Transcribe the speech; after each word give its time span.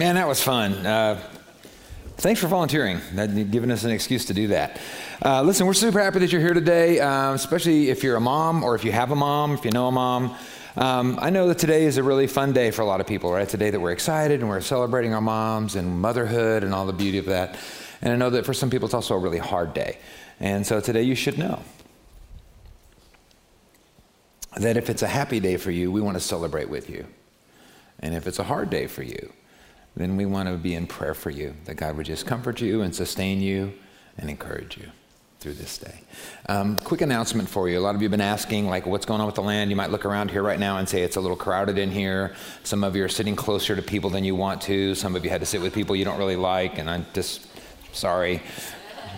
Man, 0.00 0.14
that 0.14 0.26
was 0.26 0.42
fun. 0.42 0.72
Uh, 0.86 1.22
thanks 2.16 2.40
for 2.40 2.46
volunteering, 2.46 3.02
that, 3.16 3.50
giving 3.50 3.70
us 3.70 3.84
an 3.84 3.90
excuse 3.90 4.24
to 4.24 4.32
do 4.32 4.46
that. 4.46 4.80
Uh, 5.22 5.42
listen, 5.42 5.66
we're 5.66 5.74
super 5.74 6.00
happy 6.00 6.20
that 6.20 6.32
you're 6.32 6.40
here 6.40 6.54
today, 6.54 6.98
uh, 7.00 7.34
especially 7.34 7.90
if 7.90 8.02
you're 8.02 8.16
a 8.16 8.20
mom 8.20 8.64
or 8.64 8.74
if 8.74 8.82
you 8.82 8.92
have 8.92 9.10
a 9.10 9.14
mom, 9.14 9.52
if 9.52 9.62
you 9.62 9.70
know 9.70 9.88
a 9.88 9.92
mom. 9.92 10.34
Um, 10.74 11.18
I 11.20 11.28
know 11.28 11.48
that 11.48 11.58
today 11.58 11.84
is 11.84 11.98
a 11.98 12.02
really 12.02 12.26
fun 12.26 12.54
day 12.54 12.70
for 12.70 12.80
a 12.80 12.86
lot 12.86 13.02
of 13.02 13.06
people, 13.06 13.30
right? 13.30 13.42
It's 13.42 13.52
a 13.52 13.58
day 13.58 13.68
that 13.68 13.78
we're 13.78 13.92
excited 13.92 14.40
and 14.40 14.48
we're 14.48 14.62
celebrating 14.62 15.12
our 15.12 15.20
moms 15.20 15.76
and 15.76 16.00
motherhood 16.00 16.64
and 16.64 16.72
all 16.72 16.86
the 16.86 16.94
beauty 16.94 17.18
of 17.18 17.26
that. 17.26 17.58
And 18.00 18.10
I 18.10 18.16
know 18.16 18.30
that 18.30 18.46
for 18.46 18.54
some 18.54 18.70
people 18.70 18.86
it's 18.86 18.94
also 18.94 19.16
a 19.16 19.18
really 19.18 19.36
hard 19.36 19.74
day. 19.74 19.98
And 20.40 20.66
so 20.66 20.80
today 20.80 21.02
you 21.02 21.14
should 21.14 21.36
know 21.36 21.60
that 24.56 24.78
if 24.78 24.88
it's 24.88 25.02
a 25.02 25.08
happy 25.08 25.40
day 25.40 25.58
for 25.58 25.70
you, 25.70 25.92
we 25.92 26.00
want 26.00 26.16
to 26.16 26.22
celebrate 26.22 26.70
with 26.70 26.88
you. 26.88 27.06
And 27.98 28.14
if 28.14 28.26
it's 28.26 28.38
a 28.38 28.44
hard 28.44 28.70
day 28.70 28.86
for 28.86 29.02
you, 29.02 29.30
then 29.96 30.16
we 30.16 30.26
want 30.26 30.48
to 30.48 30.56
be 30.56 30.74
in 30.74 30.86
prayer 30.86 31.14
for 31.14 31.30
you, 31.30 31.54
that 31.64 31.74
God 31.74 31.96
would 31.96 32.06
just 32.06 32.26
comfort 32.26 32.60
you 32.60 32.82
and 32.82 32.94
sustain 32.94 33.40
you 33.40 33.72
and 34.16 34.30
encourage 34.30 34.76
you 34.78 34.86
through 35.40 35.54
this 35.54 35.78
day. 35.78 36.02
Um, 36.48 36.76
quick 36.76 37.00
announcement 37.00 37.48
for 37.48 37.68
you. 37.68 37.78
A 37.78 37.80
lot 37.80 37.94
of 37.94 38.02
you 38.02 38.06
have 38.06 38.10
been 38.10 38.20
asking, 38.20 38.68
like, 38.68 38.84
what's 38.84 39.06
going 39.06 39.20
on 39.20 39.26
with 39.26 39.36
the 39.36 39.42
land? 39.42 39.70
You 39.70 39.76
might 39.76 39.90
look 39.90 40.04
around 40.04 40.30
here 40.30 40.42
right 40.42 40.60
now 40.60 40.76
and 40.76 40.86
say 40.86 41.02
it's 41.02 41.16
a 41.16 41.20
little 41.20 41.36
crowded 41.36 41.78
in 41.78 41.90
here. 41.90 42.34
Some 42.62 42.84
of 42.84 42.94
you 42.94 43.02
are 43.04 43.08
sitting 43.08 43.34
closer 43.34 43.74
to 43.74 43.80
people 43.80 44.10
than 44.10 44.22
you 44.22 44.36
want 44.36 44.60
to. 44.62 44.94
Some 44.94 45.16
of 45.16 45.24
you 45.24 45.30
had 45.30 45.40
to 45.40 45.46
sit 45.46 45.62
with 45.62 45.72
people 45.72 45.96
you 45.96 46.04
don't 46.04 46.18
really 46.18 46.36
like, 46.36 46.78
and 46.78 46.90
I'm 46.90 47.06
just 47.14 47.46
sorry. 47.92 48.42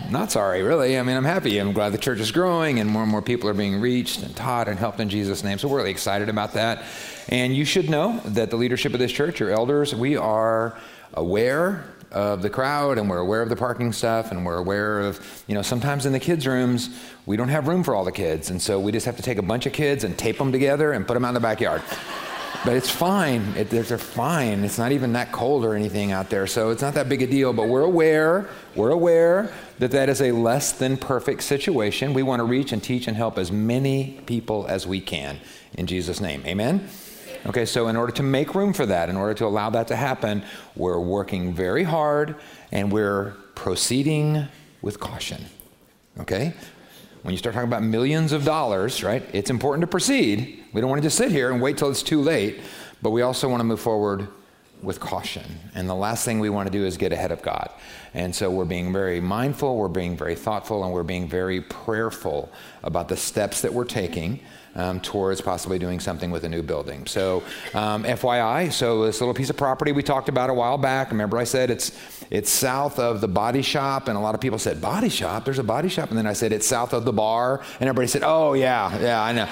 Not 0.09 0.31
sorry, 0.31 0.61
really. 0.63 0.97
I 0.97 1.03
mean, 1.03 1.17
I'm 1.17 1.25
happy. 1.25 1.57
I'm 1.57 1.73
glad 1.73 1.91
the 1.91 1.97
church 1.97 2.19
is 2.19 2.31
growing 2.31 2.79
and 2.79 2.89
more 2.89 3.03
and 3.03 3.11
more 3.11 3.21
people 3.21 3.49
are 3.49 3.53
being 3.53 3.79
reached 3.79 4.21
and 4.21 4.35
taught 4.35 4.67
and 4.67 4.77
helped 4.77 4.99
in 4.99 5.09
Jesus' 5.09 5.43
name. 5.43 5.57
So 5.57 5.67
we're 5.67 5.77
really 5.77 5.91
excited 5.91 6.29
about 6.29 6.53
that. 6.53 6.83
And 7.29 7.55
you 7.55 7.65
should 7.65 7.89
know 7.89 8.19
that 8.25 8.49
the 8.49 8.57
leadership 8.57 8.93
of 8.93 8.99
this 8.99 9.11
church, 9.11 9.39
your 9.39 9.49
elders, 9.49 9.95
we 9.95 10.17
are 10.17 10.77
aware 11.13 11.85
of 12.11 12.43
the 12.43 12.49
crowd 12.49 12.99
and 12.99 13.09
we're 13.09 13.17
aware 13.17 13.41
of 13.41 13.49
the 13.49 13.55
parking 13.55 13.91
stuff 13.91 14.31
and 14.31 14.45
we're 14.45 14.57
aware 14.57 15.01
of, 15.01 15.43
you 15.47 15.55
know, 15.55 15.63
sometimes 15.63 16.05
in 16.05 16.13
the 16.13 16.19
kids' 16.19 16.45
rooms, 16.45 16.89
we 17.25 17.35
don't 17.35 17.49
have 17.49 17.67
room 17.67 17.83
for 17.83 17.95
all 17.95 18.03
the 18.03 18.11
kids. 18.11 18.51
And 18.51 18.61
so 18.61 18.79
we 18.79 18.91
just 18.91 19.05
have 19.07 19.17
to 19.17 19.23
take 19.23 19.39
a 19.39 19.43
bunch 19.43 19.65
of 19.65 19.73
kids 19.73 20.03
and 20.03 20.15
tape 20.17 20.37
them 20.37 20.51
together 20.51 20.91
and 20.91 21.07
put 21.07 21.15
them 21.15 21.25
out 21.25 21.29
in 21.29 21.33
the 21.33 21.39
backyard. 21.39 21.81
But 22.65 22.75
it's 22.75 22.89
fine. 22.89 23.41
It, 23.57 23.69
they're 23.69 23.97
fine. 23.97 24.63
It's 24.63 24.77
not 24.77 24.91
even 24.91 25.13
that 25.13 25.31
cold 25.31 25.65
or 25.65 25.75
anything 25.75 26.11
out 26.11 26.29
there. 26.29 26.47
So 26.47 26.69
it's 26.69 26.81
not 26.81 26.93
that 26.93 27.09
big 27.09 27.21
a 27.21 27.27
deal. 27.27 27.51
But 27.51 27.67
we're 27.67 27.81
aware, 27.81 28.47
we're 28.75 28.91
aware 28.91 29.53
that 29.79 29.91
that 29.91 30.09
is 30.09 30.21
a 30.21 30.31
less 30.31 30.71
than 30.71 30.97
perfect 30.97 31.43
situation. 31.43 32.13
We 32.13 32.23
want 32.23 32.39
to 32.39 32.45
reach 32.45 32.71
and 32.71 32.81
teach 32.81 33.07
and 33.07 33.17
help 33.17 33.37
as 33.37 33.51
many 33.51 34.21
people 34.25 34.65
as 34.67 34.87
we 34.87 35.01
can 35.01 35.39
in 35.73 35.87
Jesus' 35.87 36.21
name. 36.21 36.43
Amen? 36.45 36.87
Okay, 37.45 37.65
so 37.65 37.89
in 37.89 37.97
order 37.97 38.13
to 38.13 38.23
make 38.23 38.55
room 38.55 38.71
for 38.71 38.85
that, 38.85 39.09
in 39.09 39.17
order 39.17 39.33
to 39.33 39.45
allow 39.45 39.69
that 39.71 39.87
to 39.89 39.97
happen, 39.97 40.43
we're 40.75 40.99
working 40.99 41.53
very 41.53 41.83
hard 41.83 42.35
and 42.71 42.89
we're 42.89 43.31
proceeding 43.55 44.47
with 44.81 44.99
caution. 45.01 45.45
Okay? 46.19 46.53
When 47.23 47.31
you 47.31 47.37
start 47.37 47.55
talking 47.55 47.69
about 47.69 47.83
millions 47.83 48.33
of 48.33 48.43
dollars, 48.43 49.01
right, 49.01 49.23
it's 49.31 49.49
important 49.49 49.81
to 49.81 49.87
proceed. 49.87 50.61
We 50.73 50.81
don't 50.81 50.89
want 50.89 51.01
to 51.01 51.05
just 51.05 51.17
sit 51.17 51.31
here 51.31 51.51
and 51.51 51.61
wait 51.61 51.77
till 51.77 51.89
it's 51.89 52.03
too 52.03 52.21
late, 52.21 52.59
but 53.01 53.11
we 53.11 53.21
also 53.21 53.47
want 53.47 53.61
to 53.61 53.63
move 53.63 53.79
forward 53.79 54.27
with 54.81 54.99
caution. 54.99 55.45
And 55.73 55.89
the 55.89 55.95
last 55.95 56.25
thing 56.25 56.41
we 56.41 56.49
want 56.49 56.67
to 56.67 56.71
do 56.77 56.85
is 56.85 56.97
get 56.97 57.13
ahead 57.13 57.31
of 57.31 57.41
God. 57.41 57.69
And 58.13 58.35
so 58.35 58.51
we're 58.51 58.65
being 58.65 58.91
very 58.91 59.21
mindful, 59.21 59.77
we're 59.77 59.87
being 59.87 60.17
very 60.17 60.35
thoughtful, 60.35 60.83
and 60.83 60.91
we're 60.91 61.03
being 61.03 61.29
very 61.29 61.61
prayerful 61.61 62.51
about 62.83 63.07
the 63.07 63.15
steps 63.15 63.61
that 63.61 63.73
we're 63.73 63.85
taking 63.85 64.41
um, 64.75 64.99
towards 64.99 65.41
possibly 65.41 65.77
doing 65.79 65.99
something 65.99 66.31
with 66.31 66.43
a 66.43 66.49
new 66.49 66.63
building. 66.63 67.05
So, 67.05 67.43
um, 67.73 68.03
FYI, 68.03 68.71
so 68.71 69.05
this 69.05 69.21
little 69.21 69.33
piece 69.33 69.49
of 69.49 69.57
property 69.57 69.91
we 69.91 70.03
talked 70.03 70.29
about 70.29 70.49
a 70.49 70.53
while 70.53 70.77
back. 70.77 71.11
Remember, 71.11 71.37
I 71.37 71.43
said 71.43 71.69
it's 71.69 71.97
it's 72.29 72.49
south 72.49 72.97
of 72.97 73.21
the 73.21 73.27
body 73.27 73.61
shop, 73.61 74.07
and 74.07 74.17
a 74.17 74.19
lot 74.19 74.33
of 74.33 74.41
people 74.41 74.57
said 74.57 74.81
body 74.81 75.09
shop. 75.09 75.45
There's 75.45 75.59
a 75.59 75.63
body 75.63 75.89
shop, 75.89 76.09
and 76.09 76.17
then 76.17 76.25
I 76.25 76.33
said 76.33 76.51
it's 76.51 76.65
south 76.65 76.93
of 76.93 77.05
the 77.05 77.13
bar, 77.13 77.61
and 77.79 77.87
everybody 77.87 78.07
said, 78.07 78.23
Oh 78.23 78.53
yeah, 78.53 78.99
yeah, 78.99 79.21
I 79.21 79.31
know. 79.33 79.49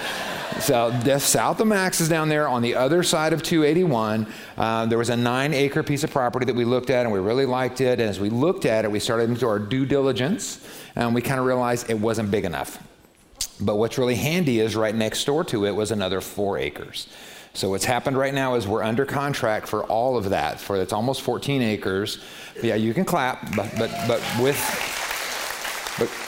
so 0.60 0.90
this, 1.04 1.24
south 1.24 1.60
of 1.60 1.68
Max 1.68 2.02
is 2.02 2.10
down 2.10 2.30
there 2.30 2.48
on 2.48 2.62
the 2.62 2.76
other 2.76 3.04
side 3.04 3.34
of 3.34 3.44
281. 3.44 4.26
Uh, 4.58 4.86
there 4.88 4.98
was 4.98 5.10
a 5.10 5.18
nine-acre 5.18 5.84
piece 5.84 6.04
of 6.04 6.12
property 6.12 6.46
that 6.46 6.56
we 6.56 6.66
looked 6.66 6.90
at, 6.90 7.06
and 7.06 7.14
we 7.14 7.20
really 7.20 7.46
liked 7.46 7.82
it. 7.82 8.00
And 8.00 8.10
as 8.10 8.20
we 8.20 8.30
looked 8.30 8.66
at 8.66 8.86
it, 8.86 8.92
we 8.92 9.00
started 9.00 9.30
into 9.30 9.48
our 9.48 9.60
due 9.60 9.86
diligence, 9.86 10.66
and 10.96 11.14
we 11.14 11.22
kind 11.22 11.40
of 11.40 11.46
realized 11.46 11.90
it 11.90 12.00
wasn't 12.00 12.32
big 12.32 12.46
enough. 12.46 12.80
But 13.62 13.76
what's 13.76 13.98
really 13.98 14.16
handy 14.16 14.60
is 14.60 14.76
right 14.76 14.96
next 14.96 15.24
door 15.26 15.44
to 15.46 15.66
it 15.66 15.72
was 15.72 15.92
another 15.92 16.22
four 16.22 16.58
acres. 16.58 17.08
So 17.54 17.70
what's 17.70 17.86
happened 17.86 18.18
right 18.18 18.34
now 18.34 18.56
is 18.56 18.68
we're 18.68 18.84
under 18.84 19.06
contract 19.06 19.68
for 19.68 19.84
all 19.86 20.18
of 20.18 20.30
that. 20.30 20.60
For 20.60 20.78
it's 20.78 20.94
almost 20.94 21.22
14 21.22 21.62
acres. 21.62 22.24
Yeah, 22.64 22.76
you 22.76 22.94
can 22.94 23.06
clap, 23.06 23.56
but 23.56 23.72
but 23.78 23.92
but 24.08 24.22
with 24.42 24.58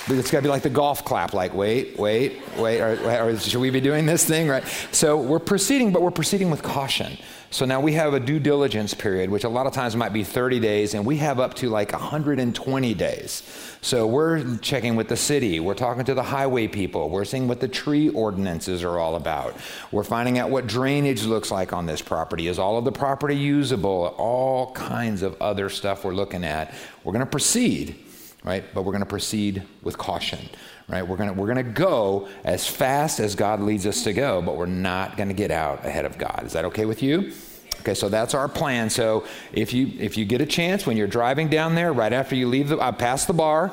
but, 0.08 0.18
it's 0.18 0.32
got 0.32 0.40
to 0.40 0.44
be 0.44 0.50
like 0.50 0.64
the 0.64 0.70
golf 0.70 1.04
clap, 1.04 1.34
like 1.34 1.54
wait, 1.54 1.98
wait, 1.98 2.42
wait, 2.58 2.82
or, 2.82 3.30
or 3.30 3.38
should 3.38 3.60
we 3.60 3.70
be 3.70 3.82
doing 3.82 4.06
this 4.06 4.26
thing 4.26 4.48
right? 4.48 4.64
So 4.92 5.18
we're 5.18 5.40
proceeding, 5.40 5.92
but 5.92 6.02
we're 6.02 6.12
proceeding 6.12 6.50
with 6.50 6.64
caution. 6.64 7.18
So 7.54 7.66
now 7.66 7.80
we 7.80 7.94
have 7.94 8.16
a 8.16 8.20
due 8.20 8.40
diligence 8.40 8.96
period, 8.96 9.30
which 9.30 9.44
a 9.44 9.50
lot 9.50 9.68
of 9.68 9.74
times 9.74 9.96
might 9.96 10.12
be 10.12 10.24
30 10.24 10.60
days, 10.60 10.96
and 10.96 11.06
we 11.06 11.18
have 11.18 11.40
up 11.40 11.54
to 11.56 11.70
like 11.70 11.92
120 11.92 12.94
days. 12.96 13.44
So 13.82 14.08
we're 14.08 14.58
checking 14.58 14.96
with 14.96 15.08
the 15.08 15.16
city, 15.16 15.60
we're 15.60 15.76
talking 15.76 16.04
to 16.06 16.16
the 16.16 16.24
highway 16.24 16.68
people, 16.68 17.10
we're 17.10 17.26
seeing 17.26 17.48
what 17.48 17.60
the 17.60 17.68
tree 17.68 18.10
ordinances 18.10 18.84
are 18.84 18.98
all 18.98 19.16
about. 19.16 19.56
We're 19.92 20.04
finding 20.04 20.40
out 20.40 20.50
what 20.50 20.66
drainage 20.66 21.26
looks 21.26 21.52
like 21.52 21.74
on 21.74 21.86
this 21.86 22.02
property. 22.02 22.48
Is 22.48 22.58
all 22.58 22.80
of 22.80 22.86
the 22.86 22.92
property 22.92 23.36
usable? 23.36 24.16
All 24.18 24.72
kinds 24.72 25.22
of 25.22 25.40
other 25.40 25.70
stuff 25.70 26.04
we're 26.04 26.16
looking 26.16 26.44
at. 26.44 26.74
We're 27.04 27.14
going 27.14 27.26
to 27.26 27.30
proceed, 27.30 28.03
right? 28.44 28.64
But 28.74 28.84
we're 28.84 28.92
going 28.92 29.04
to 29.04 29.08
proceed 29.08 29.64
with 29.82 29.98
caution 29.98 30.50
right? 30.88 31.08
We're 31.08 31.18
gonna 31.18 31.34
we're 31.34 31.48
gonna 31.48 31.64
go 31.64 32.28
as 32.44 32.68
fast 32.68 33.20
as 33.20 33.36
God 33.36 33.62
leads 33.62 33.86
us 33.86 34.04
to 34.04 34.14
go, 34.14 34.42
but 34.42 34.58
we're 34.58 34.66
not 34.66 35.18
gonna 35.18 35.34
get 35.34 35.52
out 35.52 35.86
ahead 35.86 36.06
of 36.06 36.18
God. 36.18 36.44
Is 36.46 36.54
that 36.54 36.66
okay 36.66 36.86
with 36.86 37.02
you? 37.02 37.32
Okay, 37.80 37.94
so 37.94 38.08
that's 38.08 38.34
our 38.34 38.48
plan. 38.48 38.90
So 38.90 39.26
if 39.52 39.74
you 39.74 39.92
if 40.00 40.18
you 40.18 40.26
get 40.26 40.42
a 40.42 40.46
chance 40.46 40.86
when 40.86 40.96
you're 40.96 41.08
driving 41.08 41.50
down 41.50 41.76
there, 41.76 41.92
right 41.92 42.14
after 42.14 42.36
you 42.36 42.48
leave 42.48 42.70
the 42.70 42.78
uh, 42.78 42.92
past 42.92 43.28
the 43.28 43.34
bar, 43.34 43.72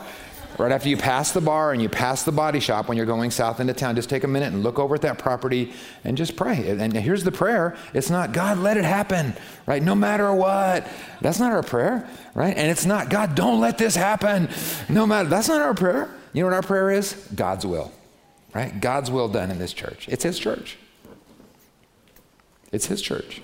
right 0.63 0.73
after 0.73 0.89
you 0.89 0.97
pass 0.97 1.33
the 1.33 1.41
bar 1.41 1.73
and 1.73 1.81
you 1.81 1.89
pass 1.89 2.23
the 2.23 2.33
body 2.33 2.61
shop 2.61 2.89
when 2.89 2.97
you're 2.97 3.07
going 3.07 3.31
south 3.31 3.61
into 3.61 3.73
town, 3.73 3.95
just 3.97 4.11
take 4.11 4.25
a 4.25 4.29
minute 4.29 4.53
and 4.53 4.63
look 4.63 4.79
over 4.79 4.95
at 4.95 5.03
that 5.03 5.19
property 5.19 5.73
and 6.05 6.17
just 6.17 6.37
pray. 6.37 6.69
And 6.71 6.93
here's 6.93 7.25
the 7.25 7.33
prayer. 7.33 7.77
It's 7.95 8.11
not 8.11 8.33
God, 8.33 8.59
let 8.59 8.77
it 8.77 8.85
happen, 8.85 9.35
right? 9.67 9.83
No 9.83 9.95
matter 9.95 10.33
what. 10.35 10.87
That's 11.21 11.39
not 11.39 11.53
our 11.53 11.63
prayer, 11.63 12.09
right? 12.35 12.57
And 12.57 12.71
it's 12.71 12.85
not 12.85 13.11
God, 13.11 13.35
don't 13.35 13.61
let 13.61 13.79
this 13.79 13.95
happen. 13.95 14.49
No 14.89 15.07
matter. 15.07 15.29
That's 15.29 15.49
not 15.49 15.61
our 15.61 15.75
prayer. 15.75 16.11
You 16.33 16.43
know 16.43 16.49
what 16.49 16.55
our 16.55 16.63
prayer 16.63 16.91
is? 16.91 17.15
God's 17.35 17.65
will, 17.65 17.93
right? 18.55 18.81
God's 18.81 19.11
will 19.11 19.29
done 19.29 19.51
in 19.51 19.59
this 19.59 19.73
church. 19.73 20.09
It's 20.09 20.25
His 20.25 20.39
church. 20.39 20.79
It's 22.73 22.87
His 22.87 23.03
church. 23.03 23.43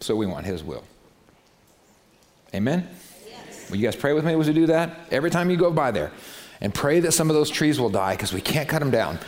So 0.00 0.16
we 0.16 0.26
want 0.26 0.46
His 0.46 0.64
will. 0.64 0.84
Amen? 2.54 2.88
Yes. 3.26 3.70
Will 3.70 3.76
you 3.76 3.86
guys 3.86 3.96
pray 3.96 4.12
with 4.12 4.24
me 4.24 4.34
as 4.34 4.46
we 4.46 4.54
do 4.54 4.66
that? 4.66 4.98
Every 5.10 5.30
time 5.30 5.50
you 5.50 5.56
go 5.56 5.70
by 5.70 5.90
there. 5.90 6.12
And 6.60 6.74
pray 6.74 7.00
that 7.00 7.12
some 7.12 7.30
of 7.30 7.36
those 7.36 7.48
trees 7.48 7.80
will 7.80 7.88
die 7.88 8.14
because 8.14 8.32
we 8.32 8.40
can't 8.40 8.68
cut 8.68 8.80
them 8.80 8.90
down. 8.90 9.18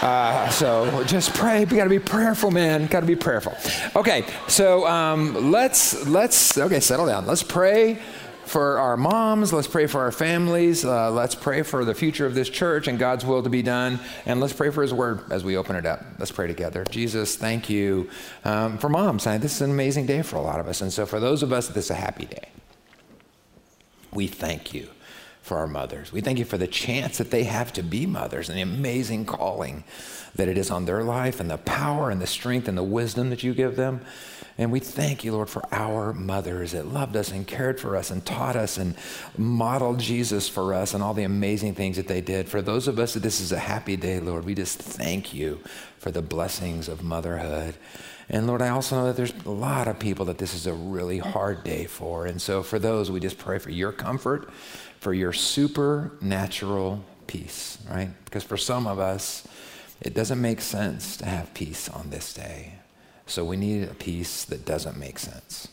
Uh, 0.00 0.48
so 0.50 1.04
just 1.04 1.34
pray. 1.34 1.64
We 1.64 1.76
got 1.76 1.84
to 1.84 1.90
be 1.90 1.98
prayerful, 1.98 2.50
man. 2.50 2.86
Got 2.86 3.00
to 3.00 3.06
be 3.06 3.16
prayerful. 3.16 3.56
Okay, 3.94 4.24
so 4.46 4.86
um, 4.86 5.50
let's 5.50 6.06
let's 6.06 6.56
okay, 6.56 6.80
settle 6.80 7.06
down. 7.06 7.26
Let's 7.26 7.42
pray 7.42 7.98
for 8.46 8.78
our 8.78 8.96
moms. 8.96 9.52
Let's 9.52 9.68
pray 9.68 9.86
for 9.86 10.00
our 10.00 10.12
families. 10.12 10.84
Uh, 10.84 11.10
let's 11.10 11.34
pray 11.34 11.62
for 11.62 11.84
the 11.84 11.94
future 11.94 12.26
of 12.26 12.34
this 12.34 12.48
church 12.48 12.88
and 12.88 12.98
God's 12.98 13.24
will 13.24 13.42
to 13.42 13.50
be 13.50 13.62
done. 13.62 13.98
And 14.24 14.40
let's 14.40 14.52
pray 14.52 14.70
for 14.70 14.82
His 14.82 14.94
word 14.94 15.30
as 15.30 15.44
we 15.44 15.56
open 15.56 15.76
it 15.76 15.86
up. 15.86 16.04
Let's 16.18 16.32
pray 16.32 16.46
together. 16.46 16.84
Jesus, 16.90 17.36
thank 17.36 17.68
you 17.68 18.08
um, 18.44 18.78
for 18.78 18.88
moms. 18.88 19.24
This 19.24 19.56
is 19.56 19.62
an 19.62 19.70
amazing 19.70 20.06
day 20.06 20.22
for 20.22 20.36
a 20.36 20.42
lot 20.42 20.60
of 20.60 20.68
us, 20.68 20.80
and 20.80 20.92
so 20.92 21.06
for 21.06 21.20
those 21.20 21.42
of 21.42 21.52
us, 21.52 21.68
this 21.68 21.86
is 21.86 21.90
a 21.90 21.94
happy 21.94 22.26
day. 22.26 22.48
We 24.12 24.26
thank 24.26 24.72
you 24.72 24.88
for 25.46 25.58
our 25.58 25.68
mothers. 25.68 26.12
We 26.12 26.20
thank 26.20 26.40
you 26.40 26.44
for 26.44 26.58
the 26.58 26.66
chance 26.66 27.18
that 27.18 27.30
they 27.30 27.44
have 27.44 27.72
to 27.74 27.82
be 27.84 28.04
mothers 28.04 28.48
and 28.48 28.58
the 28.58 28.62
amazing 28.62 29.26
calling 29.26 29.84
that 30.34 30.48
it 30.48 30.58
is 30.58 30.72
on 30.72 30.86
their 30.86 31.04
life 31.04 31.38
and 31.38 31.48
the 31.48 31.56
power 31.56 32.10
and 32.10 32.20
the 32.20 32.26
strength 32.26 32.66
and 32.66 32.76
the 32.76 32.82
wisdom 32.82 33.30
that 33.30 33.44
you 33.44 33.54
give 33.54 33.76
them. 33.76 34.00
And 34.58 34.72
we 34.72 34.80
thank 34.80 35.22
you, 35.22 35.32
Lord, 35.32 35.48
for 35.48 35.62
our 35.70 36.12
mothers 36.12 36.72
that 36.72 36.88
loved 36.88 37.14
us 37.14 37.30
and 37.30 37.46
cared 37.46 37.78
for 37.78 37.94
us 37.94 38.10
and 38.10 38.26
taught 38.26 38.56
us 38.56 38.76
and 38.76 38.96
modeled 39.38 40.00
Jesus 40.00 40.48
for 40.48 40.74
us 40.74 40.94
and 40.94 41.02
all 41.02 41.14
the 41.14 41.22
amazing 41.22 41.76
things 41.76 41.96
that 41.96 42.08
they 42.08 42.20
did. 42.20 42.48
For 42.48 42.60
those 42.60 42.88
of 42.88 42.98
us 42.98 43.14
that 43.14 43.22
this 43.22 43.40
is 43.40 43.52
a 43.52 43.58
happy 43.58 43.96
day, 43.96 44.18
Lord, 44.18 44.44
we 44.44 44.54
just 44.54 44.78
thank 44.78 45.32
you 45.32 45.60
for 45.98 46.10
the 46.10 46.22
blessings 46.22 46.88
of 46.88 47.04
motherhood. 47.04 47.76
And 48.28 48.48
Lord, 48.48 48.62
I 48.62 48.70
also 48.70 48.96
know 48.96 49.06
that 49.06 49.16
there's 49.16 49.34
a 49.44 49.50
lot 49.50 49.86
of 49.86 50.00
people 50.00 50.24
that 50.24 50.38
this 50.38 50.54
is 50.54 50.66
a 50.66 50.72
really 50.72 51.18
hard 51.18 51.62
day 51.62 51.84
for. 51.84 52.26
And 52.26 52.42
so 52.42 52.64
for 52.64 52.80
those, 52.80 53.10
we 53.10 53.20
just 53.20 53.38
pray 53.38 53.58
for 53.58 53.70
your 53.70 53.92
comfort 53.92 54.50
for 55.06 55.14
your 55.14 55.32
supernatural 55.32 57.00
peace, 57.28 57.78
right? 57.88 58.10
Because 58.24 58.42
for 58.42 58.56
some 58.56 58.88
of 58.88 58.98
us, 58.98 59.46
it 60.00 60.14
doesn't 60.14 60.40
make 60.40 60.60
sense 60.60 61.16
to 61.18 61.26
have 61.26 61.54
peace 61.54 61.88
on 61.88 62.10
this 62.10 62.34
day. 62.34 62.72
So 63.24 63.44
we 63.44 63.56
need 63.56 63.84
a 63.84 63.94
peace 63.94 64.42
that 64.46 64.64
doesn't 64.64 64.98
make 64.98 65.20
sense. 65.20 65.68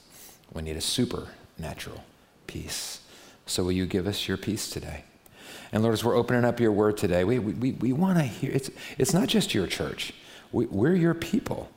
We 0.54 0.62
need 0.62 0.78
a 0.78 0.82
supernatural 0.82 2.04
peace. 2.46 3.00
So 3.48 3.64
will 3.64 3.72
you 3.72 3.88
give 3.88 4.06
us 4.06 4.28
your 4.28 4.38
peace 4.38 4.70
today? 4.70 5.04
And 5.72 5.82
Lord, 5.82 5.94
as 5.94 6.04
we're 6.04 6.16
opening 6.16 6.46
up 6.46 6.60
your 6.60 6.72
word 6.72 6.96
today, 6.96 7.24
we, 7.24 7.40
we, 7.40 7.72
we 7.72 7.92
want 7.92 8.20
to 8.20 8.26
hear 8.26 8.52
it's, 8.52 8.70
it's 9.00 9.16
not 9.16 9.30
just 9.30 9.56
your 9.56 9.66
church, 9.66 10.14
we, 10.52 10.68
we're 10.68 10.94
your 10.94 11.16
people. 11.16 11.72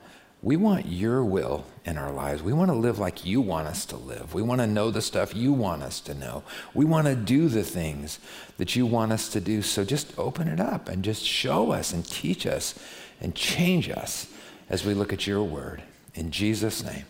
We 0.47 0.57
want 0.57 0.87
your 0.87 1.25
will 1.25 1.65
in 1.85 1.99
our 1.99 2.13
lives. 2.13 2.41
We 2.41 2.53
want 2.53 2.71
to 2.71 2.77
live 2.77 3.01
like 3.01 3.27
you 3.27 3.41
want 3.41 3.67
us 3.67 3.85
to 3.87 3.97
live. 3.97 4.33
We 4.33 4.43
want 4.43 4.61
to 4.61 4.67
know 4.69 4.93
the 4.93 5.03
stuff 5.03 5.35
you 5.35 5.53
want 5.53 5.83
us 5.83 5.99
to 6.03 6.15
know. 6.15 6.45
We 6.73 6.85
want 6.85 7.09
to 7.09 7.17
do 7.17 7.49
the 7.49 7.65
things 7.65 8.21
that 8.57 8.77
you 8.77 8.87
want 8.87 9.11
us 9.11 9.29
to 9.31 9.41
do. 9.41 9.61
So 9.61 9.85
just 9.85 10.17
open 10.17 10.47
it 10.47 10.61
up 10.61 10.89
and 10.89 11.03
just 11.03 11.25
show 11.25 11.73
us 11.73 11.93
and 11.93 12.07
teach 12.07 12.47
us 12.47 12.79
and 13.21 13.35
change 13.35 13.91
us 13.91 14.29
as 14.71 14.85
we 14.85 14.95
look 14.95 15.13
at 15.13 15.27
your 15.27 15.43
word. 15.43 15.83
In 16.15 16.31
Jesus' 16.31 16.85
name, 16.85 17.07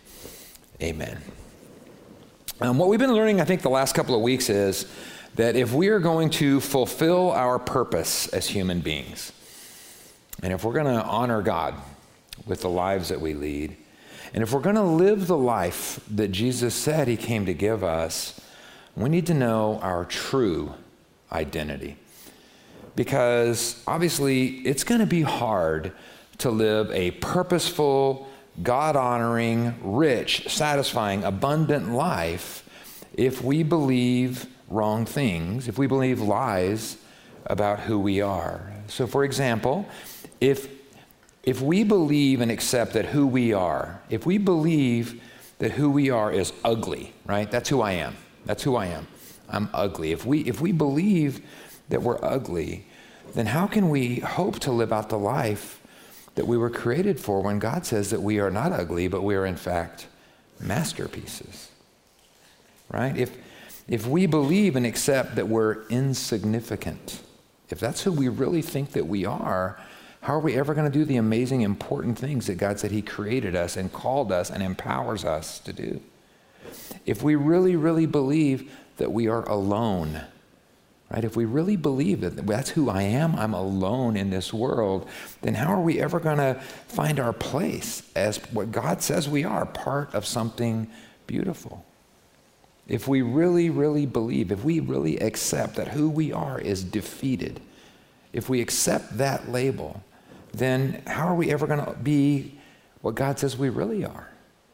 amen. 0.81 1.19
Um, 2.59 2.79
what 2.79 2.89
we've 2.89 2.99
been 2.99 3.13
learning, 3.13 3.39
I 3.39 3.45
think, 3.45 3.61
the 3.61 3.69
last 3.69 3.93
couple 3.93 4.15
of 4.15 4.21
weeks 4.21 4.49
is 4.49 4.91
that 5.35 5.55
if 5.55 5.73
we 5.73 5.89
are 5.89 5.99
going 5.99 6.31
to 6.31 6.59
fulfill 6.59 7.29
our 7.33 7.59
purpose 7.59 8.29
as 8.29 8.47
human 8.47 8.79
beings, 8.79 9.31
and 10.41 10.51
if 10.51 10.63
we're 10.63 10.73
going 10.73 10.85
to 10.87 11.03
honor 11.03 11.43
God 11.43 11.75
with 12.45 12.61
the 12.61 12.69
lives 12.69 13.09
that 13.09 13.21
we 13.21 13.33
lead, 13.33 13.75
and 14.33 14.43
if 14.43 14.51
we're 14.51 14.61
going 14.61 14.75
to 14.75 14.81
live 14.81 15.27
the 15.27 15.37
life 15.37 15.99
that 16.09 16.29
Jesus 16.29 16.75
said 16.75 17.07
he 17.07 17.17
came 17.17 17.45
to 17.45 17.53
give 17.53 17.83
us, 17.83 18.39
we 18.95 19.09
need 19.09 19.27
to 19.27 19.33
know 19.33 19.79
our 19.81 20.05
true 20.05 20.73
identity. 21.31 21.97
Because 22.95 23.81
obviously, 23.87 24.47
it's 24.59 24.83
going 24.83 24.99
to 24.99 25.07
be 25.07 25.21
hard 25.21 25.91
to 26.39 26.49
live 26.49 26.91
a 26.91 27.11
purposeful, 27.11 28.27
God 28.63 28.95
honoring, 28.95 29.75
rich, 29.81 30.49
satisfying, 30.49 31.23
abundant 31.23 31.91
life 31.91 32.67
if 33.13 33.43
we 33.43 33.63
believe 33.63 34.47
wrong 34.67 35.05
things, 35.05 35.67
if 35.67 35.77
we 35.77 35.87
believe 35.87 36.19
lies 36.19 36.97
about 37.45 37.81
who 37.81 37.97
we 37.99 38.19
are. 38.21 38.71
So, 38.87 39.07
for 39.07 39.23
example, 39.23 39.87
if, 40.41 40.67
if 41.47 41.61
we 41.61 41.85
believe 41.85 42.41
and 42.41 42.51
accept 42.51 42.91
that 42.91 43.05
who 43.05 43.25
we 43.25 43.53
are, 43.53 44.01
if 44.09 44.25
we 44.25 44.37
believe 44.37 45.23
that 45.59 45.71
who 45.71 45.89
we 45.89 46.09
are 46.09 46.29
is 46.29 46.51
ugly, 46.65 47.13
right? 47.25 47.49
That's 47.49 47.69
who 47.69 47.79
I 47.79 47.93
am. 47.93 48.17
That's 48.45 48.63
who 48.63 48.75
I 48.75 48.87
am. 48.87 49.07
I'm 49.47 49.69
ugly. 49.73 50.11
If 50.11 50.25
we, 50.25 50.41
if 50.41 50.59
we 50.59 50.73
believe 50.73 51.39
that 51.87 52.01
we're 52.01 52.21
ugly, 52.21 52.85
then 53.33 53.45
how 53.45 53.65
can 53.65 53.87
we 53.87 54.19
hope 54.19 54.59
to 54.59 54.73
live 54.73 54.91
out 54.91 55.07
the 55.07 55.17
life 55.17 55.79
that 56.35 56.45
we 56.45 56.57
were 56.57 56.69
created 56.69 57.17
for 57.17 57.41
when 57.41 57.59
God 57.59 57.85
says 57.85 58.09
that 58.09 58.21
we 58.21 58.41
are 58.41 58.51
not 58.51 58.73
ugly, 58.73 59.07
but 59.07 59.23
we 59.23 59.33
are 59.35 59.45
in 59.45 59.55
fact 59.55 60.07
masterpieces? 60.59 61.69
Right? 62.91 63.15
If, 63.15 63.37
if 63.87 64.05
we 64.05 64.25
believe 64.25 64.75
and 64.75 64.85
accept 64.85 65.37
that 65.37 65.47
we're 65.47 65.87
insignificant, 65.87 67.21
if 67.69 67.79
that's 67.79 68.03
who 68.03 68.11
we 68.11 68.27
really 68.27 68.61
think 68.61 68.91
that 68.91 69.07
we 69.07 69.23
are, 69.23 69.79
how 70.27 70.33
are 70.33 70.41
we 70.41 70.57
ever 70.57 70.73
going 70.73 70.91
to 70.91 70.99
do 70.99 71.05
the 71.05 71.15
amazing, 71.15 71.61
important 71.61 72.19
things 72.19 72.47
that 72.47 72.57
God 72.57 72.77
said 72.81 72.91
He 72.91 73.01
created 73.01 73.55
us 73.55 73.77
and 73.77 73.93
called 73.93 74.29
us 74.29 74.49
and 74.49 74.61
empowers 74.61 75.23
us 75.23 75.57
to 75.59 75.71
do? 75.71 76.01
If 77.05 77.23
we 77.23 77.35
really, 77.35 77.77
really 77.77 78.05
believe 78.05 78.69
that 78.97 79.13
we 79.13 79.29
are 79.29 79.47
alone, 79.47 80.19
right? 81.09 81.23
If 81.23 81.37
we 81.37 81.45
really 81.45 81.77
believe 81.77 82.19
that 82.19 82.45
that's 82.45 82.71
who 82.71 82.89
I 82.89 83.03
am, 83.03 83.37
I'm 83.37 83.53
alone 83.53 84.17
in 84.17 84.29
this 84.29 84.51
world, 84.51 85.07
then 85.43 85.53
how 85.53 85.73
are 85.73 85.81
we 85.81 86.01
ever 86.01 86.19
going 86.19 86.39
to 86.39 86.55
find 86.89 87.21
our 87.21 87.31
place 87.31 88.03
as 88.13 88.35
what 88.51 88.69
God 88.69 89.01
says 89.01 89.29
we 89.29 89.45
are, 89.45 89.65
part 89.65 90.13
of 90.13 90.25
something 90.25 90.87
beautiful? 91.25 91.85
If 92.85 93.07
we 93.07 93.21
really, 93.21 93.69
really 93.69 94.05
believe, 94.05 94.51
if 94.51 94.61
we 94.61 94.81
really 94.81 95.19
accept 95.19 95.75
that 95.75 95.87
who 95.87 96.09
we 96.09 96.33
are 96.33 96.59
is 96.59 96.83
defeated, 96.83 97.61
if 98.33 98.49
we 98.49 98.59
accept 98.59 99.19
that 99.19 99.49
label, 99.49 100.03
then 100.57 101.01
how 101.07 101.27
are 101.27 101.35
we 101.35 101.51
ever 101.51 101.67
going 101.67 101.83
to 101.83 101.93
be 101.93 102.57
what 103.01 103.15
God 103.15 103.39
says 103.39 103.57
we 103.57 103.69
really 103.69 104.03
are, 104.05 104.29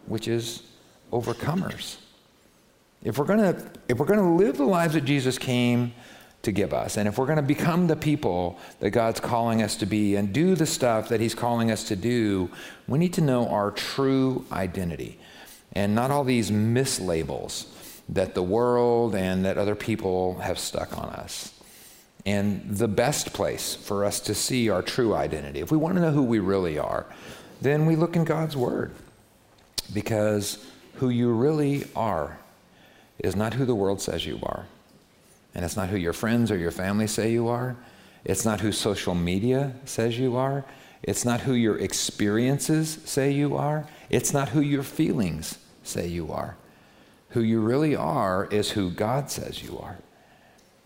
which 0.05 0.27
is 0.27 0.63
overcomers? 1.11 1.97
If 3.03 3.17
we're 3.17 3.25
going 3.25 3.39
to 3.39 3.71
if 3.89 3.97
we're 3.97 4.05
going 4.05 4.19
to 4.19 4.43
live 4.43 4.57
the 4.57 4.65
lives 4.65 4.93
that 4.93 5.05
Jesus 5.05 5.37
came 5.37 5.93
to 6.43 6.51
give 6.51 6.73
us. 6.73 6.97
And 6.97 7.07
if 7.07 7.17
we're 7.17 7.25
going 7.25 7.37
to 7.37 7.41
become 7.41 7.87
the 7.87 7.95
people 7.95 8.59
that 8.79 8.91
God's 8.91 9.19
calling 9.19 9.61
us 9.61 9.77
to 9.77 9.85
be 9.85 10.15
and 10.15 10.31
do 10.31 10.55
the 10.55 10.65
stuff 10.65 11.09
that 11.09 11.19
He's 11.19 11.33
calling 11.33 11.71
us 11.71 11.85
to 11.85 11.95
do, 11.95 12.51
we 12.87 12.99
need 12.99 13.13
to 13.13 13.21
know 13.21 13.47
our 13.47 13.71
true 13.71 14.45
identity 14.51 15.19
and 15.71 15.95
not 15.95 16.11
all 16.11 16.23
these 16.23 16.51
mislabels 16.51 17.67
that 18.09 18.35
the 18.35 18.43
world 18.43 19.15
and 19.15 19.45
that 19.45 19.57
other 19.57 19.75
people 19.75 20.37
have 20.39 20.59
stuck 20.59 20.97
on 20.97 21.09
us. 21.09 21.53
And 22.25 22.77
the 22.77 22.87
best 22.87 23.33
place 23.33 23.75
for 23.75 24.05
us 24.05 24.19
to 24.21 24.33
see 24.33 24.69
our 24.69 24.81
true 24.81 25.13
identity, 25.13 25.59
if 25.59 25.71
we 25.71 25.77
want 25.77 25.95
to 25.95 26.01
know 26.01 26.11
who 26.11 26.23
we 26.23 26.39
really 26.39 26.79
are, 26.79 27.05
then 27.61 27.85
we 27.85 27.95
look 27.95 28.15
in 28.15 28.23
God's 28.23 28.55
Word. 28.55 28.93
Because 29.93 30.65
who 30.95 31.09
you 31.09 31.31
really 31.31 31.85
are 31.95 32.37
is 33.19 33.35
not 33.35 33.53
who 33.53 33.65
the 33.65 33.75
world 33.75 34.01
says 34.01 34.25
you 34.25 34.39
are. 34.43 34.65
And 35.53 35.63
it's 35.65 35.75
not 35.75 35.89
who 35.89 35.97
your 35.97 36.13
friends 36.13 36.49
or 36.49 36.57
your 36.57 36.71
family 36.71 37.07
say 37.07 37.31
you 37.31 37.47
are. 37.47 37.75
It's 38.25 38.45
not 38.45 38.61
who 38.61 38.71
social 38.71 39.15
media 39.15 39.73
says 39.85 40.17
you 40.17 40.35
are. 40.37 40.63
It's 41.03 41.25
not 41.25 41.41
who 41.41 41.53
your 41.53 41.77
experiences 41.77 42.99
say 43.03 43.31
you 43.31 43.57
are. 43.57 43.85
It's 44.09 44.33
not 44.33 44.49
who 44.49 44.61
your 44.61 44.83
feelings 44.83 45.57
say 45.83 46.07
you 46.07 46.31
are. 46.31 46.55
Who 47.29 47.41
you 47.41 47.59
really 47.59 47.95
are 47.95 48.47
is 48.49 48.71
who 48.71 48.89
God 48.89 49.29
says 49.29 49.61
you 49.61 49.77
are. 49.79 49.97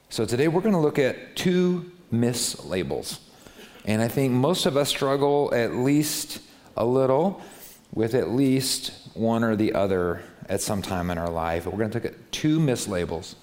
So 0.10 0.24
today 0.24 0.48
we're 0.48 0.62
going 0.62 0.74
to 0.74 0.80
look 0.80 1.00
at 1.00 1.36
two 1.36 1.92
mislabels. 2.14 3.20
And 3.84 4.02
I 4.02 4.08
think 4.08 4.32
most 4.32 4.66
of 4.66 4.78
us 4.78 4.88
struggle 4.88 5.54
at 5.54 5.76
least 5.76 6.40
a 6.78 6.86
little 6.86 7.42
with 7.94 8.14
at 8.14 8.30
least 8.30 8.94
one 9.16 9.44
or 9.44 9.58
the 9.58 9.74
other 9.74 10.22
at 10.48 10.62
some 10.62 10.82
time 10.82 11.10
in 11.12 11.18
our 11.18 11.30
life. 11.30 11.66
But 11.66 11.74
we're 11.74 11.80
going 11.80 11.92
to 11.92 11.98
look 11.98 12.06
at 12.06 12.32
two 12.32 12.58
mislabels. 12.58 13.36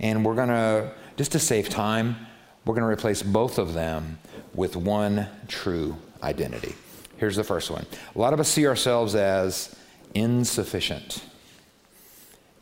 And 0.00 0.24
we're 0.24 0.34
going 0.34 0.48
to, 0.48 0.92
just 1.16 1.32
to 1.32 1.38
save 1.38 1.68
time, 1.68 2.16
we're 2.64 2.74
going 2.74 2.86
to 2.86 2.92
replace 2.92 3.22
both 3.22 3.58
of 3.58 3.74
them 3.74 4.18
with 4.54 4.74
one 4.74 5.28
true 5.46 5.96
identity. 6.20 6.74
Here's 7.16 7.36
the 7.36 7.44
first 7.44 7.70
one. 7.70 7.86
A 8.16 8.18
lot 8.18 8.32
of 8.32 8.40
us 8.40 8.48
see 8.48 8.66
ourselves 8.66 9.14
as 9.14 9.74
insufficient. 10.14 11.24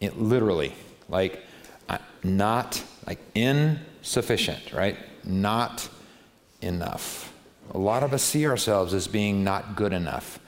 It, 0.01 0.19
literally, 0.19 0.75
like 1.09 1.43
not 2.23 2.83
like 3.07 3.19
insufficient, 3.35 4.73
right? 4.73 4.97
Not 5.25 5.89
enough. 6.61 7.33
A 7.73 7.79
lot 7.79 8.03
of 8.03 8.13
us 8.13 8.23
see 8.23 8.47
ourselves 8.47 8.95
as 8.95 9.09
being 9.09 9.45
not 9.45 9.77
good 9.77 9.93
enough, 9.93 10.39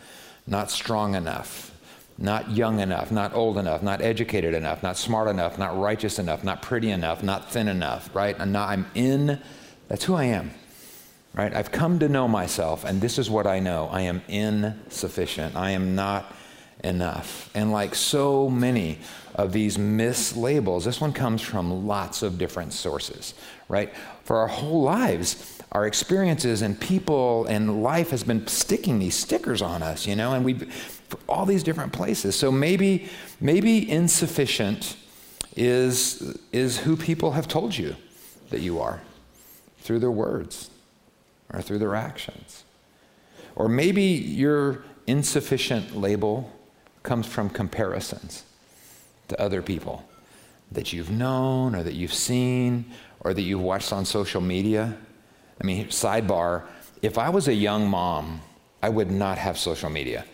not 0.47 0.71
strong 0.71 1.15
enough, 1.15 1.73
not 2.17 2.51
young 2.51 2.81
enough, 2.81 3.13
not 3.13 3.35
old 3.35 3.59
enough, 3.59 3.83
not 3.83 4.01
educated 4.01 4.55
enough, 4.55 4.83
not 4.83 4.97
smart 4.97 5.29
enough, 5.29 5.59
not 5.59 5.79
righteous 5.79 6.19
enough, 6.19 6.43
not 6.43 6.63
pretty 6.63 6.91
enough, 6.91 7.23
not 7.23 7.51
thin 7.51 7.69
enough, 7.69 8.15
right? 8.15 8.39
Not, 8.47 8.69
I'm 8.69 8.87
in, 8.95 9.41
that's 9.89 10.05
who 10.05 10.15
I 10.15 10.25
am, 10.25 10.51
right? 11.35 11.55
I've 11.55 11.71
come 11.71 11.99
to 12.01 12.09
know 12.09 12.27
myself, 12.27 12.85
and 12.85 13.01
this 13.01 13.19
is 13.19 13.31
what 13.31 13.47
I 13.47 13.61
know 13.61 13.89
I 13.93 14.03
am 14.03 14.23
insufficient. 14.29 15.55
I 15.55 15.71
am 15.71 15.95
not 15.95 16.35
enough. 16.85 17.51
And 17.55 17.73
like 17.73 17.95
so 17.95 18.49
many 18.49 18.99
of 19.35 19.53
these 19.53 19.77
mislabels, 19.77 20.85
this 20.85 21.01
one 21.01 21.13
comes 21.13 21.43
from 21.43 21.87
lots 21.87 22.23
of 22.23 22.39
different 22.39 22.73
sources, 22.73 23.35
right? 23.69 23.93
For 24.25 24.37
our 24.37 24.49
whole 24.49 24.83
lives, 24.83 25.61
our 25.73 25.87
experiences 25.87 26.63
and 26.63 26.81
people 26.81 27.47
and 27.47 27.83
life 27.83 28.11
has 28.11 28.23
been 28.23 28.47
sticking 28.47 28.99
these 28.99 29.15
stickers 29.15 29.61
on 29.61 29.83
us, 29.83 30.07
you 30.07 30.17
know, 30.17 30.33
and 30.33 30.45
we've 30.45 30.97
all 31.29 31.47
these 31.47 31.63
different 31.63 31.93
places. 31.93 32.37
So 32.37 32.53
maybe, 32.53 33.09
maybe 33.41 33.91
insufficient 33.91 34.97
is, 35.57 36.39
is 36.53 36.79
who 36.79 36.97
people 36.97 37.33
have 37.33 37.49
told 37.49 37.77
you 37.77 37.97
that 38.51 38.61
you 38.61 38.81
are 38.81 39.01
through 39.79 39.99
their 40.01 40.11
words 40.11 40.71
or 41.53 41.63
through 41.63 41.79
their 41.79 41.95
actions. 41.95 42.65
Or 43.57 43.69
maybe 43.69 44.03
your 44.03 44.85
insufficient 45.07 45.97
label 45.97 46.53
comes 47.03 47.27
from 47.27 47.51
comparisons 47.51 48.45
to 49.29 49.41
other 49.41 49.63
people 49.63 50.05
that 50.73 50.93
you've 50.93 51.11
known 51.11 51.75
or 51.75 51.83
that 51.83 51.95
you've 51.95 52.15
seen 52.15 52.85
or 53.21 53.35
that 53.35 53.43
you've 53.43 53.61
watched 53.61 53.93
on 53.93 54.05
social 54.05 54.41
media. 54.41 54.97
I 55.61 55.65
mean, 55.65 55.87
sidebar, 55.87 56.65
if 57.03 57.19
I 57.19 57.31
was 57.31 57.49
a 57.49 57.55
young 57.55 57.89
mom, 57.89 58.43
I 58.83 58.89
would 58.89 59.11
not 59.11 59.39
have 59.39 59.59
social 59.59 59.91
media 59.91 60.25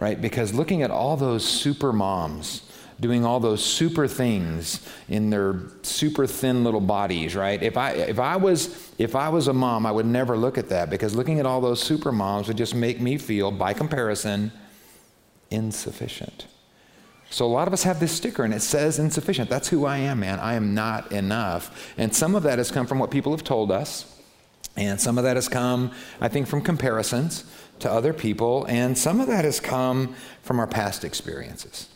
right? 0.00 0.20
Because 0.20 0.52
looking 0.52 0.82
at 0.82 0.90
all 0.90 1.16
those 1.16 1.46
super 1.46 1.92
moms 1.92 2.62
doing 2.98 3.24
all 3.24 3.40
those 3.40 3.64
super 3.64 4.06
things 4.06 4.86
in 5.08 5.30
their 5.30 5.58
super 5.80 6.26
thin 6.26 6.64
little 6.64 6.82
bodies, 6.82 7.34
right? 7.34 7.62
If 7.62 7.78
I 7.78 7.92
if 7.92 8.18
I 8.18 8.36
was 8.36 8.92
if 8.98 9.14
I 9.14 9.28
was 9.28 9.48
a 9.48 9.52
mom, 9.52 9.86
I 9.86 9.92
would 9.92 10.06
never 10.06 10.36
look 10.36 10.58
at 10.58 10.68
that 10.70 10.90
because 10.90 11.14
looking 11.14 11.38
at 11.38 11.46
all 11.46 11.60
those 11.60 11.82
super 11.82 12.12
moms 12.12 12.48
would 12.48 12.58
just 12.58 12.74
make 12.74 13.00
me 13.00 13.16
feel 13.16 13.50
by 13.50 13.72
comparison 13.72 14.52
insufficient. 15.50 16.46
So 17.30 17.46
a 17.46 17.48
lot 17.48 17.68
of 17.68 17.72
us 17.72 17.84
have 17.84 18.00
this 18.00 18.12
sticker 18.12 18.42
and 18.42 18.52
it 18.52 18.60
says 18.60 18.98
insufficient. 18.98 19.48
That's 19.48 19.68
who 19.68 19.86
I 19.86 19.98
am, 19.98 20.20
man. 20.20 20.40
I 20.40 20.54
am 20.54 20.74
not 20.74 21.12
enough. 21.12 21.92
And 21.96 22.14
some 22.14 22.34
of 22.34 22.42
that 22.42 22.58
has 22.58 22.72
come 22.72 22.86
from 22.86 22.98
what 22.98 23.12
people 23.12 23.32
have 23.32 23.44
told 23.44 23.70
us. 23.70 24.20
And 24.76 25.00
some 25.00 25.16
of 25.16 25.24
that 25.24 25.36
has 25.36 25.48
come, 25.48 25.92
I 26.20 26.28
think, 26.28 26.48
from 26.48 26.60
comparisons 26.60 27.44
to 27.80 27.90
other 27.90 28.12
people. 28.12 28.64
And 28.64 28.98
some 28.98 29.20
of 29.20 29.28
that 29.28 29.44
has 29.44 29.60
come 29.60 30.14
from 30.42 30.58
our 30.58 30.66
past 30.66 31.04
experiences. 31.04 31.88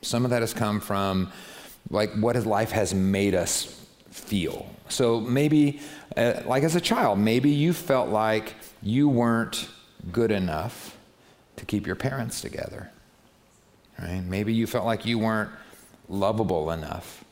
Some 0.00 0.24
of 0.24 0.30
that 0.30 0.40
has 0.40 0.54
come 0.54 0.80
from 0.80 1.30
like 1.90 2.12
what 2.14 2.34
life 2.46 2.70
has 2.70 2.94
made 2.94 3.34
us 3.34 3.78
feel. 4.10 4.66
So 4.88 5.20
maybe, 5.20 5.80
uh, 6.16 6.42
like 6.46 6.62
as 6.64 6.76
a 6.76 6.80
child, 6.80 7.18
maybe 7.18 7.50
you 7.50 7.72
felt 7.72 8.08
like 8.08 8.54
you 8.82 9.08
weren't 9.08 9.68
good 10.10 10.30
enough 10.30 10.91
to 11.62 11.66
keep 11.66 11.86
your 11.86 11.94
parents 11.94 12.40
together. 12.40 12.90
Right? 13.96 14.20
Maybe 14.20 14.52
you 14.52 14.66
felt 14.66 14.84
like 14.84 15.06
you 15.06 15.16
weren't 15.16 15.50
lovable 16.08 16.72
enough 16.72 17.24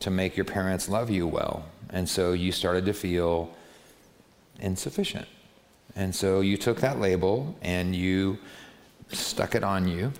to 0.00 0.10
make 0.10 0.36
your 0.36 0.44
parents 0.44 0.90
love 0.90 1.08
you 1.08 1.26
well. 1.26 1.64
And 1.88 2.06
so 2.06 2.32
you 2.32 2.52
started 2.52 2.84
to 2.84 2.92
feel 2.92 3.50
insufficient. 4.60 5.26
And 5.94 6.14
so 6.14 6.42
you 6.42 6.58
took 6.58 6.80
that 6.80 7.00
label 7.00 7.56
and 7.62 7.96
you 7.96 8.36
stuck 9.08 9.54
it 9.54 9.64
on 9.64 9.88
you, 9.88 10.12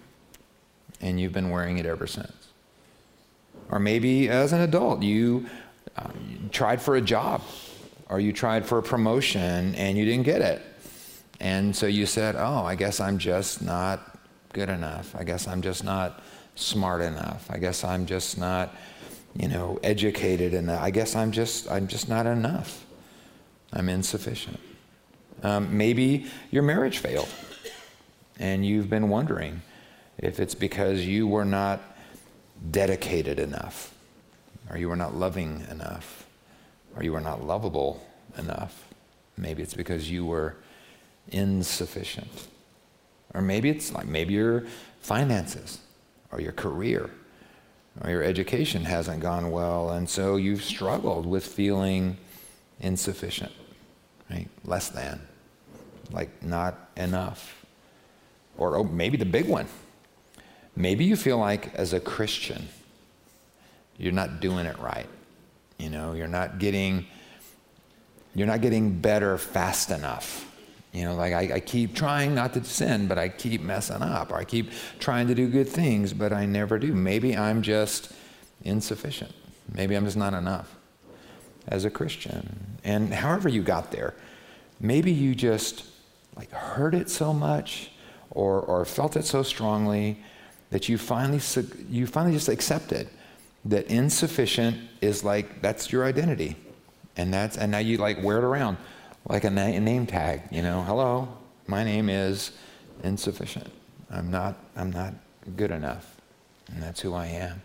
and 1.02 1.20
you've 1.20 1.34
been 1.34 1.50
wearing 1.50 1.76
it 1.76 1.84
ever 1.84 2.06
since. 2.06 2.32
Or 3.68 3.78
maybe 3.78 4.30
as 4.30 4.54
an 4.54 4.62
adult, 4.62 5.02
you, 5.02 5.44
you 6.26 6.48
tried 6.52 6.80
for 6.80 6.96
a 6.96 7.02
job, 7.02 7.42
or 8.08 8.18
you 8.18 8.32
tried 8.32 8.64
for 8.64 8.78
a 8.78 8.82
promotion 8.82 9.74
and 9.74 9.98
you 9.98 10.06
didn't 10.06 10.24
get 10.24 10.40
it. 10.40 10.62
And 11.40 11.74
so 11.74 11.86
you 11.86 12.06
said, 12.06 12.36
Oh, 12.36 12.64
I 12.64 12.74
guess 12.74 13.00
I'm 13.00 13.18
just 13.18 13.62
not 13.62 14.18
good 14.52 14.68
enough. 14.68 15.14
I 15.16 15.24
guess 15.24 15.46
I'm 15.46 15.62
just 15.62 15.84
not 15.84 16.22
smart 16.54 17.02
enough. 17.02 17.46
I 17.50 17.58
guess 17.58 17.84
I'm 17.84 18.06
just 18.06 18.38
not, 18.38 18.74
you 19.34 19.48
know, 19.48 19.78
educated 19.82 20.54
enough. 20.54 20.82
I 20.82 20.90
guess 20.90 21.14
I'm 21.14 21.32
just, 21.32 21.70
I'm 21.70 21.86
just 21.86 22.08
not 22.08 22.26
enough. 22.26 22.84
I'm 23.72 23.88
insufficient. 23.88 24.58
Um, 25.42 25.76
maybe 25.76 26.26
your 26.50 26.62
marriage 26.62 26.98
failed 26.98 27.28
and 28.38 28.64
you've 28.64 28.88
been 28.88 29.08
wondering 29.08 29.62
if 30.18 30.40
it's 30.40 30.54
because 30.54 31.04
you 31.04 31.26
were 31.26 31.44
not 31.44 31.80
dedicated 32.70 33.38
enough, 33.38 33.94
or 34.70 34.78
you 34.78 34.88
were 34.88 34.96
not 34.96 35.14
loving 35.14 35.64
enough, 35.70 36.26
or 36.96 37.02
you 37.02 37.12
were 37.12 37.20
not 37.20 37.44
lovable 37.44 38.02
enough. 38.38 38.88
Maybe 39.36 39.62
it's 39.62 39.74
because 39.74 40.10
you 40.10 40.24
were 40.24 40.56
insufficient. 41.30 42.48
Or 43.34 43.42
maybe 43.42 43.68
it's 43.68 43.92
like 43.92 44.06
maybe 44.06 44.34
your 44.34 44.64
finances 45.00 45.78
or 46.32 46.40
your 46.40 46.52
career 46.52 47.10
or 48.02 48.10
your 48.10 48.22
education 48.22 48.84
hasn't 48.84 49.20
gone 49.20 49.50
well, 49.50 49.90
and 49.90 50.08
so 50.08 50.36
you've 50.36 50.62
struggled 50.62 51.24
with 51.24 51.46
feeling 51.46 52.18
insufficient, 52.80 53.52
right? 54.30 54.48
Less 54.64 54.90
than, 54.90 55.20
like 56.10 56.42
not 56.42 56.90
enough. 56.96 57.64
Or 58.58 58.76
oh, 58.76 58.84
maybe 58.84 59.16
the 59.16 59.24
big 59.24 59.48
one. 59.48 59.66
Maybe 60.74 61.04
you 61.04 61.16
feel 61.16 61.38
like 61.38 61.74
as 61.74 61.94
a 61.94 62.00
Christian, 62.00 62.68
you're 63.96 64.12
not 64.12 64.40
doing 64.40 64.66
it 64.66 64.78
right. 64.78 65.08
You 65.78 65.90
know, 65.90 66.12
you're 66.12 66.28
not 66.28 66.58
getting 66.58 67.06
you're 68.34 68.46
not 68.46 68.60
getting 68.60 68.98
better 68.98 69.38
fast 69.38 69.90
enough. 69.90 70.44
You 70.96 71.04
know, 71.04 71.14
like 71.14 71.34
I, 71.34 71.56
I, 71.56 71.60
keep 71.60 71.94
trying 71.94 72.34
not 72.34 72.54
to 72.54 72.64
sin, 72.64 73.06
but 73.06 73.18
I 73.18 73.28
keep 73.28 73.60
messing 73.60 74.00
up. 74.00 74.32
Or 74.32 74.36
I 74.36 74.44
keep 74.44 74.70
trying 74.98 75.28
to 75.28 75.34
do 75.34 75.46
good 75.46 75.68
things, 75.68 76.14
but 76.14 76.32
I 76.32 76.46
never 76.46 76.78
do. 76.78 76.94
Maybe 76.94 77.36
I'm 77.36 77.60
just 77.60 78.12
insufficient. 78.62 79.34
Maybe 79.74 79.94
I'm 79.94 80.06
just 80.06 80.16
not 80.16 80.32
enough 80.32 80.74
as 81.68 81.84
a 81.84 81.90
Christian. 81.90 82.78
And 82.82 83.12
however 83.12 83.50
you 83.50 83.62
got 83.62 83.90
there, 83.90 84.14
maybe 84.80 85.12
you 85.12 85.34
just 85.34 85.84
like 86.34 86.50
heard 86.50 86.94
it 86.94 87.10
so 87.10 87.34
much 87.34 87.90
or, 88.30 88.60
or 88.62 88.86
felt 88.86 89.16
it 89.16 89.26
so 89.26 89.42
strongly 89.42 90.18
that 90.70 90.88
you 90.88 90.96
finally, 90.96 91.40
you 91.90 92.06
finally 92.06 92.32
just 92.32 92.48
accepted 92.48 93.10
that 93.66 93.86
insufficient 93.88 94.78
is 95.02 95.22
like, 95.22 95.60
that's 95.60 95.92
your 95.92 96.06
identity. 96.06 96.56
And 97.18 97.34
that's, 97.34 97.58
and 97.58 97.70
now 97.70 97.78
you 97.80 97.98
like 97.98 98.22
wear 98.22 98.38
it 98.38 98.44
around 98.44 98.78
like 99.28 99.44
a, 99.44 99.50
na- 99.50 99.78
name 99.78 100.06
tag, 100.06 100.42
you 100.50 100.62
know, 100.62 100.82
hello, 100.82 101.28
my 101.66 101.82
name 101.84 102.08
is 102.08 102.52
insufficient. 103.02 103.70
I'm 104.10 104.30
not, 104.30 104.56
I'm 104.76 104.90
not 104.90 105.14
good 105.56 105.70
enough. 105.70 106.16
And 106.72 106.82
that's 106.82 107.00
who 107.00 107.14
I 107.14 107.26
am. 107.26 107.62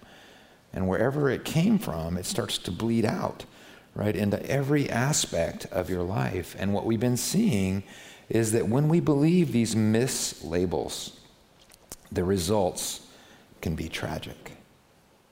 And 0.73 0.87
wherever 0.87 1.29
it 1.29 1.45
came 1.45 1.77
from, 1.77 2.17
it 2.17 2.25
starts 2.25 2.57
to 2.59 2.71
bleed 2.71 3.05
out, 3.05 3.45
right, 3.93 4.15
into 4.15 4.43
every 4.49 4.89
aspect 4.89 5.65
of 5.67 5.89
your 5.89 6.03
life. 6.03 6.55
And 6.57 6.73
what 6.73 6.85
we've 6.85 6.99
been 6.99 7.17
seeing 7.17 7.83
is 8.29 8.53
that 8.53 8.67
when 8.67 8.87
we 8.87 8.99
believe 8.99 9.51
these 9.51 9.75
mislabels, 9.75 11.13
the 12.11 12.23
results 12.23 13.07
can 13.61 13.75
be 13.75 13.89
tragic. 13.89 14.53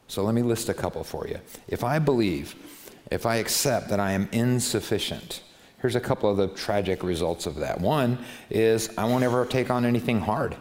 So 0.08 0.24
let 0.24 0.36
me 0.36 0.42
list 0.42 0.70
a 0.70 0.74
couple 0.74 1.04
for 1.04 1.28
you. 1.28 1.40
If 1.68 1.84
I 1.84 2.00
believe, 2.00 2.56
if 3.10 3.26
I 3.26 3.38
accept 3.38 3.90
that 3.90 4.00
I 4.00 4.12
am 4.12 4.28
insufficient, 4.32 5.42
here's 5.82 5.96
a 5.96 6.00
couple 6.00 6.30
of 6.30 6.38
the 6.38 6.48
tragic 6.50 7.04
results 7.04 7.46
of 7.46 7.56
that. 7.56 7.80
One 7.80 8.18
is 8.50 8.90
I 8.98 9.06
won't 9.06 9.24
ever 9.24 9.46
take 9.46 9.70
on 9.70 9.86
anything 9.86 10.20
hard, 10.20 10.56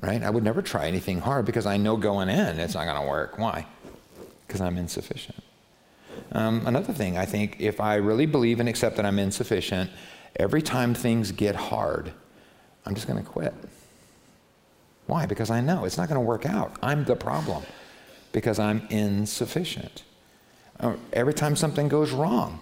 right? 0.00 0.22
I 0.22 0.30
would 0.30 0.44
never 0.44 0.62
try 0.62 0.86
anything 0.86 1.20
hard 1.20 1.46
because 1.46 1.66
I 1.66 1.76
know 1.76 1.96
going 1.96 2.28
in 2.28 2.58
it's 2.58 2.74
not 2.74 2.84
going 2.84 3.00
to 3.00 3.08
work. 3.08 3.38
Why? 3.38 3.66
Because 4.46 4.60
I'm 4.60 4.76
insufficient. 4.76 5.42
Um, 6.32 6.66
another 6.66 6.92
thing, 6.92 7.16
I 7.16 7.24
think 7.24 7.56
if 7.60 7.80
I 7.80 7.96
really 7.96 8.26
believe 8.26 8.60
and 8.60 8.68
accept 8.68 8.96
that 8.96 9.06
I'm 9.06 9.18
insufficient, 9.18 9.90
every 10.36 10.62
time 10.62 10.94
things 10.94 11.32
get 11.32 11.56
hard, 11.56 12.12
I'm 12.86 12.94
just 12.94 13.06
going 13.06 13.22
to 13.22 13.28
quit. 13.28 13.54
Why? 15.06 15.26
Because 15.26 15.50
I 15.50 15.60
know 15.60 15.84
it's 15.84 15.96
not 15.96 16.08
going 16.08 16.20
to 16.20 16.26
work 16.26 16.46
out. 16.46 16.76
I'm 16.82 17.04
the 17.04 17.16
problem 17.16 17.64
because 18.32 18.58
I'm 18.58 18.86
insufficient. 18.90 20.04
Uh, 20.78 20.94
every 21.12 21.34
time 21.34 21.56
something 21.56 21.88
goes 21.88 22.12
wrong, 22.12 22.60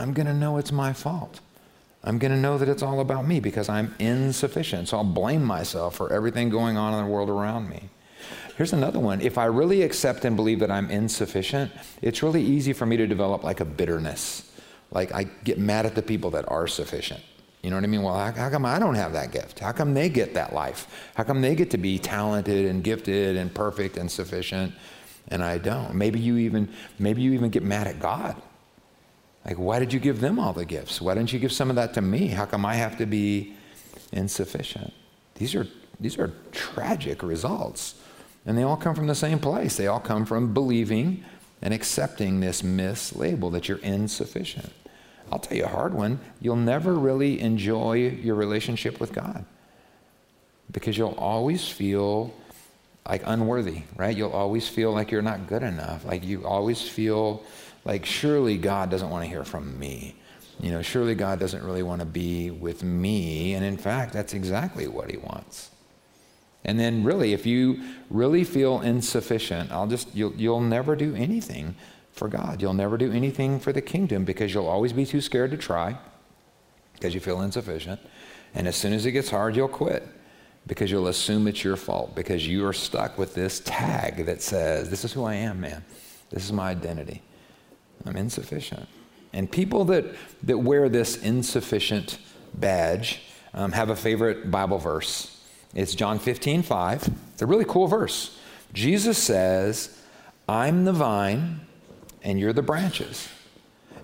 I'm 0.00 0.14
going 0.14 0.26
to 0.26 0.34
know 0.34 0.56
it's 0.56 0.72
my 0.72 0.92
fault. 0.92 1.40
I'm 2.02 2.18
going 2.18 2.32
to 2.32 2.38
know 2.38 2.56
that 2.56 2.68
it's 2.68 2.82
all 2.82 3.00
about 3.00 3.26
me 3.26 3.40
because 3.40 3.68
I'm 3.68 3.94
insufficient. 3.98 4.88
So 4.88 4.96
I'll 4.96 5.04
blame 5.04 5.44
myself 5.44 5.96
for 5.96 6.10
everything 6.10 6.48
going 6.48 6.78
on 6.78 6.94
in 6.94 7.04
the 7.04 7.10
world 7.10 7.28
around 7.28 7.68
me. 7.68 7.90
Here's 8.56 8.72
another 8.72 8.98
one. 8.98 9.20
If 9.20 9.36
I 9.36 9.44
really 9.44 9.82
accept 9.82 10.24
and 10.24 10.36
believe 10.36 10.60
that 10.60 10.70
I'm 10.70 10.90
insufficient, 10.90 11.70
it's 12.00 12.22
really 12.22 12.42
easy 12.42 12.72
for 12.72 12.86
me 12.86 12.96
to 12.96 13.06
develop 13.06 13.44
like 13.44 13.60
a 13.60 13.64
bitterness. 13.64 14.50
Like 14.90 15.12
I 15.12 15.24
get 15.44 15.58
mad 15.58 15.86
at 15.86 15.94
the 15.94 16.02
people 16.02 16.30
that 16.30 16.50
are 16.50 16.66
sufficient. 16.66 17.20
You 17.62 17.68
know 17.68 17.76
what 17.76 17.84
I 17.84 17.88
mean? 17.88 18.02
Well, 18.02 18.14
how, 18.14 18.32
how, 18.32 18.48
come 18.48 18.64
I 18.64 18.78
don't 18.78 18.94
have 18.94 19.12
that 19.12 19.32
gift? 19.32 19.58
How 19.58 19.72
come 19.72 19.92
they 19.92 20.08
get 20.08 20.32
that 20.34 20.54
life? 20.54 21.10
How 21.14 21.24
come 21.24 21.42
they 21.42 21.54
get 21.54 21.70
to 21.72 21.78
be 21.78 21.98
talented 21.98 22.64
and 22.66 22.82
gifted 22.82 23.36
and 23.36 23.54
perfect 23.54 23.98
and 23.98 24.10
sufficient 24.10 24.74
and 25.28 25.44
I 25.44 25.58
don't? 25.58 25.94
Maybe 25.94 26.18
you 26.18 26.38
even 26.38 26.70
maybe 26.98 27.20
you 27.20 27.32
even 27.32 27.50
get 27.50 27.62
mad 27.62 27.86
at 27.86 28.00
God. 28.00 28.40
Like, 29.50 29.58
why 29.58 29.80
did 29.80 29.92
you 29.92 29.98
give 29.98 30.20
them 30.20 30.38
all 30.38 30.52
the 30.52 30.64
gifts? 30.64 31.00
Why 31.00 31.14
didn't 31.14 31.32
you 31.32 31.40
give 31.40 31.50
some 31.50 31.70
of 31.70 31.76
that 31.76 31.92
to 31.94 32.00
me? 32.00 32.28
How 32.28 32.46
come 32.46 32.64
I 32.64 32.76
have 32.76 32.96
to 32.98 33.04
be 33.04 33.56
insufficient? 34.12 34.92
These 35.34 35.56
are 35.56 35.66
these 35.98 36.18
are 36.18 36.32
tragic 36.52 37.20
results. 37.20 37.96
And 38.46 38.56
they 38.56 38.62
all 38.62 38.76
come 38.76 38.94
from 38.94 39.08
the 39.08 39.14
same 39.14 39.40
place. 39.40 39.76
They 39.76 39.88
all 39.88 39.98
come 39.98 40.24
from 40.24 40.54
believing 40.54 41.24
and 41.60 41.74
accepting 41.74 42.38
this 42.38 42.62
mislabel 42.62 43.50
that 43.50 43.68
you're 43.68 43.78
insufficient. 43.78 44.72
I'll 45.32 45.40
tell 45.40 45.56
you 45.56 45.64
a 45.64 45.68
hard 45.68 45.94
one. 45.94 46.20
You'll 46.40 46.54
never 46.54 46.94
really 46.94 47.40
enjoy 47.40 47.96
your 48.22 48.36
relationship 48.36 49.00
with 49.00 49.12
God 49.12 49.44
because 50.70 50.96
you'll 50.96 51.18
always 51.18 51.68
feel 51.68 52.32
like 53.04 53.22
unworthy, 53.26 53.82
right? 53.96 54.16
You'll 54.16 54.30
always 54.30 54.68
feel 54.68 54.92
like 54.92 55.10
you're 55.10 55.22
not 55.22 55.48
good 55.48 55.64
enough. 55.64 56.04
Like 56.04 56.24
you 56.24 56.46
always 56.46 56.80
feel 56.80 57.42
like, 57.84 58.04
surely 58.04 58.58
God 58.58 58.90
doesn't 58.90 59.10
want 59.10 59.24
to 59.24 59.30
hear 59.30 59.44
from 59.44 59.78
me. 59.78 60.16
You 60.60 60.70
know, 60.70 60.82
surely 60.82 61.14
God 61.14 61.38
doesn't 61.38 61.64
really 61.64 61.82
want 61.82 62.00
to 62.00 62.06
be 62.06 62.50
with 62.50 62.82
me. 62.82 63.54
And 63.54 63.64
in 63.64 63.78
fact, 63.78 64.12
that's 64.12 64.34
exactly 64.34 64.86
what 64.86 65.10
he 65.10 65.16
wants. 65.16 65.70
And 66.64 66.78
then, 66.78 67.04
really, 67.04 67.32
if 67.32 67.46
you 67.46 67.82
really 68.10 68.44
feel 68.44 68.82
insufficient, 68.82 69.72
I'll 69.72 69.86
just, 69.86 70.14
you'll, 70.14 70.34
you'll 70.34 70.60
never 70.60 70.94
do 70.94 71.14
anything 71.14 71.74
for 72.12 72.28
God. 72.28 72.60
You'll 72.60 72.74
never 72.74 72.98
do 72.98 73.10
anything 73.10 73.58
for 73.58 73.72
the 73.72 73.80
kingdom 73.80 74.24
because 74.24 74.52
you'll 74.52 74.66
always 74.66 74.92
be 74.92 75.06
too 75.06 75.22
scared 75.22 75.50
to 75.52 75.56
try 75.56 75.96
because 76.92 77.14
you 77.14 77.20
feel 77.20 77.40
insufficient. 77.40 77.98
And 78.54 78.68
as 78.68 78.76
soon 78.76 78.92
as 78.92 79.06
it 79.06 79.12
gets 79.12 79.30
hard, 79.30 79.56
you'll 79.56 79.68
quit 79.68 80.06
because 80.66 80.90
you'll 80.90 81.08
assume 81.08 81.48
it's 81.48 81.64
your 81.64 81.76
fault 81.76 82.14
because 82.14 82.46
you 82.46 82.66
are 82.66 82.74
stuck 82.74 83.16
with 83.16 83.34
this 83.34 83.60
tag 83.60 84.26
that 84.26 84.42
says, 84.42 84.90
This 84.90 85.04
is 85.04 85.12
who 85.12 85.24
I 85.24 85.34
am, 85.34 85.60
man. 85.60 85.82
This 86.30 86.44
is 86.44 86.52
my 86.52 86.70
identity. 86.70 87.22
I'm 88.06 88.16
insufficient. 88.16 88.88
And 89.32 89.50
people 89.50 89.84
that, 89.86 90.04
that 90.42 90.58
wear 90.58 90.88
this 90.88 91.16
insufficient 91.16 92.18
badge 92.54 93.22
um, 93.54 93.72
have 93.72 93.90
a 93.90 93.96
favorite 93.96 94.50
Bible 94.50 94.78
verse. 94.78 95.36
It's 95.74 95.94
John 95.94 96.18
15, 96.18 96.62
5. 96.62 97.10
It's 97.32 97.42
a 97.42 97.46
really 97.46 97.64
cool 97.64 97.86
verse. 97.86 98.38
Jesus 98.72 99.18
says, 99.18 99.96
I'm 100.48 100.84
the 100.84 100.92
vine, 100.92 101.60
and 102.22 102.38
you're 102.38 102.52
the 102.52 102.62
branches. 102.62 103.28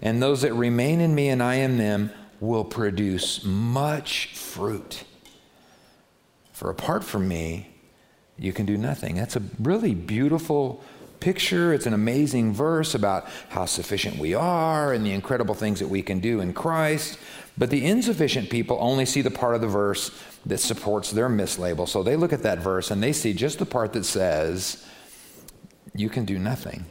And 0.02 0.22
those 0.22 0.42
that 0.42 0.52
remain 0.52 1.00
in 1.00 1.14
me 1.14 1.28
and 1.28 1.42
I 1.42 1.56
in 1.56 1.78
them 1.78 2.12
will 2.40 2.64
produce 2.64 3.44
much 3.44 4.34
fruit. 4.34 5.04
For 6.52 6.70
apart 6.70 7.02
from 7.04 7.28
me, 7.28 7.74
you 8.38 8.52
can 8.52 8.66
do 8.66 8.76
nothing. 8.76 9.16
That's 9.16 9.36
a 9.36 9.42
really 9.58 9.94
beautiful 9.94 10.84
picture. 11.20 11.72
It's 11.72 11.86
an 11.86 11.94
amazing 11.94 12.52
verse 12.52 12.94
about 12.94 13.28
how 13.48 13.66
sufficient 13.66 14.18
we 14.18 14.34
are 14.34 14.92
and 14.92 15.04
the 15.04 15.12
incredible 15.12 15.54
things 15.54 15.80
that 15.80 15.88
we 15.88 16.02
can 16.02 16.20
do 16.20 16.40
in 16.40 16.52
Christ. 16.52 17.18
But 17.58 17.70
the 17.70 17.84
insufficient 17.86 18.50
people 18.50 18.76
only 18.80 19.06
see 19.06 19.22
the 19.22 19.30
part 19.30 19.54
of 19.54 19.60
the 19.60 19.66
verse 19.66 20.10
that 20.44 20.58
supports 20.58 21.10
their 21.10 21.28
mislabel. 21.28 21.88
So 21.88 22.02
they 22.02 22.16
look 22.16 22.32
at 22.32 22.42
that 22.42 22.58
verse 22.58 22.90
and 22.90 23.02
they 23.02 23.12
see 23.12 23.32
just 23.32 23.58
the 23.58 23.66
part 23.66 23.92
that 23.94 24.04
says, 24.04 24.86
You 25.94 26.08
can 26.08 26.24
do 26.24 26.38
nothing. 26.38 26.84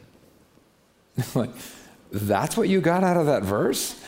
like, 1.34 1.50
that's 2.12 2.56
what 2.56 2.68
you 2.68 2.80
got 2.80 3.04
out 3.04 3.16
of 3.16 3.26
that 3.26 3.42
verse? 3.42 4.00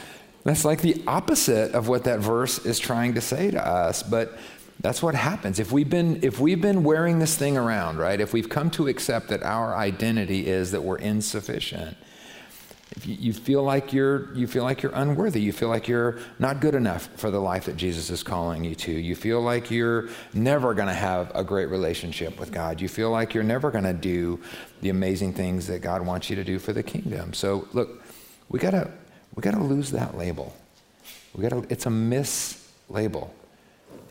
That's 0.44 0.64
like 0.64 0.80
the 0.80 1.02
opposite 1.06 1.74
of 1.74 1.88
what 1.88 2.04
that 2.04 2.20
verse 2.20 2.64
is 2.64 2.78
trying 2.78 3.14
to 3.14 3.20
say 3.20 3.50
to 3.50 3.64
us. 3.64 4.02
But 4.02 4.38
that's 4.80 5.02
what 5.02 5.14
happens. 5.14 5.58
If 5.58 5.72
we've 5.72 5.90
been 5.90 6.20
if 6.22 6.38
we've 6.38 6.60
been 6.60 6.84
wearing 6.84 7.18
this 7.18 7.36
thing 7.36 7.56
around, 7.56 7.98
right? 7.98 8.20
If 8.20 8.32
we've 8.32 8.48
come 8.48 8.70
to 8.72 8.86
accept 8.86 9.28
that 9.28 9.42
our 9.42 9.74
identity 9.74 10.46
is 10.46 10.70
that 10.70 10.82
we're 10.82 10.98
insufficient, 10.98 11.96
if 12.92 13.06
you, 13.06 13.16
you, 13.16 13.32
feel 13.32 13.62
like 13.62 13.92
you're 13.92 14.32
you 14.34 14.46
feel 14.46 14.62
like 14.62 14.82
you're 14.82 14.94
unworthy, 14.94 15.40
you 15.40 15.52
feel 15.52 15.68
like 15.68 15.88
you're 15.88 16.18
not 16.38 16.60
good 16.60 16.74
enough 16.74 17.08
for 17.16 17.30
the 17.30 17.40
life 17.40 17.64
that 17.66 17.76
Jesus 17.76 18.08
is 18.08 18.22
calling 18.22 18.64
you 18.64 18.74
to. 18.76 18.92
You 18.92 19.14
feel 19.14 19.40
like 19.40 19.70
you're 19.70 20.08
never 20.32 20.74
going 20.74 20.88
to 20.88 20.94
have 20.94 21.32
a 21.34 21.44
great 21.44 21.66
relationship 21.66 22.38
with 22.38 22.50
God. 22.50 22.80
You 22.80 22.88
feel 22.88 23.10
like 23.10 23.34
you're 23.34 23.44
never 23.44 23.70
going 23.70 23.84
to 23.84 23.92
do 23.92 24.40
the 24.80 24.88
amazing 24.88 25.34
things 25.34 25.66
that 25.66 25.80
God 25.80 26.06
wants 26.06 26.30
you 26.30 26.36
to 26.36 26.44
do 26.44 26.58
for 26.58 26.72
the 26.72 26.82
kingdom. 26.82 27.34
So, 27.34 27.68
look, 27.72 28.02
we 28.48 28.58
got 28.58 28.70
to 28.70 28.90
we 29.34 29.42
got 29.42 29.54
to 29.54 29.62
lose 29.62 29.90
that 29.90 30.16
label. 30.16 30.54
We 31.34 31.42
got 31.42 31.50
to 31.50 31.66
it's 31.68 31.86
a 31.86 31.90
mislabel. 31.90 33.30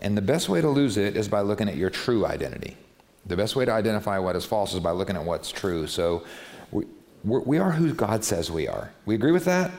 And 0.01 0.17
the 0.17 0.21
best 0.21 0.49
way 0.49 0.61
to 0.61 0.69
lose 0.69 0.97
it 0.97 1.17
is 1.17 1.27
by 1.27 1.41
looking 1.41 1.67
at 1.67 1.75
your 1.75 1.89
true 1.89 2.25
identity. 2.25 2.77
The 3.25 3.35
best 3.35 3.55
way 3.55 3.65
to 3.65 3.71
identify 3.71 4.19
what 4.19 4.35
is 4.35 4.45
false 4.45 4.73
is 4.73 4.79
by 4.79 4.91
looking 4.91 5.15
at 5.15 5.23
what's 5.23 5.51
true. 5.51 5.87
So 5.87 6.23
we, 6.71 6.85
we 7.23 7.57
are 7.57 7.71
who 7.71 7.93
God 7.93 8.23
says 8.23 8.51
we 8.51 8.67
are. 8.67 8.91
We 9.05 9.15
agree 9.15 9.31
with 9.31 9.45
that? 9.45 9.71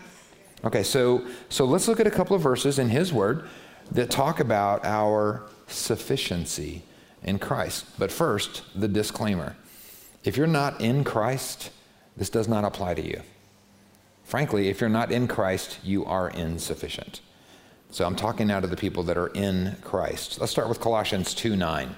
Okay, 0.64 0.82
so, 0.82 1.24
so 1.48 1.64
let's 1.64 1.86
look 1.86 2.00
at 2.00 2.06
a 2.06 2.10
couple 2.10 2.34
of 2.34 2.42
verses 2.42 2.78
in 2.78 2.88
His 2.88 3.12
Word 3.12 3.48
that 3.92 4.10
talk 4.10 4.40
about 4.40 4.84
our 4.84 5.44
sufficiency 5.68 6.82
in 7.22 7.38
Christ. 7.38 7.86
But 7.98 8.10
first, 8.10 8.62
the 8.74 8.88
disclaimer 8.88 9.56
if 10.24 10.36
you're 10.36 10.46
not 10.46 10.80
in 10.80 11.04
Christ, 11.04 11.70
this 12.16 12.28
does 12.28 12.48
not 12.48 12.64
apply 12.64 12.94
to 12.94 13.02
you. 13.02 13.22
Frankly, 14.24 14.68
if 14.68 14.80
you're 14.80 14.90
not 14.90 15.10
in 15.10 15.26
Christ, 15.26 15.78
you 15.82 16.04
are 16.04 16.28
insufficient. 16.28 17.20
So 17.90 18.04
I'm 18.04 18.16
talking 18.16 18.46
now 18.46 18.60
to 18.60 18.66
the 18.66 18.76
people 18.76 19.02
that 19.04 19.16
are 19.16 19.28
in 19.28 19.76
Christ. 19.82 20.40
Let's 20.40 20.52
start 20.52 20.68
with 20.68 20.80
Colossians 20.80 21.34
2 21.34 21.56
9. 21.56 21.94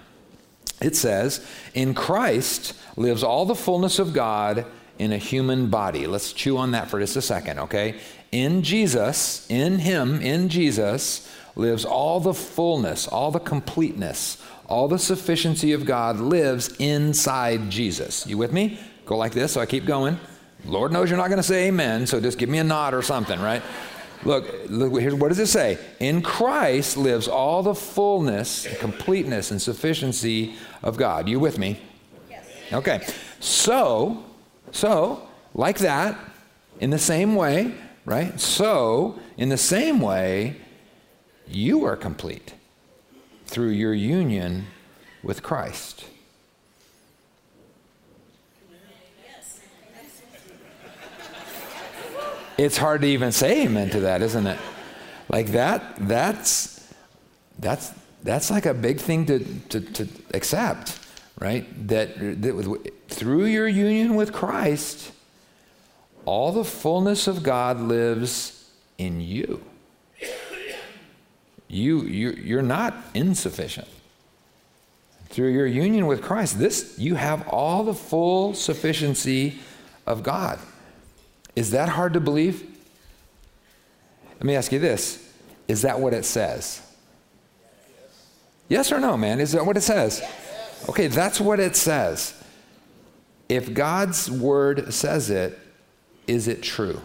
It 0.80 0.96
says, 0.96 1.44
In 1.74 1.94
Christ 1.94 2.74
lives 2.96 3.22
all 3.22 3.44
the 3.44 3.54
fullness 3.54 3.98
of 3.98 4.12
God 4.12 4.64
in 4.98 5.12
a 5.12 5.18
human 5.18 5.68
body. 5.68 6.06
Let's 6.06 6.32
chew 6.32 6.58
on 6.58 6.72
that 6.72 6.88
for 6.88 7.00
just 7.00 7.16
a 7.16 7.22
second, 7.22 7.58
okay? 7.58 7.98
In 8.32 8.62
Jesus, 8.62 9.46
in 9.50 9.78
Him, 9.78 10.20
in 10.20 10.48
Jesus, 10.48 11.28
lives 11.56 11.84
all 11.84 12.20
the 12.20 12.34
fullness, 12.34 13.08
all 13.08 13.30
the 13.30 13.40
completeness, 13.40 14.40
all 14.66 14.86
the 14.86 14.98
sufficiency 14.98 15.72
of 15.72 15.84
God 15.84 16.20
lives 16.20 16.74
inside 16.78 17.70
Jesus. 17.70 18.26
You 18.26 18.38
with 18.38 18.52
me? 18.52 18.78
Go 19.06 19.16
like 19.16 19.32
this, 19.32 19.52
so 19.52 19.60
I 19.60 19.66
keep 19.66 19.86
going. 19.86 20.18
Lord 20.64 20.92
knows 20.92 21.10
you're 21.10 21.18
not 21.18 21.28
going 21.28 21.38
to 21.38 21.42
say 21.42 21.68
amen, 21.68 22.06
so 22.06 22.20
just 22.20 22.38
give 22.38 22.48
me 22.48 22.58
a 22.58 22.64
nod 22.64 22.94
or 22.94 23.02
something, 23.02 23.40
right? 23.40 23.62
Look, 24.24 24.46
look 24.68 25.00
here's, 25.00 25.14
what 25.14 25.28
does 25.28 25.38
it 25.38 25.46
say? 25.46 25.78
In 25.98 26.20
Christ 26.20 26.96
lives 26.96 27.26
all 27.26 27.62
the 27.62 27.74
fullness, 27.74 28.66
completeness, 28.78 29.50
and 29.50 29.60
sufficiency 29.60 30.54
of 30.82 30.96
God. 30.96 31.28
You 31.28 31.40
with 31.40 31.58
me? 31.58 31.80
Yes. 32.28 32.46
Okay. 32.72 33.06
So, 33.40 34.22
so, 34.72 35.26
like 35.54 35.78
that, 35.78 36.18
in 36.80 36.90
the 36.90 36.98
same 36.98 37.34
way, 37.34 37.74
right? 38.04 38.38
So, 38.38 39.18
in 39.36 39.48
the 39.48 39.58
same 39.58 40.00
way, 40.00 40.56
you 41.46 41.84
are 41.84 41.96
complete 41.96 42.54
through 43.46 43.70
your 43.70 43.94
union 43.94 44.66
with 45.22 45.42
Christ. 45.42 46.04
It's 52.64 52.76
hard 52.76 53.00
to 53.00 53.06
even 53.06 53.32
say 53.32 53.64
amen 53.64 53.90
to 53.90 54.00
that, 54.00 54.20
isn't 54.22 54.46
it? 54.46 54.58
Like 55.28 55.48
that, 55.48 55.96
that's, 55.96 56.92
that's, 57.58 57.92
that's 58.22 58.50
like 58.50 58.66
a 58.66 58.74
big 58.74 58.98
thing 58.98 59.26
to, 59.26 59.38
to, 59.70 59.80
to 59.80 60.08
accept, 60.34 60.98
right? 61.38 61.66
That, 61.88 62.42
that 62.42 62.92
through 63.08 63.46
your 63.46 63.66
union 63.66 64.14
with 64.14 64.32
Christ, 64.32 65.12
all 66.26 66.52
the 66.52 66.64
fullness 66.64 67.26
of 67.26 67.42
God 67.42 67.80
lives 67.80 68.70
in 68.98 69.20
you. 69.20 69.62
You, 71.66 72.02
you 72.02 72.30
you're 72.32 72.62
not 72.62 72.94
insufficient. 73.14 73.86
Through 75.28 75.52
your 75.52 75.66
union 75.66 76.06
with 76.06 76.20
Christ, 76.20 76.58
this 76.58 76.98
you 76.98 77.14
have 77.14 77.46
all 77.48 77.84
the 77.84 77.94
full 77.94 78.54
sufficiency 78.54 79.60
of 80.04 80.24
God. 80.24 80.58
Is 81.56 81.72
that 81.72 81.88
hard 81.88 82.14
to 82.14 82.20
believe? 82.20 82.66
Let 84.34 84.44
me 84.44 84.56
ask 84.56 84.72
you 84.72 84.78
this 84.78 85.32
Is 85.68 85.82
that 85.82 86.00
what 86.00 86.14
it 86.14 86.24
says? 86.24 86.82
Yes 88.68 88.92
or 88.92 89.00
no, 89.00 89.16
man? 89.16 89.40
Is 89.40 89.52
that 89.52 89.66
what 89.66 89.76
it 89.76 89.82
says? 89.82 90.22
Okay, 90.88 91.08
that's 91.08 91.40
what 91.40 91.60
it 91.60 91.76
says. 91.76 92.34
If 93.48 93.74
God's 93.74 94.30
word 94.30 94.94
says 94.94 95.28
it, 95.28 95.58
is 96.26 96.46
it 96.46 96.62
true? 96.62 97.00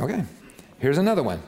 Okay, 0.00 0.24
here's 0.80 0.98
another 0.98 1.22
one. 1.22 1.42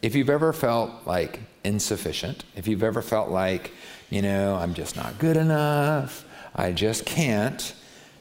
If 0.00 0.14
you've 0.14 0.30
ever 0.30 0.52
felt 0.52 0.92
like 1.06 1.40
insufficient, 1.64 2.44
if 2.54 2.68
you've 2.68 2.84
ever 2.84 3.02
felt 3.02 3.30
like, 3.30 3.72
you 4.10 4.22
know, 4.22 4.54
I'm 4.54 4.74
just 4.74 4.94
not 4.94 5.18
good 5.18 5.36
enough, 5.36 6.24
I 6.54 6.70
just 6.70 7.04
can't, 7.04 7.74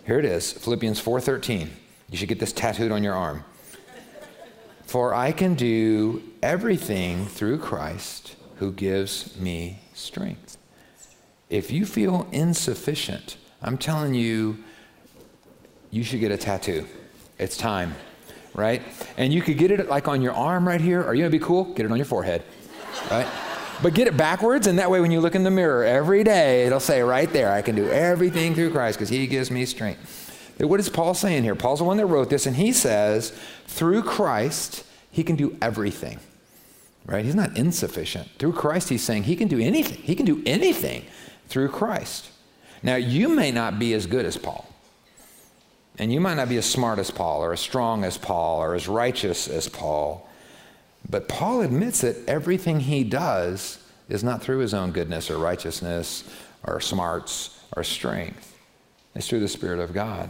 here 0.07 0.17
it 0.17 0.25
is, 0.25 0.53
Philippians 0.53 1.01
4:13. 1.01 1.69
You 2.09 2.17
should 2.17 2.29
get 2.29 2.39
this 2.39 2.53
tattooed 2.53 2.93
on 2.93 3.03
your 3.03 3.13
arm. 3.13 3.43
For 4.85 5.13
I 5.13 5.33
can 5.33 5.53
do 5.53 6.23
everything 6.41 7.25
through 7.25 7.57
Christ 7.57 8.35
who 8.55 8.71
gives 8.71 9.37
me 9.37 9.81
strength. 9.93 10.57
If 11.49 11.71
you 11.71 11.85
feel 11.85 12.25
insufficient, 12.31 13.35
I'm 13.61 13.77
telling 13.77 14.13
you, 14.13 14.63
you 15.91 16.05
should 16.05 16.21
get 16.21 16.31
a 16.31 16.37
tattoo. 16.37 16.87
It's 17.37 17.57
time, 17.57 17.93
right? 18.53 18.81
And 19.17 19.33
you 19.33 19.41
could 19.41 19.57
get 19.57 19.71
it 19.71 19.89
like 19.89 20.07
on 20.07 20.21
your 20.21 20.33
arm 20.33 20.65
right 20.65 20.79
here. 20.79 21.03
Are 21.03 21.13
you 21.13 21.23
gonna 21.23 21.31
be 21.31 21.39
cool? 21.39 21.65
Get 21.73 21.85
it 21.85 21.91
on 21.91 21.97
your 21.97 22.05
forehead, 22.05 22.43
right? 23.11 23.27
But 23.81 23.93
get 23.93 24.07
it 24.07 24.17
backwards, 24.17 24.67
and 24.67 24.79
that 24.79 24.89
way 24.89 25.01
when 25.01 25.11
you 25.11 25.19
look 25.19 25.35
in 25.35 25.43
the 25.43 25.51
mirror 25.51 25.83
every 25.83 26.23
day, 26.23 26.65
it'll 26.65 26.79
say 26.79 27.01
right 27.01 27.31
there, 27.31 27.51
I 27.51 27.61
can 27.61 27.75
do 27.75 27.87
everything 27.89 28.55
through 28.55 28.71
Christ 28.71 28.97
because 28.97 29.09
He 29.09 29.27
gives 29.27 29.51
me 29.51 29.65
strength. 29.65 30.27
What 30.59 30.79
is 30.79 30.89
Paul 30.89 31.13
saying 31.13 31.43
here? 31.43 31.55
Paul's 31.55 31.79
the 31.79 31.85
one 31.85 31.97
that 31.97 32.07
wrote 32.07 32.29
this, 32.29 32.47
and 32.47 32.55
he 32.55 32.71
says, 32.71 33.37
through 33.67 34.01
Christ, 34.01 34.83
he 35.11 35.23
can 35.23 35.35
do 35.35 35.55
everything. 35.61 36.19
Right? 37.05 37.23
He's 37.23 37.35
not 37.35 37.55
insufficient. 37.55 38.27
Through 38.39 38.53
Christ, 38.53 38.89
he's 38.89 39.03
saying 39.03 39.23
he 39.23 39.35
can 39.35 39.47
do 39.47 39.59
anything. 39.59 39.99
He 39.99 40.15
can 40.15 40.25
do 40.25 40.41
anything 40.45 41.05
through 41.47 41.69
Christ. 41.69 42.31
Now, 42.81 42.95
you 42.95 43.29
may 43.29 43.51
not 43.51 43.79
be 43.79 43.93
as 43.93 44.07
good 44.07 44.25
as 44.25 44.35
Paul. 44.35 44.67
And 45.99 46.11
you 46.11 46.19
might 46.19 46.35
not 46.35 46.49
be 46.49 46.57
as 46.57 46.65
smart 46.65 46.99
as 46.99 47.11
Paul, 47.11 47.43
or 47.43 47.53
as 47.53 47.59
strong 47.59 48.03
as 48.03 48.17
Paul, 48.17 48.61
or 48.61 48.75
as 48.75 48.87
righteous 48.87 49.47
as 49.47 49.69
Paul. 49.69 50.26
But 51.09 51.27
Paul 51.27 51.61
admits 51.61 52.01
that 52.01 52.17
everything 52.27 52.81
he 52.81 53.03
does 53.03 53.79
is 54.09 54.23
not 54.23 54.41
through 54.41 54.59
his 54.59 54.73
own 54.73 54.91
goodness 54.91 55.29
or 55.29 55.37
righteousness 55.37 56.23
or 56.63 56.81
smarts 56.81 57.61
or 57.75 57.83
strength. 57.83 58.57
It's 59.15 59.27
through 59.27 59.39
the 59.39 59.47
Spirit 59.47 59.79
of 59.79 59.93
God. 59.93 60.29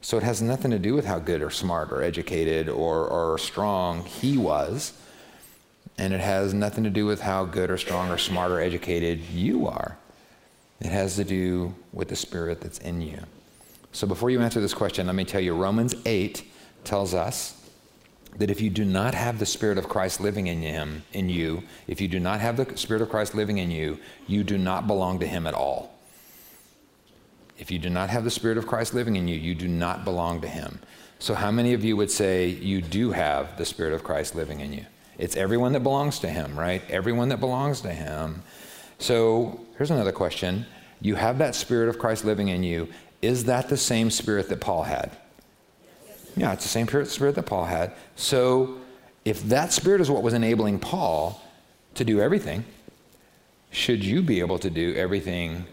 So 0.00 0.16
it 0.16 0.24
has 0.24 0.42
nothing 0.42 0.72
to 0.72 0.78
do 0.78 0.94
with 0.94 1.04
how 1.04 1.18
good 1.18 1.42
or 1.42 1.50
smart 1.50 1.92
or 1.92 2.02
educated 2.02 2.68
or, 2.68 3.06
or 3.06 3.38
strong 3.38 4.04
he 4.04 4.36
was. 4.36 4.92
And 5.98 6.12
it 6.12 6.20
has 6.20 6.52
nothing 6.52 6.84
to 6.84 6.90
do 6.90 7.06
with 7.06 7.20
how 7.20 7.44
good 7.44 7.70
or 7.70 7.78
strong 7.78 8.10
or 8.10 8.18
smart 8.18 8.50
or 8.50 8.60
educated 8.60 9.20
you 9.20 9.68
are. 9.68 9.96
It 10.80 10.90
has 10.90 11.14
to 11.16 11.24
do 11.24 11.74
with 11.92 12.08
the 12.08 12.16
Spirit 12.16 12.60
that's 12.60 12.78
in 12.78 13.00
you. 13.00 13.20
So 13.92 14.06
before 14.06 14.30
you 14.30 14.40
answer 14.40 14.60
this 14.60 14.74
question, 14.74 15.06
let 15.06 15.14
me 15.14 15.24
tell 15.24 15.40
you 15.40 15.54
Romans 15.54 15.94
8 16.04 16.42
tells 16.82 17.14
us 17.14 17.61
that 18.36 18.50
if 18.50 18.60
you 18.60 18.70
do 18.70 18.84
not 18.84 19.14
have 19.14 19.38
the 19.38 19.46
Spirit 19.46 19.78
of 19.78 19.88
Christ 19.88 20.20
living 20.20 20.46
in 20.46 20.62
him, 20.62 21.04
in 21.12 21.28
you, 21.28 21.62
if 21.86 22.00
you 22.00 22.08
do 22.08 22.18
not 22.18 22.40
have 22.40 22.56
the 22.56 22.76
Spirit 22.76 23.02
of 23.02 23.10
Christ 23.10 23.34
living 23.34 23.58
in 23.58 23.70
you, 23.70 23.98
you 24.26 24.42
do 24.42 24.56
not 24.56 24.86
belong 24.86 25.18
to 25.20 25.26
him 25.26 25.46
at 25.46 25.54
all. 25.54 25.98
If 27.58 27.70
you 27.70 27.78
do 27.78 27.90
not 27.90 28.10
have 28.10 28.24
the 28.24 28.30
Spirit 28.30 28.58
of 28.58 28.66
Christ 28.66 28.94
living 28.94 29.16
in 29.16 29.28
you, 29.28 29.36
you 29.36 29.54
do 29.54 29.68
not 29.68 30.04
belong 30.04 30.40
to 30.40 30.48
him. 30.48 30.80
So, 31.18 31.34
how 31.34 31.50
many 31.50 31.74
of 31.74 31.84
you 31.84 31.96
would 31.96 32.10
say 32.10 32.48
you 32.48 32.82
do 32.82 33.12
have 33.12 33.56
the 33.56 33.64
Spirit 33.64 33.92
of 33.92 34.02
Christ 34.02 34.34
living 34.34 34.60
in 34.60 34.72
you? 34.72 34.84
It's 35.18 35.36
everyone 35.36 35.72
that 35.74 35.84
belongs 35.84 36.18
to 36.20 36.28
him, 36.28 36.58
right? 36.58 36.82
Everyone 36.90 37.28
that 37.28 37.38
belongs 37.38 37.82
to 37.82 37.92
him. 37.92 38.42
So, 38.98 39.60
here's 39.76 39.92
another 39.92 40.10
question. 40.10 40.66
You 41.00 41.14
have 41.14 41.38
that 41.38 41.54
Spirit 41.54 41.88
of 41.88 41.98
Christ 41.98 42.24
living 42.24 42.48
in 42.48 42.64
you. 42.64 42.88
Is 43.20 43.44
that 43.44 43.68
the 43.68 43.76
same 43.76 44.10
Spirit 44.10 44.48
that 44.48 44.60
Paul 44.60 44.82
had? 44.82 45.16
Yeah, 46.36 46.52
it's 46.52 46.64
the 46.64 46.68
same 46.68 46.86
spirit 47.06 47.34
that 47.34 47.44
Paul 47.44 47.64
had. 47.64 47.92
So 48.16 48.78
if 49.24 49.42
that 49.44 49.72
spirit 49.72 50.00
is 50.00 50.10
what 50.10 50.22
was 50.22 50.34
enabling 50.34 50.78
Paul 50.78 51.40
to 51.94 52.04
do 52.04 52.20
everything, 52.20 52.64
should 53.70 54.04
you 54.04 54.22
be 54.22 54.40
able 54.40 54.58
to 54.58 54.70
do 54.70 54.94
everything 54.94 55.64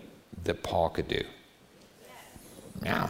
that 0.44 0.64
Paul 0.64 0.90
could 0.90 1.08
do? 1.08 1.22
Yeah. 2.84 3.10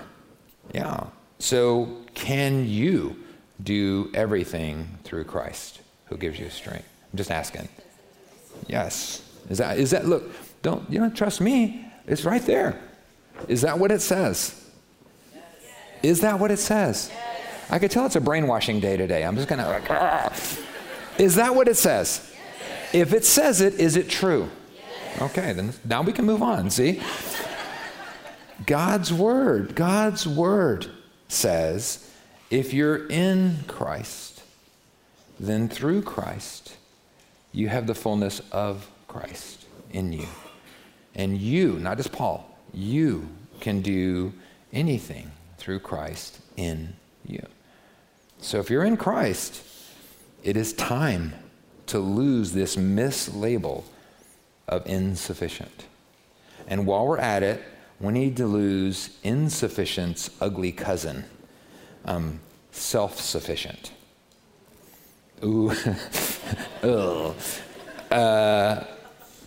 Yeah. 0.73 1.07
So 1.39 1.97
can 2.13 2.67
you 2.67 3.15
do 3.63 4.09
everything 4.13 4.97
through 5.03 5.25
Christ 5.25 5.81
who 6.05 6.17
gives 6.17 6.39
you 6.39 6.49
strength? 6.49 6.87
I'm 7.11 7.17
just 7.17 7.31
asking. 7.31 7.69
Yes. 8.67 9.23
Is 9.49 9.57
that 9.57 9.77
is 9.79 9.91
that 9.91 10.05
look, 10.05 10.31
don't 10.61 10.89
you 10.91 10.99
don't 10.99 11.15
trust 11.15 11.41
me. 11.41 11.85
It's 12.07 12.25
right 12.25 12.41
there. 12.41 12.79
Is 13.47 13.61
that 13.61 13.79
what 13.79 13.91
it 13.91 14.01
says? 14.01 14.69
Is 16.03 16.21
that 16.21 16.39
what 16.39 16.51
it 16.51 16.59
says? 16.59 17.11
I 17.69 17.79
could 17.79 17.91
tell 17.91 18.05
it's 18.05 18.15
a 18.15 18.21
brainwashing 18.21 18.79
day 18.79 18.97
today. 18.97 19.23
I'm 19.23 19.35
just 19.35 19.47
going 19.47 19.59
to 19.59 19.67
like, 19.67 19.89
ah. 19.89 20.33
is 21.17 21.35
that 21.35 21.53
what 21.55 21.67
it 21.67 21.77
says? 21.77 22.33
If 22.93 23.13
it 23.13 23.25
says 23.25 23.61
it, 23.61 23.75
is 23.75 23.95
it 23.95 24.09
true? 24.09 24.49
Okay, 25.21 25.53
then 25.53 25.73
now 25.85 26.01
we 26.01 26.13
can 26.13 26.25
move 26.25 26.41
on. 26.41 26.69
See? 26.69 27.01
God's 28.65 29.13
word, 29.13 29.75
God's 29.75 30.27
word 30.27 30.87
says 31.27 32.09
if 32.49 32.73
you're 32.73 33.07
in 33.07 33.57
Christ, 33.67 34.43
then 35.39 35.69
through 35.69 36.01
Christ, 36.01 36.75
you 37.51 37.69
have 37.69 37.87
the 37.87 37.95
fullness 37.95 38.41
of 38.51 38.89
Christ 39.07 39.65
in 39.91 40.11
you. 40.11 40.27
And 41.15 41.37
you, 41.37 41.79
not 41.79 41.97
just 41.97 42.11
Paul, 42.11 42.57
you 42.73 43.29
can 43.59 43.81
do 43.81 44.33
anything 44.73 45.31
through 45.57 45.79
Christ 45.79 46.39
in 46.57 46.95
you. 47.25 47.45
So 48.41 48.59
if 48.59 48.69
you're 48.69 48.85
in 48.85 48.97
Christ, 48.97 49.61
it 50.43 50.55
is 50.55 50.73
time 50.73 51.33
to 51.87 51.99
lose 51.99 52.53
this 52.53 52.75
mislabel 52.75 53.83
of 54.67 54.85
insufficient. 54.87 55.85
And 56.67 56.85
while 56.85 57.05
we're 57.07 57.17
at 57.17 57.43
it, 57.43 57.63
we 57.99 58.13
need 58.13 58.37
to 58.37 58.45
lose 58.45 59.17
insufficient's 59.23 60.29
ugly 60.39 60.71
cousin, 60.71 61.25
um, 62.05 62.39
self 62.71 63.19
sufficient. 63.19 63.91
Ooh, 65.43 65.71
ugh. 66.83 67.35
Uh, 68.09 68.83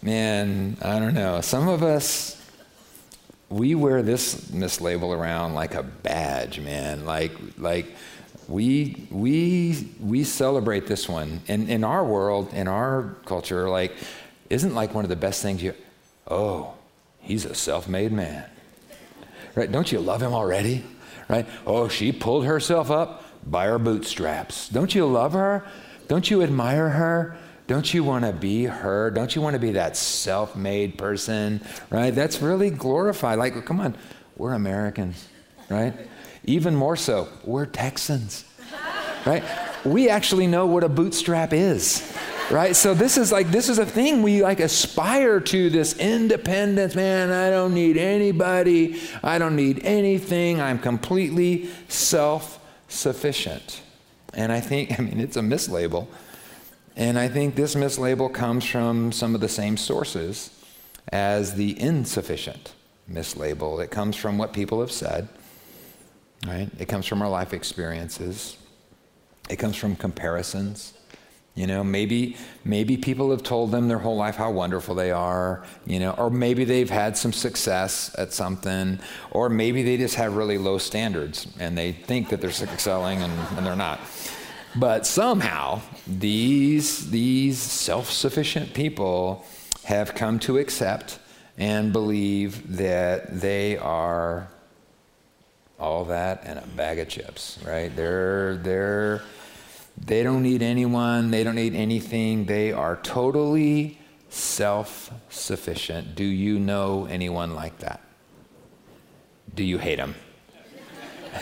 man, 0.03 0.77
I 0.83 0.99
don't 0.99 1.15
know. 1.15 1.41
Some 1.41 1.69
of 1.69 1.83
us, 1.83 2.41
we 3.49 3.75
wear 3.75 4.03
this 4.03 4.51
mislabel 4.51 5.17
around 5.17 5.55
like 5.55 5.75
a 5.75 5.83
badge, 5.83 6.61
man. 6.61 7.05
Like, 7.05 7.33
like, 7.57 7.87
we 8.53 9.07
we 9.11 9.89
we 9.99 10.25
celebrate 10.25 10.87
this 10.87 11.09
one. 11.09 11.41
And 11.49 11.71
in 11.71 11.85
our 11.85 12.05
world 12.05 12.53
in 12.53 12.69
our 12.69 13.17
culture 13.25 13.69
like 13.69 13.95
isn't 14.51 14.75
like 14.75 14.95
one 14.95 15.05
of 15.05 15.09
the 15.09 15.17
best 15.17 15.41
things 15.41 15.63
you 15.63 15.75
oh 16.29 16.75
he's 17.21 17.47
a 17.47 17.55
self-made 17.55 18.13
man. 18.13 18.45
Right? 19.55 19.73
Don't 19.73 19.91
you 19.91 20.01
love 20.01 20.23
him 20.23 20.35
already? 20.35 20.85
Right? 21.29 21.47
Oh 21.67 21.89
she 21.89 22.13
pulled 22.13 22.45
herself 22.45 22.91
up 22.91 23.25
by 23.51 23.67
her 23.67 23.79
bootstraps. 23.79 24.69
Don't 24.69 24.95
you 24.95 25.07
love 25.07 25.33
her? 25.33 25.65
Don't 26.09 26.31
you 26.31 26.43
admire 26.43 26.91
her? 26.91 27.39
Don't 27.69 27.95
you 27.95 28.05
want 28.05 28.27
to 28.27 28.33
be 28.33 28.65
her? 28.65 29.11
Don't 29.11 29.35
you 29.35 29.41
want 29.41 29.55
to 29.55 29.61
be 29.61 29.73
that 29.73 29.97
self-made 29.97 30.99
person? 30.99 31.63
Right? 31.89 32.11
That's 32.11 32.43
really 32.43 32.69
glorified. 32.69 33.39
Like 33.39 33.65
come 33.65 33.81
on 33.81 33.97
we're 34.37 34.55
americans 34.55 35.29
right 35.69 35.95
even 36.45 36.75
more 36.75 36.97
so, 36.97 37.29
we're 37.45 37.67
Texans, 37.67 38.45
right? 39.25 39.45
We 39.85 40.09
actually 40.09 40.47
know 40.47 40.67
what 40.67 40.85
a 40.85 40.89
bootstrap 40.89 41.53
is 41.53 42.13
right? 42.53 42.77
So 42.77 42.93
this 42.95 43.17
is 43.17 43.33
like 43.33 43.51
this 43.51 43.69
is 43.69 43.79
a 43.79 43.87
thing 43.87 44.23
we 44.23 44.43
like 44.43 44.61
aspire 44.61 45.41
to 45.41 45.71
this 45.71 45.99
independence 45.99 46.95
man 46.95 47.31
i 47.31 47.49
don't 47.51 47.73
need 47.73 47.97
anybody 47.97 49.01
i 49.23 49.39
don't 49.39 49.57
need 49.57 49.81
anything 49.85 50.61
i'm 50.61 50.79
completely 50.79 51.71
self-sufficient. 51.89 53.81
And 54.35 54.53
i 54.53 54.61
think 54.61 54.99
i 54.99 55.03
mean 55.03 55.19
it's 55.19 55.37
a 55.37 55.41
mislabel. 55.41 56.07
And 56.95 57.19
i 57.19 57.29
think 57.29 57.55
this 57.55 57.75
mislabel 57.75 58.33
comes 58.33 58.65
from 58.65 59.13
some 59.13 59.35
of 59.35 59.41
the 59.41 59.49
same 59.49 59.77
sources 59.77 60.51
as 61.11 61.55
the 61.55 61.81
insufficient 61.81 62.75
mislabel. 63.11 63.83
It 63.83 63.91
comes 63.91 64.15
from 64.17 64.39
what 64.39 64.53
people 64.53 64.81
have 64.81 64.93
said 64.93 65.29
right? 66.47 66.69
It 66.79 66.87
comes 66.87 67.07
from 67.07 67.23
our 67.23 67.29
life 67.29 67.53
experiences. 67.53 68.57
It 69.49 69.57
comes 69.57 69.77
from 69.77 69.97
comparisons. 69.97 70.95
You 71.55 71.67
know, 71.67 71.85
maybe 71.85 72.37
maybe 72.65 72.97
people 72.97 73.31
have 73.31 73.43
told 73.43 73.73
them 73.73 73.87
their 73.89 73.99
whole 73.99 74.17
life 74.17 74.37
how 74.37 74.51
wonderful 74.51 74.95
they 74.95 75.11
are, 75.11 75.67
you 75.85 76.01
know, 76.01 76.13
or 76.13 76.31
maybe 76.31 76.65
they've 76.65 76.89
had 76.89 77.19
some 77.19 77.33
success 77.33 78.15
at 78.17 78.33
something, 78.33 78.99
or 79.31 79.51
maybe 79.51 79.83
they 79.83 79.99
just 79.99 80.15
have 80.15 80.35
really 80.35 80.57
low 80.57 80.79
standards 80.79 81.47
and 81.61 81.77
they 81.77 81.93
think 81.93 82.31
that 82.31 82.41
they're 82.41 82.49
excelling 82.51 83.21
and, 83.21 83.33
and 83.57 83.67
they're 83.67 83.77
not. 83.77 84.01
But 84.75 85.07
somehow 85.07 85.83
these 86.07 87.11
these 87.11 87.59
self-sufficient 87.59 88.73
people 88.73 89.45
have 89.85 90.15
come 90.15 90.39
to 90.41 90.57
accept 90.57 91.19
and 91.59 91.93
believe 91.93 92.77
that 92.79 93.41
they 93.43 93.77
are 93.77 94.49
all 95.83 96.05
that 96.05 96.43
and 96.45 96.61
a 96.61 96.67
bag 96.77 97.01
of 97.01 97.09
chips, 97.09 97.59
right? 97.67 97.95
They're 97.95 98.57
they're 98.57 99.23
they 99.99 100.23
don't 100.23 100.43
need 100.43 100.63
anyone, 100.63 101.33
they 101.33 101.43
don't 101.43 101.57
need 101.57 101.75
anything. 101.75 102.47
They 102.47 102.73
are 102.73 102.97
totally 103.03 103.99
self-sufficient. 104.31 106.15
Do 106.15 106.25
you 106.25 106.59
know 106.59 107.07
anyone 107.11 107.55
like 107.55 107.79
that? 107.81 108.01
Do 109.55 109.65
you 109.65 109.79
hate 109.79 109.97
them? 109.97 110.15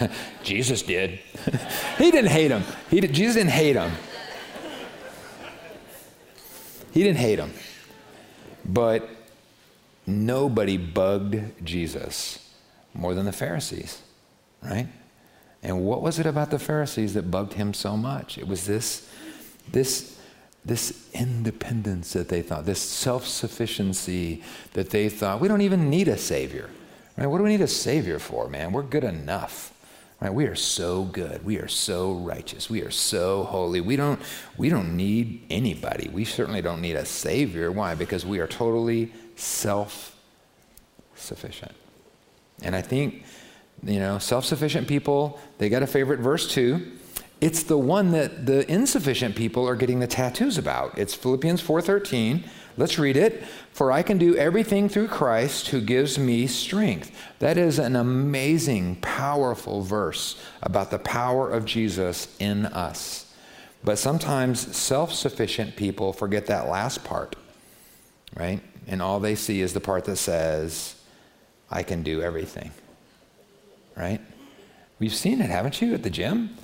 Jesus 0.43 0.83
did. 0.83 1.21
he 1.99 2.11
didn't 2.11 2.31
hate 2.31 2.51
him. 2.51 2.65
He 2.91 3.01
did, 3.01 3.13
Jesus 3.13 3.37
didn't 3.37 3.53
hate 3.53 3.77
him. 3.77 3.93
He 6.93 7.05
didn't 7.05 7.19
hate 7.19 7.39
him. 7.39 7.53
But 8.65 9.09
nobody 10.07 10.77
bugged 10.77 11.65
Jesus 11.65 12.51
more 12.95 13.15
than 13.15 13.27
the 13.27 13.33
Pharisees 13.33 14.03
right? 14.63 14.89
And 15.63 15.85
what 15.85 16.03
was 16.03 16.19
it 16.19 16.27
about 16.27 16.51
the 16.51 16.59
Pharisees 16.59 17.15
that 17.15 17.31
bugged 17.31 17.55
him 17.55 17.75
so 17.75 17.97
much? 17.97 18.39
It 18.39 18.49
was 18.49 18.67
this, 18.67 19.09
this, 19.71 20.19
this 20.65 21.09
independence 21.13 22.13
that 22.15 22.29
they 22.29 22.43
thought, 22.43 22.65
this 22.67 22.81
self 22.81 23.27
sufficiency 23.27 24.43
that 24.73 24.91
they 24.91 25.09
thought, 25.09 25.41
we 25.41 25.49
don't 25.49 25.61
even 25.61 25.91
need 25.91 26.09
a 26.09 26.17
Savior. 26.17 26.71
Right? 27.17 27.27
What 27.27 27.39
do 27.39 27.45
we 27.45 27.51
need 27.51 27.61
a 27.61 27.67
Savior 27.67 28.19
for, 28.19 28.49
man? 28.49 28.73
We're 28.73 28.83
good 28.83 29.05
enough. 29.05 29.75
Right? 30.21 30.33
We 30.33 30.47
are 30.47 30.55
so 30.55 31.05
good. 31.05 31.45
We 31.45 31.59
are 31.59 31.69
so 31.69 32.13
righteous. 32.13 32.71
We 32.71 32.83
are 32.83 32.91
so 32.91 33.45
holy. 33.45 33.81
We 33.81 33.97
don't, 33.97 34.21
we 34.57 34.71
don't 34.71 34.97
need 34.97 35.45
anybody. 35.51 36.09
We 36.09 36.25
certainly 36.25 36.63
don't 36.63 36.81
need 36.81 36.97
a 36.97 37.05
Savior. 37.05 37.71
Why? 37.71 37.95
Because 37.95 38.25
we 38.25 38.39
are 38.39 38.47
totally 38.47 39.13
self 39.37 40.17
sufficient. 41.15 41.73
And 42.63 42.75
I 42.77 42.83
think 42.83 43.25
you 43.83 43.99
know, 43.99 44.19
self 44.19 44.45
sufficient 44.45 44.89
people, 44.89 45.41
they 45.59 45.69
got 45.69 45.83
a 45.83 45.87
favorite 45.87 46.21
verse 46.21 46.51
too. 46.51 46.93
It's 47.41 47.63
the 47.63 47.79
one 47.79 48.13
that 48.13 48.45
the 48.45 48.71
insufficient 48.71 49.35
people 49.35 49.67
are 49.67 49.75
getting 49.75 50.01
the 50.01 50.07
tattoos 50.07 50.59
about. 50.59 50.99
It's 50.99 51.15
Philippians 51.15 51.63
4:13. 51.63 52.45
Let's 52.77 52.99
read 52.99 53.17
it. 53.17 53.43
For 53.73 53.91
I 53.91 54.03
can 54.03 54.19
do 54.19 54.37
everything 54.37 54.89
through 54.89 55.09
Christ 55.09 55.69
who 55.69 55.81
gives 55.81 56.19
me 56.19 56.47
strength. 56.47 57.11
That 57.39 57.57
is 57.57 57.79
an 57.79 57.97
amazing, 57.97 58.97
powerful 58.97 59.83
verse 59.83 60.37
about 60.63 60.91
the 60.91 60.99
power 60.99 61.51
of 61.51 61.65
Jesus 61.65 62.29
in 62.39 62.67
us. 62.67 63.27
But 63.83 63.99
sometimes 63.99 64.77
self 64.77 65.13
sufficient 65.13 65.77
people 65.77 66.13
forget 66.13 66.47
that 66.47 66.69
last 66.69 67.05
part, 67.05 67.37
right? 68.37 68.61
And 68.87 69.01
all 69.01 69.21
they 69.21 69.35
see 69.35 69.63
is 69.63 69.73
the 69.73 69.81
part 69.81 70.05
that 70.05 70.17
says, 70.17 70.97
I 71.71 71.83
can 71.83 72.03
do 72.03 72.21
everything 72.21 72.73
right? 74.01 74.21
We've 74.99 75.15
seen 75.15 75.41
it, 75.41 75.51
haven't 75.51 75.81
you, 75.81 75.95
at 75.95 76.03
the 76.03 76.11
gym? 76.11 76.57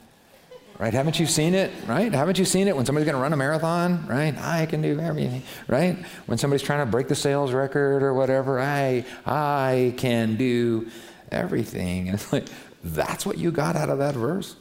right? 0.79 0.93
Haven't 0.93 1.19
you 1.19 1.27
seen 1.27 1.55
it, 1.55 1.71
right? 1.87 2.13
Haven't 2.13 2.39
you 2.39 2.45
seen 2.45 2.69
it 2.69 2.77
when 2.77 2.85
somebody's 2.85 3.07
going 3.07 3.17
to 3.17 3.23
run 3.23 3.33
a 3.33 3.37
marathon, 3.37 4.07
right? 4.07 4.37
I 4.39 4.67
can 4.67 4.83
do 4.83 4.99
everything, 5.01 5.43
right? 5.69 5.97
When 6.27 6.39
somebody's 6.39 6.63
trying 6.63 6.81
to 6.81 6.91
break 6.91 7.09
the 7.09 7.15
sales 7.15 7.53
record 7.53 8.03
or 8.03 8.15
whatever, 8.15 8.61
I, 8.61 9.05
I 9.25 9.95
can 9.97 10.37
do 10.37 10.89
everything. 11.31 12.09
And 12.09 12.15
it's 12.15 12.33
like, 12.33 12.47
that's 12.85 13.25
what 13.25 13.39
you 13.39 13.51
got 13.51 13.77
out 13.77 13.89
of 13.89 13.99
that 13.99 14.15
verse? 14.15 14.57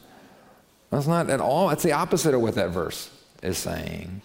That's 0.89 1.07
not 1.07 1.29
at 1.29 1.41
all, 1.41 1.69
that's 1.69 1.83
the 1.83 1.93
opposite 1.93 2.33
of 2.33 2.41
what 2.41 2.55
that 2.55 2.69
verse 2.69 3.09
is 3.43 3.57
saying. 3.57 4.21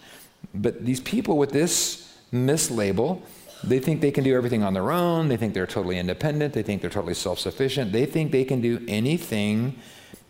But 0.53 0.85
these 0.85 0.99
people 0.99 1.37
with 1.37 1.51
this 1.51 2.17
mislabel, 2.31 3.21
they 3.63 3.79
think 3.79 4.01
they 4.01 4.11
can 4.11 4.23
do 4.23 4.35
everything 4.35 4.63
on 4.63 4.73
their 4.73 4.91
own. 4.91 5.27
They 5.27 5.37
think 5.37 5.53
they're 5.53 5.67
totally 5.67 5.99
independent. 5.99 6.53
They 6.53 6.63
think 6.63 6.81
they're 6.81 6.89
totally 6.89 7.13
self 7.13 7.39
sufficient. 7.39 7.91
They 7.91 8.05
think 8.05 8.31
they 8.31 8.43
can 8.43 8.61
do 8.61 8.83
anything, 8.87 9.77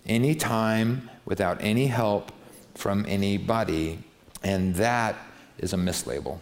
anytime, 0.06 1.10
without 1.26 1.58
any 1.62 1.88
help 1.88 2.32
from 2.76 3.06
anybody. 3.08 4.00
And 4.44 4.76
that 4.76 5.16
is 5.58 5.74
a 5.74 5.78
mislabel. 5.78 6.40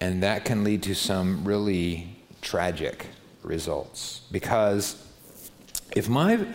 And 0.00 0.22
that 0.22 0.44
can 0.44 0.64
lead 0.64 0.82
to 0.84 0.94
some 0.94 1.44
really 1.44 2.16
tragic 2.42 3.06
results. 3.42 4.22
Because 4.30 5.02
if 5.94 6.08
my 6.08 6.46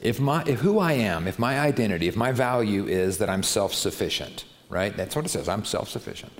if 0.00 0.18
my 0.18 0.42
if 0.46 0.60
who 0.60 0.80
I 0.80 0.94
am, 0.94 1.28
if 1.28 1.38
my 1.38 1.60
identity, 1.60 2.08
if 2.08 2.16
my 2.16 2.32
value 2.32 2.86
is 2.86 3.18
that 3.18 3.30
I'm 3.30 3.44
self-sufficient, 3.44 4.44
right? 4.68 4.96
That's 4.96 5.14
what 5.14 5.24
it 5.24 5.28
says. 5.28 5.48
I'm 5.48 5.64
self-sufficient. 5.64 6.32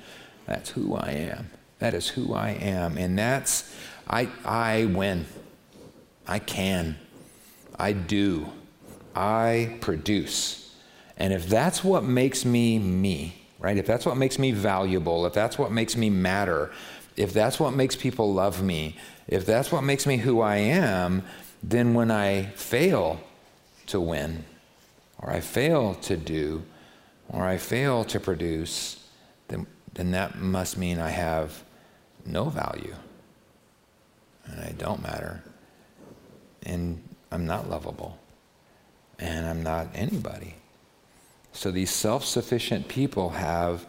That's 0.46 0.70
who 0.70 0.96
I 0.96 1.10
am. 1.10 1.50
That 1.82 1.94
is 1.94 2.06
who 2.06 2.32
I 2.32 2.50
am. 2.50 2.96
And 2.96 3.18
that's 3.18 3.74
I 4.08 4.28
I 4.44 4.84
win. 4.84 5.26
I 6.28 6.38
can. 6.38 6.96
I 7.76 7.92
do. 7.92 8.52
I 9.16 9.78
produce. 9.80 10.76
And 11.16 11.32
if 11.32 11.48
that's 11.48 11.82
what 11.82 12.04
makes 12.04 12.44
me 12.44 12.78
me, 12.78 13.48
right? 13.58 13.76
If 13.76 13.84
that's 13.84 14.06
what 14.06 14.16
makes 14.16 14.38
me 14.38 14.52
valuable, 14.52 15.26
if 15.26 15.32
that's 15.32 15.58
what 15.58 15.72
makes 15.72 15.96
me 15.96 16.08
matter, 16.08 16.70
if 17.16 17.32
that's 17.32 17.58
what 17.58 17.74
makes 17.74 17.96
people 17.96 18.32
love 18.32 18.62
me, 18.62 18.96
if 19.26 19.44
that's 19.44 19.72
what 19.72 19.82
makes 19.82 20.06
me 20.06 20.18
who 20.18 20.40
I 20.40 20.58
am, 20.58 21.24
then 21.64 21.94
when 21.94 22.12
I 22.12 22.44
fail 22.54 23.20
to 23.88 24.00
win, 24.00 24.44
or 25.18 25.30
I 25.30 25.40
fail 25.40 25.94
to 25.94 26.16
do, 26.16 26.62
or 27.28 27.44
I 27.44 27.56
fail 27.56 28.04
to 28.04 28.20
produce, 28.20 29.04
then, 29.48 29.66
then 29.94 30.12
that 30.12 30.38
must 30.38 30.78
mean 30.78 31.00
I 31.00 31.10
have 31.10 31.64
no 32.24 32.44
value. 32.44 32.94
And 34.46 34.60
I 34.60 34.72
don't 34.72 35.02
matter. 35.02 35.42
And 36.64 37.02
I'm 37.30 37.46
not 37.46 37.68
lovable 37.68 38.18
and 39.18 39.46
I'm 39.46 39.62
not 39.62 39.88
anybody. 39.94 40.56
So 41.52 41.70
these 41.70 41.90
self 41.90 42.24
sufficient 42.24 42.88
people 42.88 43.30
have 43.30 43.86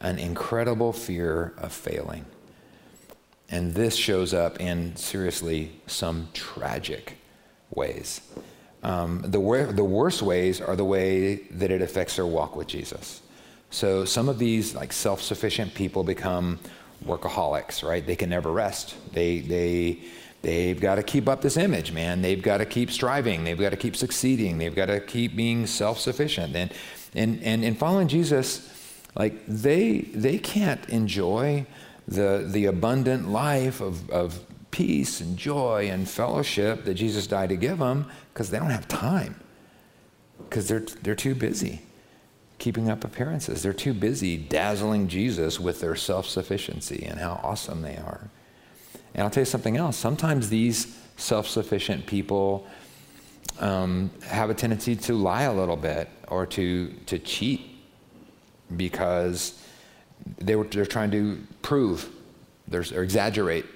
an 0.00 0.18
incredible 0.18 0.92
fear 0.92 1.54
of 1.58 1.72
failing. 1.72 2.26
And 3.48 3.74
this 3.74 3.94
shows 3.94 4.34
up 4.34 4.60
in 4.60 4.96
seriously 4.96 5.80
some 5.86 6.28
tragic 6.32 7.18
ways. 7.70 8.20
Um, 8.82 9.22
the, 9.24 9.38
wor- 9.38 9.72
the 9.72 9.84
worst 9.84 10.22
ways 10.22 10.60
are 10.60 10.74
the 10.74 10.84
way 10.84 11.36
that 11.50 11.70
it 11.70 11.82
affects 11.82 12.16
their 12.16 12.26
walk 12.26 12.56
with 12.56 12.66
Jesus. 12.66 13.20
So 13.70 14.04
some 14.04 14.28
of 14.28 14.38
these 14.38 14.74
like 14.74 14.92
self-sufficient 14.92 15.74
people 15.74 16.02
become 16.02 16.58
workaholics, 17.04 17.86
right? 17.86 18.06
They 18.06 18.16
can 18.16 18.30
never 18.30 18.50
rest. 18.50 18.94
They 19.12 19.40
they 19.40 20.00
They've 20.42 20.78
got 20.78 20.96
to 20.96 21.04
keep 21.04 21.28
up 21.28 21.40
this 21.40 21.56
image, 21.56 21.92
man. 21.92 22.20
They've 22.20 22.42
got 22.42 22.58
to 22.58 22.66
keep 22.66 22.90
striving. 22.90 23.44
They've 23.44 23.58
got 23.58 23.70
to 23.70 23.76
keep 23.76 23.94
succeeding. 23.94 24.58
They've 24.58 24.74
got 24.74 24.86
to 24.86 24.98
keep 25.00 25.36
being 25.36 25.66
self-sufficient. 25.66 26.56
And 26.56 26.72
and 27.14 27.40
and 27.42 27.64
in 27.64 27.76
following 27.76 28.08
Jesus, 28.08 28.68
like 29.14 29.46
they 29.46 30.00
they 30.00 30.38
can't 30.38 30.84
enjoy 30.88 31.64
the 32.08 32.44
the 32.50 32.66
abundant 32.66 33.28
life 33.28 33.80
of, 33.80 34.10
of 34.10 34.44
peace 34.72 35.20
and 35.20 35.36
joy 35.36 35.88
and 35.90 36.08
fellowship 36.08 36.84
that 36.86 36.94
Jesus 36.94 37.28
died 37.28 37.50
to 37.50 37.56
give 37.56 37.78
them 37.78 38.10
because 38.34 38.50
they 38.50 38.58
don't 38.58 38.70
have 38.70 38.88
time. 38.88 39.40
Because 40.38 40.66
they're 40.66 40.86
they're 41.02 41.14
too 41.14 41.36
busy 41.36 41.82
keeping 42.62 42.88
up 42.88 43.02
appearances. 43.02 43.60
They're 43.60 43.72
too 43.72 43.92
busy 43.92 44.36
dazzling 44.36 45.08
Jesus 45.08 45.58
with 45.58 45.80
their 45.80 45.96
self-sufficiency 45.96 47.04
and 47.04 47.18
how 47.18 47.40
awesome 47.42 47.82
they 47.82 47.96
are. 47.96 48.30
And 49.14 49.24
I'll 49.24 49.30
tell 49.30 49.40
you 49.40 49.46
something 49.46 49.76
else. 49.76 49.96
Sometimes 49.96 50.48
these 50.48 50.96
self 51.16 51.48
sufficient 51.48 52.06
people 52.06 52.64
um, 53.58 54.12
have 54.28 54.48
a 54.48 54.54
tendency 54.54 54.94
to 54.94 55.14
lie 55.14 55.42
a 55.42 55.52
little 55.52 55.76
bit 55.76 56.08
or 56.28 56.46
to, 56.46 56.92
to 57.06 57.18
cheat 57.18 57.62
because 58.76 59.60
they 60.38 60.54
were, 60.54 60.64
they're 60.64 60.86
trying 60.86 61.10
to 61.10 61.44
prove 61.62 62.08
or 62.72 63.02
exaggerate 63.02 63.66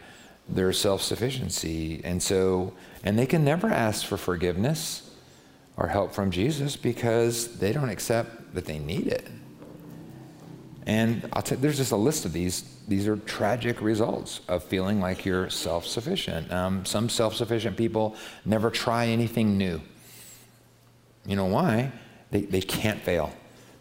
their 0.48 0.72
self 0.72 1.02
sufficiency. 1.02 2.00
And 2.04 2.22
so, 2.22 2.72
and 3.02 3.18
they 3.18 3.26
can 3.26 3.44
never 3.44 3.66
ask 3.66 4.06
for 4.06 4.16
forgiveness 4.16 5.10
or 5.76 5.88
help 5.88 6.14
from 6.14 6.30
Jesus 6.30 6.76
because 6.76 7.58
they 7.58 7.72
don't 7.72 7.90
accept 7.90 8.45
that 8.56 8.64
they 8.64 8.78
need 8.78 9.06
it. 9.06 9.26
And 10.86 11.28
I'll 11.32 11.42
tell, 11.42 11.58
there's 11.58 11.78
just 11.78 11.92
a 11.92 11.96
list 11.96 12.24
of 12.24 12.32
these. 12.32 12.62
These 12.86 13.08
are 13.08 13.16
tragic 13.16 13.80
results 13.80 14.40
of 14.46 14.62
feeling 14.62 15.00
like 15.00 15.24
you're 15.24 15.50
self 15.50 15.84
sufficient. 15.84 16.52
Um, 16.52 16.84
some 16.84 17.08
self 17.08 17.34
sufficient 17.34 17.76
people 17.76 18.16
never 18.44 18.70
try 18.70 19.06
anything 19.06 19.58
new. 19.58 19.80
You 21.26 21.34
know 21.34 21.46
why? 21.46 21.92
They, 22.30 22.42
they 22.42 22.60
can't 22.60 23.00
fail. 23.00 23.32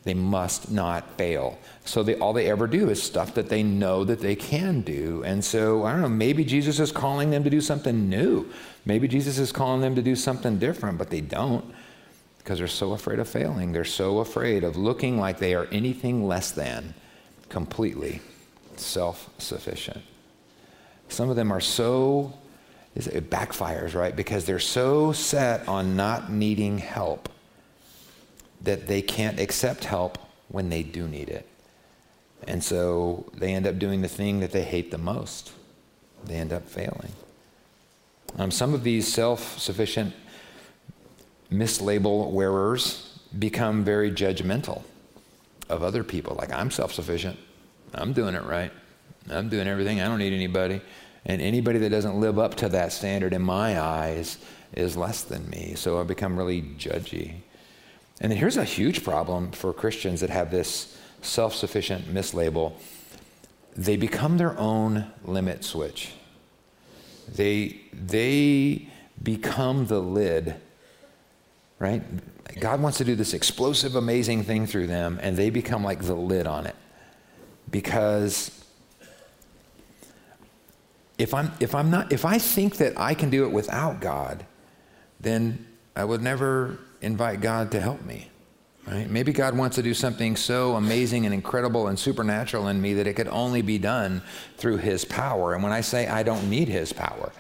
They 0.04 0.14
must 0.14 0.72
not 0.72 1.18
fail. 1.18 1.58
So 1.84 2.04
they, 2.04 2.16
all 2.16 2.34
they 2.34 2.50
ever 2.50 2.68
do 2.68 2.90
is 2.90 3.02
stuff 3.02 3.34
that 3.36 3.50
they 3.50 3.64
know 3.64 4.04
that 4.04 4.20
they 4.20 4.36
can 4.36 4.82
do. 4.82 5.24
And 5.24 5.44
so, 5.44 5.84
I 5.84 5.92
don't 5.92 6.02
know, 6.02 6.10
maybe 6.10 6.44
Jesus 6.44 6.80
is 6.80 6.92
calling 6.92 7.32
them 7.32 7.44
to 7.44 7.50
do 7.50 7.60
something 7.60 8.08
new. 8.08 8.52
Maybe 8.86 9.08
Jesus 9.08 9.40
is 9.40 9.52
calling 9.52 9.82
them 9.82 9.96
to 9.96 10.04
do 10.04 10.16
something 10.16 10.60
different, 10.60 11.00
but 11.00 11.10
they 11.10 11.22
don't 11.22 11.66
because 12.46 12.60
they're 12.60 12.68
so 12.68 12.92
afraid 12.92 13.18
of 13.18 13.28
failing. 13.28 13.72
They're 13.72 13.84
so 13.84 14.20
afraid 14.20 14.64
of 14.64 14.78
looking 14.78 15.20
like 15.20 15.40
they 15.40 15.56
are 15.56 15.66
anything 15.72 16.28
less 16.28 16.52
than 16.52 16.94
completely 17.50 18.22
self 18.76 19.32
sufficient. 19.40 20.04
Some 21.10 21.32
of 21.32 21.38
them 21.38 21.52
are 21.52 21.60
so, 21.60 22.34
it 22.94 23.32
backfires, 23.32 23.96
right? 23.96 24.16
Because 24.16 24.46
they're 24.46 24.60
so 24.60 25.12
set 25.12 25.68
on 25.68 25.96
not 25.96 26.32
needing 26.32 26.78
help 26.78 27.30
that 28.62 28.86
they 28.86 29.02
can't 29.02 29.40
accept 29.40 29.86
help 29.86 30.20
when 30.50 30.70
they 30.70 30.84
do 30.84 31.08
need 31.08 31.30
it. 31.30 31.48
And 32.48 32.64
so 32.64 33.26
they 33.34 33.56
end 33.56 33.66
up 33.66 33.80
doing 33.80 34.04
the 34.04 34.08
thing 34.08 34.42
that 34.42 34.52
they 34.52 34.64
hate 34.64 34.92
the 34.92 35.00
most. 35.00 35.52
They 36.24 36.36
end 36.36 36.54
up 36.54 36.68
failing. 36.68 37.14
Um, 38.38 38.52
some 38.52 38.76
of 38.76 38.84
these 38.84 39.12
self 39.12 39.58
sufficient 39.58 40.14
mislabel 41.52 42.32
wearers 42.32 43.20
become 43.38 43.84
very 43.84 44.12
judgmental 44.12 44.84
of 45.70 45.84
other 45.84 46.04
people. 46.04 46.36
Like, 46.36 46.52
I'm 46.52 46.72
self 46.72 46.94
sufficient, 46.94 47.38
I'm 47.94 48.14
doing 48.14 48.36
it 48.36 48.44
right, 48.44 48.72
I'm 49.30 49.50
doing 49.50 49.68
everything, 49.68 50.02
I 50.02 50.06
don't 50.06 50.20
need 50.20 50.34
anybody. 50.34 50.82
And 51.28 51.42
anybody 51.42 51.80
that 51.80 51.90
doesn't 51.90 52.20
live 52.20 52.38
up 52.38 52.56
to 52.56 52.70
that 52.70 52.92
standard 52.92 53.34
in 53.34 53.42
my 53.42 53.80
eyes 53.80 54.38
is 54.74 54.96
less 54.96 55.24
than 55.24 55.50
me. 55.50 55.74
So 55.76 56.00
I 56.00 56.04
become 56.04 56.38
really 56.38 56.62
judgy. 56.62 57.38
And 58.22 58.32
then 58.32 58.38
here's 58.38 58.58
a 58.58 58.64
huge 58.64 59.04
problem 59.04 59.52
for 59.52 59.74
Christians 59.74 60.22
that 60.22 60.30
have 60.30 60.52
this 60.52 60.98
self 61.22 61.56
sufficient 61.56 62.14
mislabel 62.14 62.74
they 63.76 63.98
become 63.98 64.38
their 64.38 64.58
own 64.58 65.12
limit 65.26 65.64
switch. 65.64 66.14
They, 67.28 67.82
they 67.92 68.88
become 69.22 69.88
the 69.88 70.00
lid 70.00 70.56
right? 71.80 72.02
God 72.60 72.82
wants 72.82 72.98
to 73.00 73.06
do 73.06 73.16
this 73.16 73.34
explosive, 73.34 73.96
amazing 73.96 74.44
thing 74.44 74.66
through 74.66 74.88
them, 74.88 75.20
and 75.22 75.36
they 75.36 75.50
become 75.50 75.84
like 75.84 76.04
the 76.04 76.16
lid 76.16 76.48
on 76.48 76.66
it. 76.66 76.76
Because 77.70 78.52
if 81.18 81.34
I'm, 81.34 81.52
if 81.60 81.76
I'm 81.76 81.90
not, 81.90 82.12
if 82.12 82.26
I 82.26 82.38
think 82.38 82.78
that 82.78 82.98
I 82.98 83.14
can 83.14 83.30
do 83.30 83.46
it 83.46 83.52
without 83.52 84.00
God, 84.00 84.46
then 85.20 85.66
I 85.96 86.06
would 86.06 86.22
never 86.22 86.80
invite 87.02 87.42
God 87.42 87.72
to 87.72 87.80
help 87.80 88.04
me. 88.04 88.30
Right? 88.88 89.10
Maybe 89.10 89.34
God 89.34 89.58
wants 89.58 89.78
to 89.78 89.84
do 89.84 89.96
something 89.96 90.36
so 90.36 90.76
amazing 90.76 91.26
and 91.26 91.34
incredible 91.34 91.88
and 91.88 91.98
supernatural 91.98 92.68
in 92.68 92.80
me 92.80 92.94
that 92.94 93.08
it 93.08 93.14
could 93.14 93.28
only 93.30 93.64
be 93.64 93.80
done 93.80 94.22
through 94.58 94.78
His 94.78 95.04
power. 95.06 95.54
And 95.54 95.64
when 95.64 95.72
I 95.72 95.82
say 95.82 96.08
I 96.08 96.22
don't 96.22 96.50
need 96.50 96.68
His 96.68 96.94
power 96.94 97.32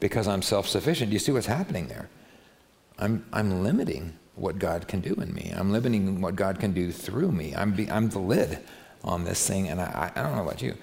because 0.00 0.26
I'm 0.26 0.40
self 0.40 0.66
sufficient, 0.66 1.10
do 1.10 1.14
you 1.14 1.18
see 1.18 1.32
what's 1.32 1.46
happening 1.46 1.88
there? 1.88 2.08
I'm, 2.98 3.24
I'm 3.32 3.62
limiting 3.62 4.18
what 4.34 4.58
God 4.58 4.88
can 4.88 5.00
do 5.00 5.14
in 5.14 5.32
me. 5.34 5.52
I'm 5.54 5.72
limiting 5.72 6.20
what 6.20 6.36
God 6.36 6.60
can 6.60 6.72
do 6.72 6.92
through 6.92 7.32
me. 7.32 7.54
I'm, 7.54 7.72
be, 7.72 7.90
I'm 7.90 8.08
the 8.08 8.18
lid 8.18 8.60
on 9.04 9.24
this 9.24 9.46
thing, 9.46 9.68
and 9.68 9.80
I, 9.80 10.12
I 10.14 10.22
don't 10.22 10.36
know 10.36 10.42
about 10.42 10.62
you. 10.62 10.76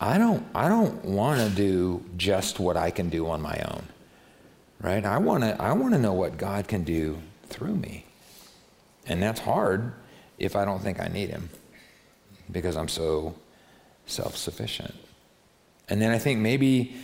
I 0.00 0.16
don't, 0.18 0.46
I 0.54 0.68
don't 0.68 1.04
want 1.04 1.40
to 1.40 1.54
do 1.54 2.04
just 2.16 2.60
what 2.60 2.76
I 2.76 2.90
can 2.90 3.08
do 3.08 3.28
on 3.28 3.42
my 3.42 3.58
own, 3.70 3.82
right? 4.80 5.04
I 5.04 5.18
want 5.18 5.42
to 5.42 5.60
I 5.60 5.72
wanna 5.72 5.98
know 5.98 6.12
what 6.12 6.36
God 6.36 6.68
can 6.68 6.84
do 6.84 7.18
through 7.48 7.74
me. 7.74 8.04
And 9.06 9.22
that's 9.22 9.40
hard 9.40 9.92
if 10.38 10.54
I 10.54 10.64
don't 10.64 10.80
think 10.80 11.00
I 11.00 11.08
need 11.08 11.30
him 11.30 11.48
because 12.50 12.76
I'm 12.76 12.88
so 12.88 13.34
self 14.06 14.36
sufficient. 14.36 14.94
And 15.88 16.00
then 16.00 16.12
I 16.12 16.18
think 16.18 16.38
maybe 16.38 16.96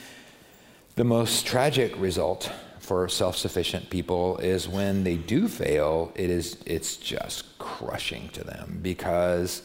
the 0.95 1.05
most 1.05 1.47
tragic 1.47 1.99
result 1.99 2.53
for 2.85 3.09
self-sufficient 3.09 3.89
people 3.89 4.37
is 4.39 4.69
when 4.69 5.05
they 5.05 5.17
do 5.17 5.49
fail, 5.49 6.13
it 6.15 6.29
is 6.29 6.59
it's 6.67 6.97
just 6.97 7.59
crushing 7.59 8.29
to 8.31 8.45
them 8.45 8.79
because 8.83 9.63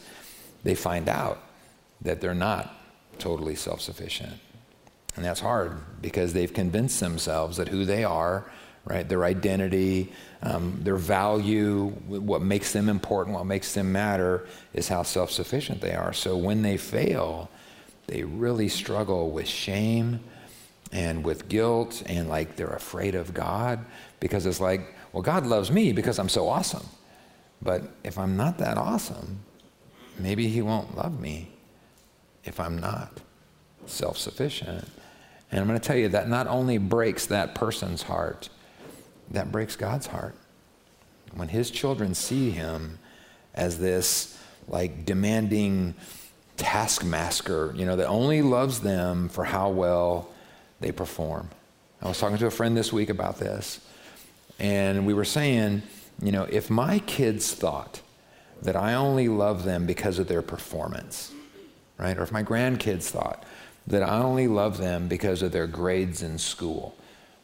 they 0.64 0.74
find 0.74 1.08
out 1.08 1.38
that 2.00 2.20
they're 2.20 2.34
not 2.34 2.74
totally 3.18 3.54
self-sufficient. 3.54 4.32
And 5.16 5.24
that's 5.24 5.40
hard 5.40 6.00
because 6.00 6.32
they've 6.32 6.52
convinced 6.52 7.00
themselves 7.00 7.58
that 7.58 7.68
who 7.68 7.84
they 7.84 8.04
are, 8.04 8.50
right, 8.84 9.06
their 9.06 9.24
identity, 9.24 10.12
um, 10.42 10.80
their 10.82 10.96
value, 10.96 11.88
what 12.06 12.40
makes 12.40 12.72
them 12.72 12.88
important, 12.88 13.36
what 13.36 13.44
makes 13.44 13.74
them 13.74 13.92
matter, 13.92 14.46
is 14.72 14.88
how 14.88 15.02
self 15.02 15.30
sufficient 15.30 15.82
they 15.82 15.94
are. 15.94 16.14
So 16.14 16.38
when 16.38 16.62
they 16.62 16.78
fail, 16.78 17.50
they 18.06 18.22
really 18.22 18.68
struggle 18.68 19.30
with 19.30 19.46
shame 19.46 20.20
and 20.92 21.24
with 21.24 21.48
guilt 21.48 22.02
and 22.06 22.28
like 22.28 22.56
they're 22.56 22.68
afraid 22.68 23.14
of 23.14 23.32
God 23.32 23.84
because 24.18 24.46
it's 24.46 24.60
like, 24.60 24.94
well, 25.12 25.22
God 25.22 25.46
loves 25.46 25.70
me 25.70 25.92
because 25.92 26.18
I'm 26.18 26.28
so 26.28 26.48
awesome. 26.48 26.86
But 27.62 27.82
if 28.04 28.18
I'm 28.18 28.36
not 28.36 28.58
that 28.58 28.78
awesome, 28.78 29.40
maybe 30.18 30.48
He 30.48 30.62
won't 30.62 30.96
love 30.96 31.20
me 31.20 31.50
if 32.44 32.58
I'm 32.58 32.78
not 32.78 33.20
self 33.86 34.16
sufficient. 34.18 34.88
And 35.50 35.60
I'm 35.60 35.66
going 35.66 35.78
to 35.78 35.86
tell 35.86 35.96
you 35.96 36.08
that 36.08 36.28
not 36.28 36.46
only 36.46 36.78
breaks 36.78 37.26
that 37.26 37.54
person's 37.54 38.02
heart, 38.02 38.48
that 39.30 39.50
breaks 39.50 39.76
God's 39.76 40.06
heart. 40.06 40.34
When 41.34 41.48
His 41.48 41.70
children 41.70 42.14
see 42.14 42.50
Him 42.50 42.98
as 43.54 43.78
this 43.78 44.38
like 44.68 45.04
demanding 45.04 45.94
taskmaster, 46.56 47.72
you 47.74 47.84
know, 47.84 47.96
that 47.96 48.06
only 48.06 48.42
loves 48.42 48.80
them 48.80 49.28
for 49.28 49.44
how 49.44 49.68
well 49.70 50.30
they 50.80 50.92
perform. 50.92 51.48
I 52.02 52.08
was 52.08 52.18
talking 52.18 52.38
to 52.38 52.46
a 52.46 52.50
friend 52.50 52.76
this 52.76 52.92
week 52.92 53.10
about 53.10 53.38
this, 53.38 53.80
and 54.58 55.06
we 55.06 55.14
were 55.14 55.24
saying, 55.24 55.82
you 56.22 56.32
know, 56.32 56.44
if 56.44 56.70
my 56.70 56.98
kids 57.00 57.52
thought 57.54 58.00
that 58.62 58.76
I 58.76 58.94
only 58.94 59.28
love 59.28 59.64
them 59.64 59.86
because 59.86 60.18
of 60.18 60.28
their 60.28 60.42
performance, 60.42 61.32
right? 61.98 62.16
Or 62.16 62.22
if 62.22 62.32
my 62.32 62.42
grandkids 62.42 63.04
thought 63.04 63.44
that 63.86 64.02
I 64.02 64.18
only 64.18 64.48
love 64.48 64.78
them 64.78 65.08
because 65.08 65.42
of 65.42 65.52
their 65.52 65.66
grades 65.66 66.22
in 66.22 66.38
school, 66.38 66.94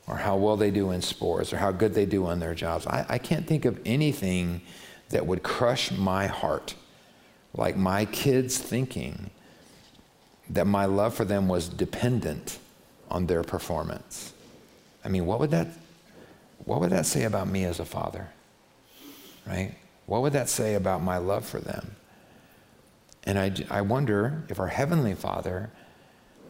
or 0.07 0.16
how 0.16 0.37
well 0.37 0.57
they 0.57 0.70
do 0.70 0.90
in 0.90 1.03
sports, 1.03 1.53
or 1.53 1.57
how 1.57 1.72
good 1.72 1.94
they 1.94 2.07
do 2.07 2.27
on 2.27 2.38
their 2.38 2.55
jobs, 2.55 2.87
I, 2.87 3.05
I 3.09 3.18
can't 3.18 3.46
think 3.46 3.64
of 3.64 3.81
anything 3.85 4.62
that 5.11 5.27
would 5.27 5.42
crush 5.42 5.90
my 5.90 6.27
heart 6.27 6.75
like 7.55 7.77
my 7.77 8.05
kids 8.07 8.59
thinking 8.59 9.31
that 10.49 10.66
my 10.66 10.85
love 10.85 11.14
for 11.14 11.25
them 11.25 11.49
was 11.49 11.68
dependent 11.68 12.59
on 13.10 13.26
their 13.26 13.42
performance. 13.42 14.32
I 15.04 15.08
mean, 15.08 15.26
what 15.26 15.40
would 15.40 15.50
that 15.50 15.68
what 16.64 16.80
would 16.80 16.90
that 16.90 17.06
say 17.06 17.24
about 17.24 17.48
me 17.48 17.64
as 17.64 17.78
a 17.78 17.84
father? 17.84 18.28
Right? 19.46 19.74
What 20.06 20.22
would 20.22 20.32
that 20.32 20.48
say 20.48 20.74
about 20.74 21.02
my 21.02 21.18
love 21.18 21.44
for 21.44 21.60
them? 21.60 21.96
And 23.24 23.38
I, 23.38 23.52
I 23.70 23.80
wonder 23.82 24.44
if 24.48 24.58
our 24.58 24.68
Heavenly 24.68 25.14
Father 25.14 25.70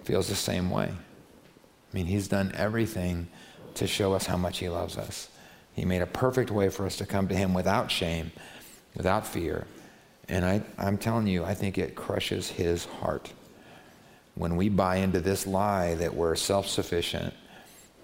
feels 0.04 0.28
the 0.28 0.34
same 0.34 0.70
way. 0.70 0.90
I 0.92 1.96
mean, 1.96 2.06
He's 2.06 2.28
done 2.28 2.52
everything 2.54 3.28
to 3.74 3.86
show 3.86 4.12
us 4.14 4.26
how 4.26 4.36
much 4.36 4.58
He 4.58 4.68
loves 4.68 4.96
us. 4.96 5.28
He 5.74 5.84
made 5.84 6.02
a 6.02 6.06
perfect 6.06 6.50
way 6.50 6.68
for 6.68 6.86
us 6.86 6.96
to 6.96 7.06
come 7.06 7.28
to 7.28 7.34
Him 7.34 7.52
without 7.54 7.90
shame, 7.90 8.32
without 8.94 9.26
fear. 9.26 9.66
And 10.28 10.44
I, 10.44 10.62
I'm 10.78 10.98
telling 10.98 11.26
you, 11.26 11.44
I 11.44 11.54
think 11.54 11.78
it 11.78 11.94
crushes 11.94 12.50
His 12.50 12.84
heart 12.84 13.32
when 14.37 14.57
we 14.57 14.68
buy 14.68 14.96
into 14.96 15.20
this 15.20 15.46
lie 15.46 15.94
that 15.96 16.14
we're 16.14 16.37
self 16.37 16.68
sufficient 16.68 17.35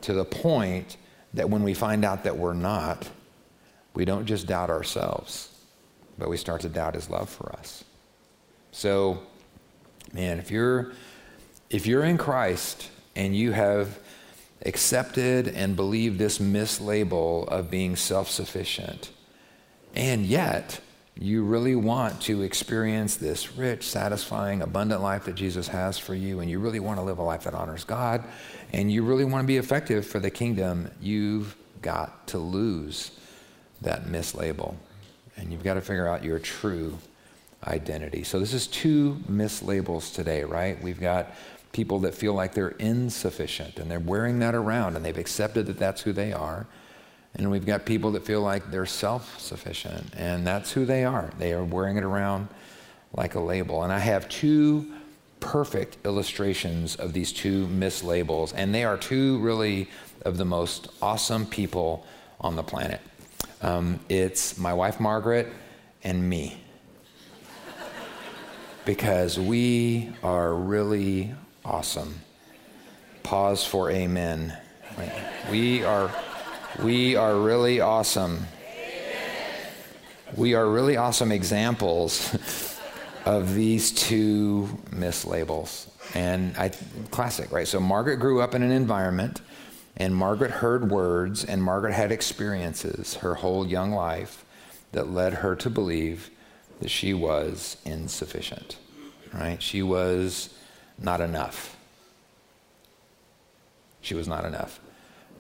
to 0.01 0.13
the 0.13 0.25
point 0.25 0.97
that 1.35 1.49
when 1.49 1.63
we 1.63 1.75
find 1.75 2.05
out 2.05 2.25
that 2.25 2.37
we're 2.37 2.55
not, 2.55 3.09
we 3.95 4.05
don't 4.05 4.27
just 4.27 4.47
doubt 4.47 4.71
ourselves, 4.71 5.51
but 6.19 6.29
we 6.29 6.37
start 6.37 6.63
to 6.63 6.69
doubt 6.69 6.95
his 6.95 7.09
love 7.09 7.29
for 7.29 7.53
us. 7.53 7.85
So, 8.73 9.23
man, 10.13 10.39
if 10.39 10.51
you're 10.51 10.93
if 11.71 11.87
you're 11.87 12.05
in 12.05 12.19
Christ 12.19 12.91
and 13.15 13.37
you 13.37 13.53
have 13.53 13.99
accepted 14.65 15.49
and 15.49 15.77
believed 15.77 16.19
this 16.19 16.39
mislabel 16.39 17.47
of 17.49 17.71
being 17.71 17.97
self-sufficient, 17.97 19.11
and 19.95 20.25
yet 20.25 20.81
you 21.19 21.45
really 21.45 21.77
want 21.77 22.21
to 22.23 22.43
experience 22.43 23.17
this 23.17 23.57
rich, 23.57 23.87
satisfying, 23.87 24.63
abundant 24.63 25.03
life 25.03 25.25
that 25.25 25.35
Jesus 25.35 25.69
has 25.69 25.99
for 25.99 26.15
you, 26.15 26.41
and 26.41 26.51
you 26.51 26.59
really 26.59 26.81
want 26.81 26.99
to 26.99 27.03
live 27.03 27.19
a 27.19 27.23
life 27.23 27.45
that 27.45 27.55
honors 27.55 27.85
God, 27.85 28.25
and 28.73 28.91
you 28.91 29.03
really 29.03 29.25
want 29.25 29.43
to 29.43 29.47
be 29.47 29.59
effective 29.59 30.07
for 30.07 30.21
the 30.21 30.31
kingdom, 30.31 30.91
you've 31.01 31.55
got 31.83 32.27
to 32.29 32.39
lose 32.39 33.11
that 33.83 34.07
mislabel. 34.07 34.75
And 35.37 35.53
you've 35.53 35.65
got 35.65 35.75
to 35.75 35.81
figure 35.81 36.09
out 36.09 36.25
your 36.25 36.39
true 36.39 36.99
identity. 37.67 38.23
So, 38.23 38.39
this 38.39 38.53
is 38.53 38.67
two 38.67 39.19
mislabels 39.31 40.15
today, 40.15 40.45
right? 40.45 40.81
We've 40.83 41.01
got 41.01 41.33
people 41.73 42.01
that 42.01 42.15
feel 42.15 42.35
like 42.35 42.55
they're 42.55 42.69
insufficient, 42.69 43.79
and 43.79 43.91
they're 43.91 44.01
wearing 44.01 44.39
that 44.41 44.55
around, 44.55 44.97
and 44.97 45.05
they've 45.05 45.17
accepted 45.17 45.67
that 45.67 45.79
that's 45.79 46.03
who 46.03 46.13
they 46.13 46.33
are. 46.33 46.67
And 47.35 47.51
we've 47.51 47.65
got 47.65 47.87
people 47.87 48.13
that 48.13 48.25
feel 48.25 48.43
like 48.43 48.71
they're 48.71 48.87
self 48.87 49.41
sufficient, 49.41 50.13
and 50.17 50.47
that's 50.47 50.73
who 50.73 50.85
they 50.85 51.05
are. 51.05 51.31
They 51.39 51.53
are 51.53 51.65
wearing 51.65 51.97
it 51.97 52.05
around 52.05 52.49
like 53.15 53.35
a 53.35 53.41
label. 53.41 53.83
And 53.83 53.93
I 53.93 53.99
have 53.99 54.29
two 54.29 54.93
perfect 55.41 55.97
illustrations 56.05 56.95
of 56.97 57.13
these 57.13 57.33
two 57.33 57.67
mislabels, 57.67 58.53
and 58.55 58.75
they 58.75 58.85
are 58.85 58.97
two 58.97 59.39
really 59.41 59.89
of 60.25 60.37
the 60.37 60.45
most 60.45 60.89
awesome 61.01 61.47
people 61.47 62.07
on 62.41 62.57
the 62.57 62.63
planet. 62.63 63.01
Um, 63.63 64.01
it's 64.09 64.59
my 64.59 64.75
wife 64.75 65.01
Margaret 65.01 65.49
and 66.05 66.29
me. 66.29 66.59
because 68.85 69.39
we 69.39 70.13
are 70.23 70.55
really 70.55 71.35
awesome. 71.65 72.21
Pause 73.23 73.65
for 73.65 73.91
amen. 73.91 74.57
We 75.51 75.85
are 75.85 76.11
we 76.81 77.17
are 77.17 77.37
really 77.37 77.81
awesome. 77.81 78.47
We 80.37 80.55
are 80.55 80.67
really 80.67 80.97
awesome 80.97 81.31
examples 81.31 82.35
of 83.27 83.55
these 83.55 83.93
two 83.93 84.69
mislabels. 84.91 85.89
And 86.15 86.57
I, 86.57 86.71
classic, 87.11 87.53
right? 87.53 87.69
So 87.69 87.79
Margaret 87.79 88.17
grew 88.17 88.41
up 88.41 88.55
in 88.55 88.63
an 88.63 88.71
environment, 88.71 89.41
and 89.97 90.17
Margaret 90.17 90.51
heard 90.51 90.91
words, 90.91 91.45
and 91.45 91.63
Margaret 91.63 91.93
had 91.93 92.11
experiences 92.11 93.15
her 93.17 93.35
whole 93.35 93.67
young 93.67 93.93
life 93.93 94.45
that 94.93 95.11
led 95.11 95.35
her 95.35 95.55
to 95.57 95.71
believe 95.71 96.31
that 96.81 96.91
she 96.91 97.13
was 97.15 97.77
insufficient, 97.85 98.79
right? 99.33 99.63
She 99.63 99.83
was 99.83 100.55
not 100.99 101.21
enough. 101.21 101.77
She 104.01 104.15
was 104.15 104.27
not 104.27 104.45
enough 104.45 104.81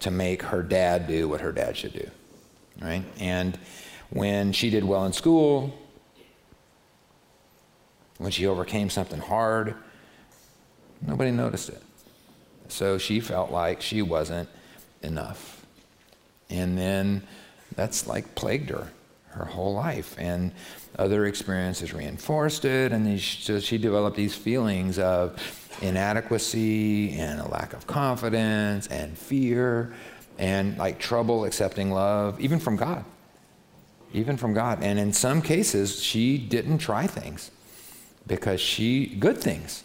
to 0.03 0.11
make 0.11 0.43
her 0.43 0.62
dad 0.62 1.07
do 1.07 1.29
what 1.29 1.41
her 1.41 1.53
dad 1.53 1.77
should 1.77 1.93
do, 1.93 2.09
right? 2.81 3.05
And 3.19 3.59
when 4.11 4.53
she 4.53 4.71
did 4.71 4.85
well 4.85 5.05
in 5.05 5.12
school, 5.12 5.73
when 8.19 8.31
she 8.31 8.47
overcame 8.47 8.91
something 8.91 9.21
hard, 9.21 9.75
nobody 11.01 11.31
noticed 11.31 11.69
it. 11.69 11.83
So 12.69 12.99
she 12.99 13.21
felt 13.21 13.51
like 13.51 13.81
she 13.83 14.03
wasn't 14.03 14.49
enough. 15.03 15.65
And 16.49 16.77
then 16.77 17.23
that's 17.75 18.07
like 18.07 18.35
plagued 18.35 18.71
her 18.71 18.88
her 19.33 19.46
whole 19.46 19.75
life. 19.75 20.15
And 20.19 20.53
other 20.98 21.27
experiences 21.27 21.92
reinforced 21.92 22.65
it. 22.65 22.92
And 22.92 23.19
she, 23.21 23.61
she 23.61 23.79
developed 23.79 24.17
these 24.17 24.35
feelings 24.35 24.98
of 24.98 25.38
inadequacy 25.81 27.18
and 27.18 27.40
a 27.40 27.48
lack 27.48 27.73
of 27.73 27.87
confidence 27.87 28.87
and 28.88 29.16
fear 29.16 29.92
and 30.38 30.77
like 30.79 30.98
trouble 30.98 31.44
accepting 31.44 31.90
love, 31.90 32.40
even 32.40 32.58
from 32.58 32.77
God. 32.77 33.04
Even 34.12 34.37
from 34.37 34.52
God. 34.52 34.83
And 34.83 34.98
in 34.98 35.12
some 35.12 35.40
cases, 35.40 36.02
she 36.02 36.37
didn't 36.37 36.79
try 36.79 37.06
things 37.06 37.50
because 38.27 38.60
she, 38.60 39.06
good 39.06 39.38
things, 39.38 39.85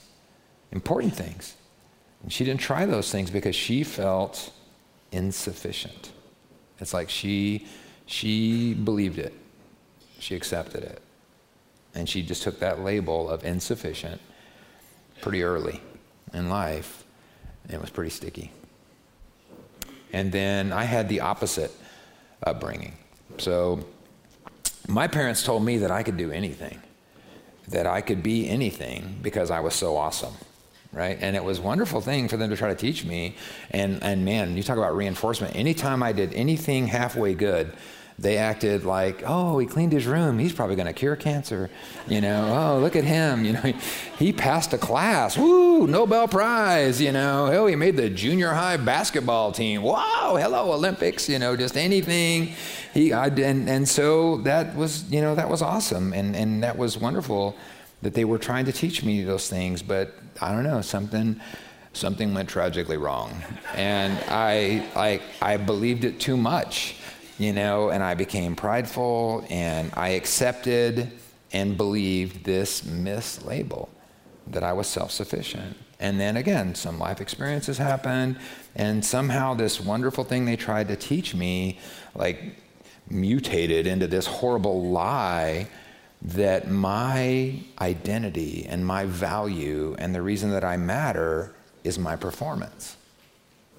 important 0.71 1.15
things. 1.15 1.55
And 2.23 2.31
she 2.31 2.43
didn't 2.43 2.59
try 2.59 2.85
those 2.85 3.11
things 3.11 3.29
because 3.29 3.55
she 3.55 3.83
felt 3.83 4.51
insufficient. 5.11 6.11
It's 6.79 6.93
like 6.93 7.09
she, 7.09 7.67
she 8.05 8.73
believed 8.73 9.17
it, 9.17 9.33
she 10.19 10.35
accepted 10.35 10.83
it. 10.83 11.01
And 11.95 12.07
she 12.07 12.21
just 12.21 12.43
took 12.43 12.59
that 12.59 12.81
label 12.81 13.29
of 13.29 13.43
insufficient 13.43 14.21
pretty 15.21 15.43
early 15.43 15.81
in 16.33 16.49
life, 16.49 17.03
and 17.65 17.73
it 17.73 17.81
was 17.81 17.89
pretty 17.89 18.09
sticky. 18.09 18.51
And 20.13 20.31
then 20.31 20.71
I 20.71 20.83
had 20.83 21.09
the 21.09 21.21
opposite 21.21 21.71
upbringing. 22.45 22.93
So 23.37 23.85
my 24.87 25.07
parents 25.07 25.43
told 25.43 25.63
me 25.63 25.79
that 25.79 25.91
I 25.91 26.03
could 26.03 26.17
do 26.17 26.31
anything, 26.31 26.81
that 27.67 27.85
I 27.85 28.01
could 28.01 28.23
be 28.23 28.47
anything 28.47 29.19
because 29.21 29.51
I 29.51 29.59
was 29.59 29.75
so 29.75 29.97
awesome 29.97 30.33
right? 30.93 31.17
And 31.21 31.35
it 31.35 31.43
was 31.43 31.59
a 31.59 31.61
wonderful 31.61 32.01
thing 32.01 32.27
for 32.27 32.37
them 32.37 32.49
to 32.49 32.57
try 32.57 32.69
to 32.69 32.75
teach 32.75 33.05
me. 33.05 33.35
And, 33.71 34.01
and 34.03 34.25
man, 34.25 34.57
you 34.57 34.63
talk 34.63 34.77
about 34.77 34.95
reinforcement. 34.95 35.55
Anytime 35.55 36.01
I 36.01 36.11
did 36.11 36.33
anything 36.33 36.87
halfway 36.87 37.33
good, 37.33 37.73
they 38.19 38.37
acted 38.37 38.83
like, 38.83 39.21
oh, 39.27 39.59
he 39.59 39.67
cleaned 39.67 39.91
his 39.91 40.07
room. 40.07 40.39
He's 40.39 40.51
probably 40.51 40.75
going 40.75 40.87
to 40.87 40.93
cure 40.93 41.15
cancer. 41.15 41.69
You 42.07 42.19
know, 42.19 42.51
oh, 42.51 42.79
look 42.79 42.95
at 42.95 43.03
him. 43.03 43.45
You 43.45 43.53
know, 43.53 43.61
he, 43.61 43.75
he, 44.17 44.33
passed 44.33 44.73
a 44.73 44.77
class. 44.77 45.37
Woo, 45.37 45.85
Nobel 45.85 46.27
Prize. 46.27 46.99
You 46.99 47.11
know, 47.11 47.49
oh, 47.51 47.67
he 47.67 47.75
made 47.75 47.95
the 47.95 48.09
junior 48.09 48.53
high 48.53 48.77
basketball 48.77 49.51
team. 49.51 49.83
Wow, 49.83 50.35
hello, 50.39 50.71
Olympics. 50.73 51.29
You 51.29 51.37
know, 51.37 51.55
just 51.55 51.77
anything. 51.77 52.53
He, 52.91 53.13
I, 53.13 53.27
and, 53.27 53.69
and 53.69 53.87
so 53.87 54.37
that 54.37 54.75
was, 54.75 55.09
you 55.11 55.21
know, 55.21 55.35
that 55.35 55.49
was 55.49 55.61
awesome. 55.61 56.11
And, 56.13 56.35
and 56.35 56.63
that 56.63 56.75
was 56.75 56.97
wonderful 56.97 57.55
that 58.01 58.15
they 58.15 58.25
were 58.25 58.39
trying 58.39 58.65
to 58.65 58.71
teach 58.71 59.03
me 59.03 59.21
those 59.23 59.47
things. 59.47 59.83
But 59.83 60.15
I 60.41 60.51
don't 60.51 60.63
know, 60.63 60.81
something 60.81 61.39
something 61.93 62.33
went 62.33 62.47
tragically 62.47 62.97
wrong. 62.97 63.43
And 63.73 64.17
I, 64.27 64.85
I, 64.95 65.19
I 65.41 65.57
believed 65.57 66.03
it 66.03 66.19
too 66.19 66.37
much 66.37 66.95
you 67.37 67.53
know, 67.53 67.89
and 67.89 68.03
I 68.03 68.15
became 68.15 68.55
prideful 68.55 69.45
and 69.49 69.91
I 69.95 70.09
accepted 70.09 71.11
and 71.51 71.77
believed 71.77 72.43
this 72.43 72.81
mislabel 72.81 73.89
that 74.47 74.63
I 74.63 74.73
was 74.73 74.87
self 74.87 75.11
sufficient. 75.11 75.77
And 75.99 76.19
then 76.19 76.37
again, 76.37 76.75
some 76.75 76.99
life 76.99 77.21
experiences 77.21 77.77
happened, 77.77 78.37
and 78.75 79.03
somehow 79.03 79.55
this 79.55 79.81
wonderful 79.81 80.23
thing 80.23 80.45
they 80.45 80.55
tried 80.55 80.87
to 80.89 80.95
teach 80.95 81.33
me, 81.33 81.79
like, 82.13 82.55
mutated 83.09 83.87
into 83.87 84.05
this 84.05 84.27
horrible 84.27 84.89
lie 84.89 85.67
that 86.21 86.69
my 86.69 87.59
identity 87.79 88.65
and 88.69 88.85
my 88.85 89.05
value 89.05 89.95
and 89.97 90.13
the 90.13 90.21
reason 90.21 90.51
that 90.51 90.63
I 90.63 90.77
matter 90.77 91.55
is 91.83 91.97
my 91.97 92.15
performance. 92.15 92.97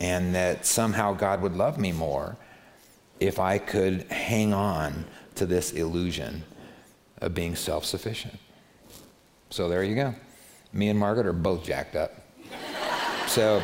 And 0.01 0.35
that 0.35 0.65
somehow 0.65 1.13
God 1.13 1.43
would 1.43 1.57
love 1.57 1.79
me 1.79 1.93
more 1.93 2.37
if 3.21 3.39
I 3.39 3.59
could 3.59 4.03
hang 4.11 4.53
on 4.53 5.05
to 5.37 5.47
this 5.47 5.73
illusion 5.73 6.45
of 7.21 7.35
being 7.35 7.55
self 7.57 7.85
sufficient. 7.85 8.39
So 9.51 9.69
there 9.69 9.83
you 9.83 9.95
go. 9.95 10.15
Me 10.73 10.89
and 10.89 10.99
Margaret 10.99 11.27
are 11.27 11.33
both 11.33 11.65
jacked 11.65 11.97
up. 11.97 12.13
so, 13.27 13.63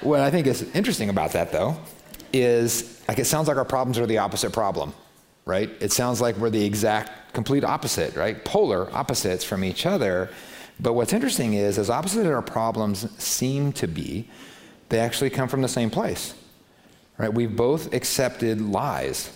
what 0.00 0.20
I 0.20 0.30
think 0.30 0.46
is 0.46 0.62
interesting 0.74 1.08
about 1.08 1.32
that, 1.32 1.50
though, 1.50 1.76
is 2.32 3.02
like 3.08 3.18
it 3.18 3.24
sounds 3.24 3.48
like 3.48 3.56
our 3.56 3.64
problems 3.64 3.98
are 3.98 4.06
the 4.06 4.18
opposite 4.18 4.52
problem, 4.52 4.92
right? 5.44 5.70
It 5.80 5.92
sounds 5.92 6.20
like 6.20 6.36
we're 6.36 6.50
the 6.50 6.64
exact, 6.64 7.32
complete 7.32 7.64
opposite, 7.64 8.14
right? 8.14 8.44
Polar 8.44 8.94
opposites 8.94 9.44
from 9.44 9.64
each 9.64 9.86
other. 9.86 10.30
But 10.80 10.92
what's 10.92 11.12
interesting 11.12 11.54
is, 11.54 11.78
as 11.78 11.90
opposite 11.90 12.26
our 12.26 12.42
problems 12.42 13.10
seem 13.20 13.72
to 13.74 13.88
be, 13.88 14.28
they 14.90 15.00
actually 15.00 15.30
come 15.30 15.48
from 15.48 15.62
the 15.62 15.68
same 15.68 15.90
place. 15.90 16.34
Right? 17.18 17.34
We've 17.34 17.54
both 17.54 17.92
accepted 17.92 18.60
lies. 18.60 19.30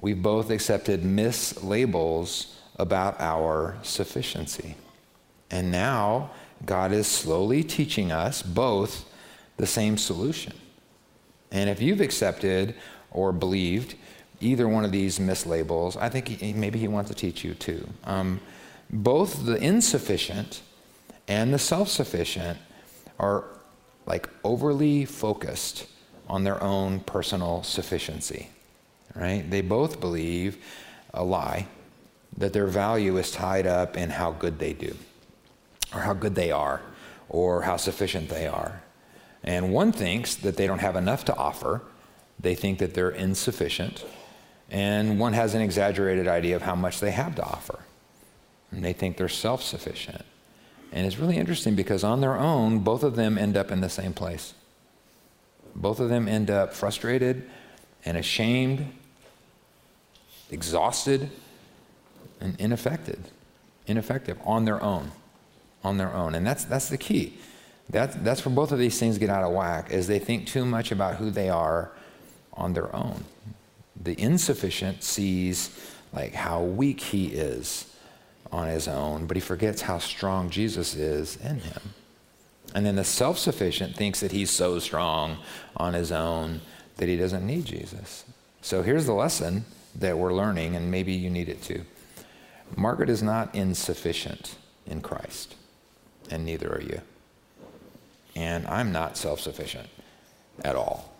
We've 0.00 0.20
both 0.20 0.50
accepted 0.50 1.02
mislabels 1.02 2.54
about 2.76 3.20
our 3.20 3.76
sufficiency. 3.82 4.74
And 5.50 5.70
now 5.70 6.30
God 6.66 6.92
is 6.92 7.06
slowly 7.06 7.62
teaching 7.62 8.10
us 8.10 8.42
both 8.42 9.04
the 9.56 9.66
same 9.66 9.96
solution. 9.96 10.54
And 11.52 11.70
if 11.70 11.80
you've 11.80 12.00
accepted 12.00 12.74
or 13.10 13.32
believed 13.32 13.94
either 14.40 14.68
one 14.68 14.84
of 14.84 14.92
these 14.92 15.18
mislabels, 15.18 15.96
I 15.96 16.08
think 16.08 16.28
he, 16.28 16.52
maybe 16.52 16.78
he 16.78 16.88
wants 16.88 17.10
to 17.10 17.16
teach 17.16 17.44
you 17.44 17.54
too. 17.54 17.88
Um, 18.04 18.40
both 18.88 19.44
the 19.44 19.56
insufficient 19.56 20.62
and 21.28 21.52
the 21.54 21.58
self 21.58 21.88
sufficient 21.88 22.58
are 23.18 23.44
like 24.06 24.28
overly 24.42 25.04
focused 25.04 25.86
on 26.30 26.44
their 26.44 26.62
own 26.62 27.00
personal 27.00 27.62
sufficiency. 27.64 28.48
Right? 29.16 29.44
They 29.50 29.60
both 29.60 30.00
believe 30.00 30.56
a 31.12 31.24
lie 31.24 31.66
that 32.38 32.52
their 32.52 32.68
value 32.68 33.16
is 33.16 33.32
tied 33.32 33.66
up 33.66 33.96
in 33.96 34.10
how 34.10 34.30
good 34.30 34.60
they 34.60 34.72
do, 34.72 34.96
or 35.92 36.02
how 36.02 36.14
good 36.14 36.36
they 36.36 36.52
are, 36.52 36.80
or 37.28 37.62
how 37.62 37.76
sufficient 37.76 38.28
they 38.28 38.46
are. 38.46 38.80
And 39.42 39.72
one 39.72 39.90
thinks 39.90 40.36
that 40.36 40.56
they 40.56 40.68
don't 40.68 40.78
have 40.78 40.94
enough 40.94 41.24
to 41.24 41.36
offer, 41.36 41.82
they 42.38 42.54
think 42.54 42.78
that 42.78 42.94
they're 42.94 43.10
insufficient, 43.10 44.04
and 44.70 45.18
one 45.18 45.32
has 45.32 45.54
an 45.54 45.62
exaggerated 45.62 46.28
idea 46.28 46.54
of 46.54 46.62
how 46.62 46.76
much 46.76 47.00
they 47.00 47.10
have 47.10 47.34
to 47.34 47.42
offer. 47.42 47.80
And 48.70 48.84
they 48.84 48.92
think 48.92 49.16
they're 49.16 49.28
self 49.28 49.64
sufficient. 49.64 50.24
And 50.92 51.04
it's 51.04 51.18
really 51.18 51.36
interesting 51.36 51.74
because 51.74 52.04
on 52.04 52.20
their 52.20 52.38
own, 52.38 52.78
both 52.78 53.02
of 53.02 53.16
them 53.16 53.36
end 53.36 53.56
up 53.56 53.72
in 53.72 53.80
the 53.80 53.88
same 53.88 54.12
place. 54.12 54.54
Both 55.74 56.00
of 56.00 56.08
them 56.08 56.28
end 56.28 56.50
up 56.50 56.74
frustrated 56.74 57.48
and 58.04 58.16
ashamed, 58.16 58.92
exhausted, 60.50 61.30
and 62.40 62.58
ineffective. 62.60 63.20
Ineffective 63.86 64.38
on 64.44 64.64
their 64.64 64.82
own. 64.82 65.12
On 65.84 65.96
their 65.96 66.12
own. 66.12 66.34
And 66.34 66.46
that's, 66.46 66.64
that's 66.64 66.88
the 66.88 66.98
key. 66.98 67.38
That, 67.90 68.24
that's 68.24 68.44
where 68.44 68.54
both 68.54 68.72
of 68.72 68.78
these 68.78 68.98
things 68.98 69.18
get 69.18 69.30
out 69.30 69.42
of 69.42 69.52
whack, 69.52 69.90
is 69.90 70.06
they 70.06 70.18
think 70.18 70.46
too 70.46 70.64
much 70.64 70.92
about 70.92 71.16
who 71.16 71.30
they 71.30 71.48
are 71.48 71.90
on 72.52 72.72
their 72.72 72.94
own. 72.94 73.24
The 74.00 74.20
insufficient 74.20 75.02
sees 75.02 75.92
like 76.12 76.34
how 76.34 76.62
weak 76.62 77.00
he 77.00 77.28
is 77.28 77.94
on 78.52 78.68
his 78.68 78.88
own, 78.88 79.26
but 79.26 79.36
he 79.36 79.40
forgets 79.40 79.82
how 79.82 79.98
strong 79.98 80.50
Jesus 80.50 80.94
is 80.94 81.36
in 81.36 81.60
him. 81.60 81.80
And 82.74 82.86
then 82.86 82.96
the 82.96 83.04
self 83.04 83.38
sufficient 83.38 83.96
thinks 83.96 84.20
that 84.20 84.32
he's 84.32 84.50
so 84.50 84.78
strong 84.78 85.38
on 85.76 85.94
his 85.94 86.12
own 86.12 86.60
that 86.96 87.08
he 87.08 87.16
doesn't 87.16 87.46
need 87.46 87.64
Jesus. 87.64 88.24
So 88.62 88.82
here's 88.82 89.06
the 89.06 89.14
lesson 89.14 89.64
that 89.94 90.18
we're 90.18 90.34
learning, 90.34 90.76
and 90.76 90.90
maybe 90.90 91.12
you 91.12 91.30
need 91.30 91.48
it 91.48 91.62
too. 91.62 91.84
Margaret 92.76 93.10
is 93.10 93.22
not 93.22 93.54
insufficient 93.54 94.56
in 94.86 95.00
Christ, 95.00 95.56
and 96.30 96.44
neither 96.44 96.72
are 96.72 96.82
you. 96.82 97.00
And 98.36 98.66
I'm 98.66 98.92
not 98.92 99.16
self 99.16 99.40
sufficient 99.40 99.88
at 100.64 100.76
all, 100.76 101.12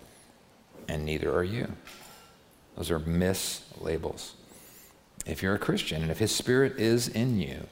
and 0.88 1.04
neither 1.04 1.34
are 1.34 1.44
you. 1.44 1.72
Those 2.76 2.90
are 2.90 3.00
mislabels. 3.00 4.32
If 5.26 5.42
you're 5.42 5.54
a 5.54 5.58
Christian 5.58 6.02
and 6.02 6.10
if 6.10 6.18
His 6.18 6.34
Spirit 6.34 6.78
is 6.78 7.08
in 7.08 7.40
you, 7.40 7.66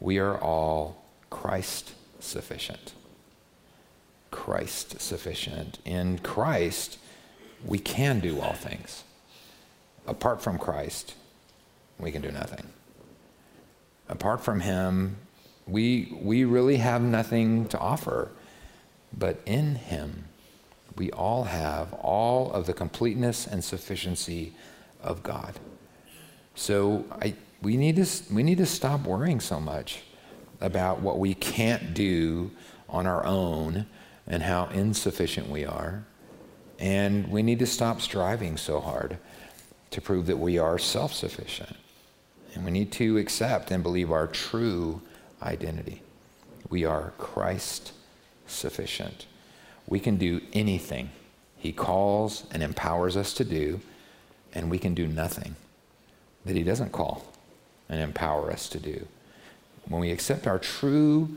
we 0.00 0.18
are 0.18 0.36
all 0.36 1.04
Christ 1.30 1.92
sufficient. 2.18 2.92
Christ 4.32 5.00
sufficient. 5.00 5.78
In 5.84 6.18
Christ, 6.18 6.98
we 7.64 7.78
can 7.78 8.18
do 8.18 8.40
all 8.40 8.54
things. 8.54 9.04
Apart 10.08 10.42
from 10.42 10.58
Christ, 10.58 11.14
we 12.00 12.10
can 12.10 12.22
do 12.22 12.32
nothing. 12.32 12.66
Apart 14.08 14.40
from 14.40 14.60
Him, 14.60 15.16
we, 15.68 16.18
we 16.20 16.44
really 16.44 16.78
have 16.78 17.00
nothing 17.00 17.68
to 17.68 17.78
offer. 17.78 18.32
But 19.16 19.40
in 19.46 19.76
Him, 19.76 20.24
we 20.96 21.12
all 21.12 21.44
have 21.44 21.92
all 21.92 22.50
of 22.52 22.66
the 22.66 22.72
completeness 22.72 23.46
and 23.46 23.62
sufficiency 23.62 24.54
of 25.00 25.22
God. 25.22 25.54
So 26.54 27.04
I, 27.20 27.34
we, 27.60 27.76
need 27.76 27.96
to, 27.96 28.06
we 28.32 28.42
need 28.42 28.58
to 28.58 28.66
stop 28.66 29.02
worrying 29.02 29.40
so 29.40 29.60
much 29.60 30.02
about 30.60 31.00
what 31.00 31.18
we 31.18 31.34
can't 31.34 31.94
do 31.94 32.50
on 32.88 33.06
our 33.06 33.24
own 33.24 33.86
and 34.32 34.42
how 34.42 34.64
insufficient 34.72 35.48
we 35.48 35.64
are. 35.64 36.02
And 36.78 37.30
we 37.30 37.42
need 37.42 37.58
to 37.60 37.66
stop 37.66 38.00
striving 38.00 38.56
so 38.56 38.80
hard 38.80 39.18
to 39.90 40.00
prove 40.00 40.26
that 40.26 40.38
we 40.38 40.58
are 40.58 40.78
self 40.78 41.12
sufficient. 41.12 41.76
And 42.54 42.64
we 42.64 42.70
need 42.70 42.90
to 42.92 43.18
accept 43.18 43.70
and 43.70 43.82
believe 43.82 44.10
our 44.10 44.26
true 44.26 45.02
identity. 45.42 46.02
We 46.70 46.84
are 46.84 47.12
Christ 47.18 47.92
sufficient. 48.46 49.26
We 49.86 50.00
can 50.00 50.16
do 50.16 50.40
anything 50.54 51.10
He 51.58 51.72
calls 51.72 52.44
and 52.50 52.62
empowers 52.62 53.16
us 53.16 53.34
to 53.34 53.44
do, 53.44 53.80
and 54.54 54.70
we 54.70 54.78
can 54.78 54.94
do 54.94 55.06
nothing 55.06 55.56
that 56.46 56.56
He 56.56 56.62
doesn't 56.62 56.92
call 56.92 57.26
and 57.88 58.00
empower 58.00 58.50
us 58.50 58.68
to 58.70 58.80
do. 58.80 59.06
When 59.88 60.00
we 60.00 60.10
accept 60.10 60.46
our 60.46 60.58
true 60.58 61.36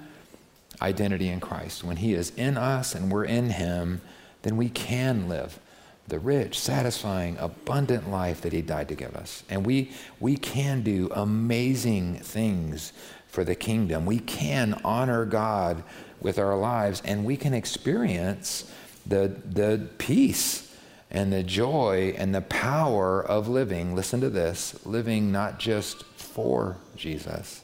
identity 0.82 1.30
in 1.30 1.40
Christ, 1.40 1.84
when 1.84 1.98
He 1.98 2.14
is 2.14 2.32
in 2.32 2.58
us 2.58 2.96
and 2.96 3.12
we're 3.12 3.26
in 3.26 3.50
Him, 3.52 4.02
then 4.42 4.58
we 4.58 4.70
can 4.70 5.28
live 5.28 5.60
the 6.08 6.20
rich, 6.20 6.60
satisfying, 6.60 7.36
abundant 7.40 8.10
life 8.10 8.42
that 8.42 8.54
He 8.54 8.62
died 8.62 8.88
to 8.90 8.96
give 8.96 9.16
us. 9.16 9.44
And 9.50 9.66
we, 9.66 9.92
we 10.20 10.38
can 10.38 10.84
do 10.84 11.10
amazing 11.14 12.18
things 12.20 12.94
for 13.28 13.44
the 13.44 13.56
kingdom. 13.56 14.06
We 14.06 14.20
can 14.20 14.80
honor 14.84 15.26
God 15.26 15.84
with 16.22 16.40
our 16.40 16.58
lives, 16.58 17.02
and 17.04 17.26
we 17.26 17.38
can 17.38 17.54
experience 17.54 18.72
the, 19.06 19.36
the 19.46 19.90
peace 19.98 20.74
and 21.12 21.32
the 21.32 21.44
joy 21.44 22.14
and 22.18 22.34
the 22.34 22.42
power 22.42 23.24
of 23.24 23.48
living, 23.48 23.96
listen 23.96 24.22
to 24.22 24.30
this, 24.30 24.86
living 24.86 25.32
not 25.32 25.60
just 25.60 26.04
for 26.04 26.78
Jesus, 26.96 27.62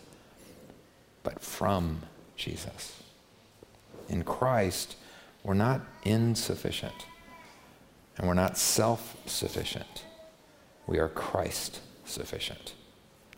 but 1.23 1.41
from 1.41 2.01
Jesus. 2.35 3.00
In 4.11 4.23
Christ, 4.23 4.97
we're 5.41 5.53
not 5.53 5.81
insufficient 6.03 7.07
and 8.17 8.27
we're 8.27 8.33
not 8.33 8.57
self 8.57 9.15
sufficient. 9.25 10.03
We 10.85 10.99
are 10.99 11.07
Christ 11.07 11.79
sufficient. 12.03 12.73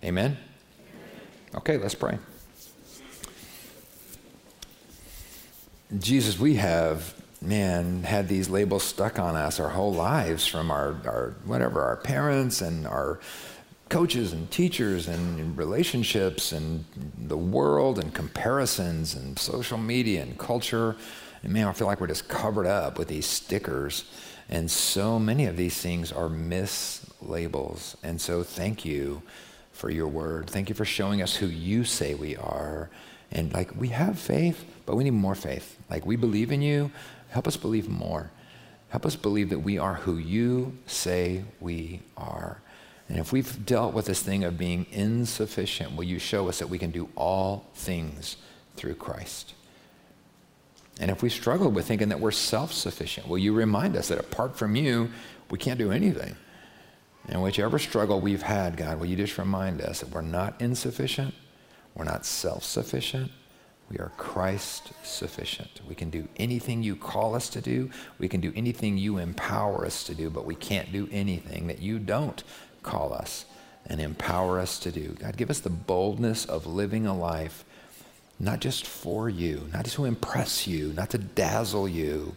Amen? 0.03 0.37
Okay, 1.55 1.77
let's 1.77 1.93
pray. 1.93 2.17
Jesus, 5.99 6.39
we 6.39 6.55
have, 6.55 7.13
man, 7.39 8.01
had 8.01 8.27
these 8.27 8.49
labels 8.49 8.81
stuck 8.83 9.19
on 9.19 9.35
us 9.35 9.59
our 9.59 9.69
whole 9.69 9.93
lives 9.93 10.47
from 10.47 10.71
our, 10.71 10.99
our 11.05 11.35
whatever, 11.45 11.83
our 11.83 11.97
parents 11.97 12.61
and 12.61 12.87
our 12.87 13.19
coaches 13.93 14.33
and 14.33 14.49
teachers 14.49 15.07
and 15.07 15.55
relationships 15.55 16.51
and 16.51 16.83
the 17.15 17.37
world 17.37 17.99
and 17.99 18.11
comparisons 18.11 19.13
and 19.13 19.37
social 19.37 19.77
media 19.77 20.23
and 20.23 20.35
culture. 20.39 20.95
And 21.43 21.53
man, 21.53 21.67
I 21.67 21.73
feel 21.73 21.85
like 21.85 22.01
we're 22.01 22.07
just 22.07 22.27
covered 22.27 22.65
up 22.65 22.97
with 22.97 23.07
these 23.07 23.27
stickers. 23.27 24.05
And 24.49 24.71
so 24.71 25.19
many 25.19 25.45
of 25.45 25.57
these 25.57 25.79
things 25.79 26.11
are 26.11 26.27
mislabels. 26.27 27.95
And 28.01 28.19
so 28.19 28.41
thank 28.41 28.83
you 28.83 29.21
for 29.71 29.91
your 29.91 30.07
word. 30.07 30.49
Thank 30.49 30.69
you 30.69 30.75
for 30.75 30.85
showing 30.85 31.21
us 31.21 31.35
who 31.35 31.45
you 31.45 31.83
say 31.83 32.15
we 32.15 32.35
are. 32.35 32.89
And 33.31 33.53
like 33.53 33.79
we 33.79 33.89
have 33.89 34.17
faith, 34.17 34.65
but 34.87 34.95
we 34.95 35.03
need 35.03 35.11
more 35.11 35.35
faith. 35.35 35.77
Like 35.87 36.03
we 36.03 36.15
believe 36.15 36.51
in 36.51 36.63
you. 36.63 36.89
Help 37.29 37.47
us 37.47 37.57
believe 37.57 37.87
more. 37.87 38.31
Help 38.89 39.05
us 39.05 39.15
believe 39.15 39.51
that 39.51 39.59
we 39.59 39.77
are 39.77 39.93
who 39.93 40.17
you 40.17 40.79
say 40.87 41.43
we 41.59 42.01
are. 42.17 42.59
And 43.09 43.17
if 43.19 43.31
we've 43.31 43.65
dealt 43.65 43.93
with 43.93 44.05
this 44.05 44.21
thing 44.21 44.43
of 44.43 44.57
being 44.57 44.85
insufficient, 44.91 45.95
will 45.95 46.05
you 46.05 46.19
show 46.19 46.47
us 46.49 46.59
that 46.59 46.69
we 46.69 46.79
can 46.79 46.91
do 46.91 47.09
all 47.15 47.65
things 47.75 48.37
through 48.75 48.95
Christ? 48.95 49.53
And 50.99 51.11
if 51.11 51.21
we 51.21 51.29
struggle 51.29 51.69
with 51.69 51.87
thinking 51.87 52.09
that 52.09 52.19
we're 52.19 52.31
self 52.31 52.71
sufficient, 52.71 53.27
will 53.27 53.37
you 53.37 53.53
remind 53.53 53.95
us 53.95 54.07
that 54.07 54.19
apart 54.19 54.55
from 54.55 54.75
you, 54.75 55.09
we 55.49 55.57
can't 55.57 55.79
do 55.79 55.91
anything? 55.91 56.35
And 57.27 57.41
whichever 57.41 57.79
struggle 57.79 58.19
we've 58.19 58.41
had, 58.41 58.77
God, 58.77 58.99
will 58.99 59.07
you 59.07 59.15
just 59.15 59.37
remind 59.37 59.81
us 59.81 60.01
that 60.01 60.09
we're 60.09 60.21
not 60.21 60.55
insufficient, 60.59 61.33
we're 61.95 62.03
not 62.03 62.25
self 62.25 62.63
sufficient, 62.63 63.31
we 63.89 63.97
are 63.97 64.11
Christ 64.17 64.91
sufficient. 65.03 65.81
We 65.87 65.95
can 65.95 66.09
do 66.09 66.27
anything 66.37 66.83
you 66.83 66.95
call 66.95 67.35
us 67.35 67.49
to 67.49 67.61
do, 67.61 67.89
we 68.17 68.27
can 68.27 68.41
do 68.41 68.51
anything 68.55 68.97
you 68.97 69.17
empower 69.17 69.85
us 69.85 70.03
to 70.05 70.15
do, 70.15 70.29
but 70.29 70.45
we 70.45 70.55
can't 70.55 70.91
do 70.91 71.07
anything 71.11 71.67
that 71.67 71.81
you 71.81 71.99
don't 71.99 72.43
call 72.83 73.13
us 73.13 73.45
and 73.85 73.99
empower 73.99 74.59
us 74.59 74.79
to 74.79 74.91
do. 74.91 75.09
God, 75.19 75.37
give 75.37 75.49
us 75.49 75.59
the 75.59 75.69
boldness 75.69 76.45
of 76.45 76.65
living 76.65 77.05
a 77.05 77.17
life 77.17 77.65
not 78.39 78.59
just 78.59 78.85
for 78.85 79.29
you, 79.29 79.69
not 79.71 79.83
just 79.83 79.95
to 79.95 80.05
impress 80.05 80.67
you, 80.67 80.91
not 80.93 81.09
to 81.11 81.17
dazzle 81.17 81.87
you, 81.87 82.35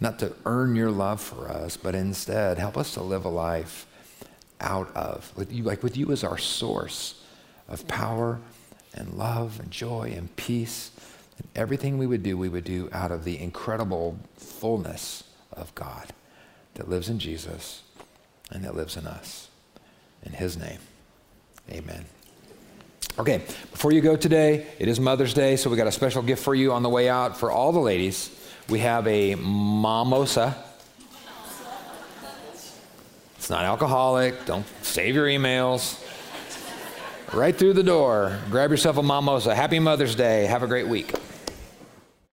not 0.00 0.18
to 0.18 0.32
earn 0.46 0.74
your 0.74 0.90
love 0.90 1.20
for 1.20 1.48
us, 1.48 1.76
but 1.76 1.94
instead 1.94 2.58
help 2.58 2.76
us 2.76 2.94
to 2.94 3.02
live 3.02 3.24
a 3.24 3.28
life 3.28 3.86
out 4.60 4.94
of, 4.96 5.32
with 5.36 5.52
you, 5.52 5.62
like 5.62 5.82
with 5.82 5.96
you 5.96 6.10
as 6.10 6.24
our 6.24 6.38
source 6.38 7.22
of 7.68 7.86
power 7.86 8.40
and 8.94 9.14
love 9.14 9.60
and 9.60 9.70
joy 9.70 10.12
and 10.16 10.34
peace. 10.36 10.90
And 11.38 11.48
everything 11.54 11.98
we 11.98 12.06
would 12.06 12.22
do, 12.22 12.36
we 12.36 12.48
would 12.48 12.64
do 12.64 12.88
out 12.92 13.10
of 13.10 13.24
the 13.24 13.40
incredible 13.40 14.18
fullness 14.36 15.24
of 15.52 15.74
God 15.74 16.12
that 16.74 16.88
lives 16.88 17.08
in 17.08 17.18
Jesus 17.18 17.82
and 18.50 18.64
that 18.64 18.74
lives 18.74 18.96
in 18.96 19.06
us. 19.06 19.48
In 20.24 20.32
his 20.32 20.56
name, 20.56 20.78
amen. 21.70 22.04
Okay, 23.18 23.38
before 23.70 23.92
you 23.92 24.00
go 24.00 24.16
today, 24.16 24.66
it 24.78 24.88
is 24.88 24.98
Mother's 24.98 25.34
Day, 25.34 25.56
so 25.56 25.70
we 25.70 25.76
got 25.76 25.86
a 25.86 25.92
special 25.92 26.22
gift 26.22 26.42
for 26.42 26.54
you 26.54 26.72
on 26.72 26.82
the 26.82 26.88
way 26.88 27.08
out 27.08 27.36
for 27.36 27.50
all 27.50 27.70
the 27.70 27.78
ladies. 27.78 28.30
We 28.68 28.80
have 28.80 29.06
a 29.06 29.36
mimosa. 29.36 30.56
It's 33.36 33.50
not 33.50 33.64
alcoholic. 33.64 34.46
Don't 34.46 34.66
save 34.82 35.14
your 35.14 35.26
emails. 35.26 36.00
Right 37.32 37.54
through 37.54 37.74
the 37.74 37.82
door. 37.82 38.38
Grab 38.50 38.70
yourself 38.70 38.96
a 38.96 39.02
mimosa. 39.02 39.54
Happy 39.54 39.78
Mother's 39.78 40.14
Day. 40.14 40.46
Have 40.46 40.62
a 40.62 40.66
great 40.66 40.88
week. 40.88 41.12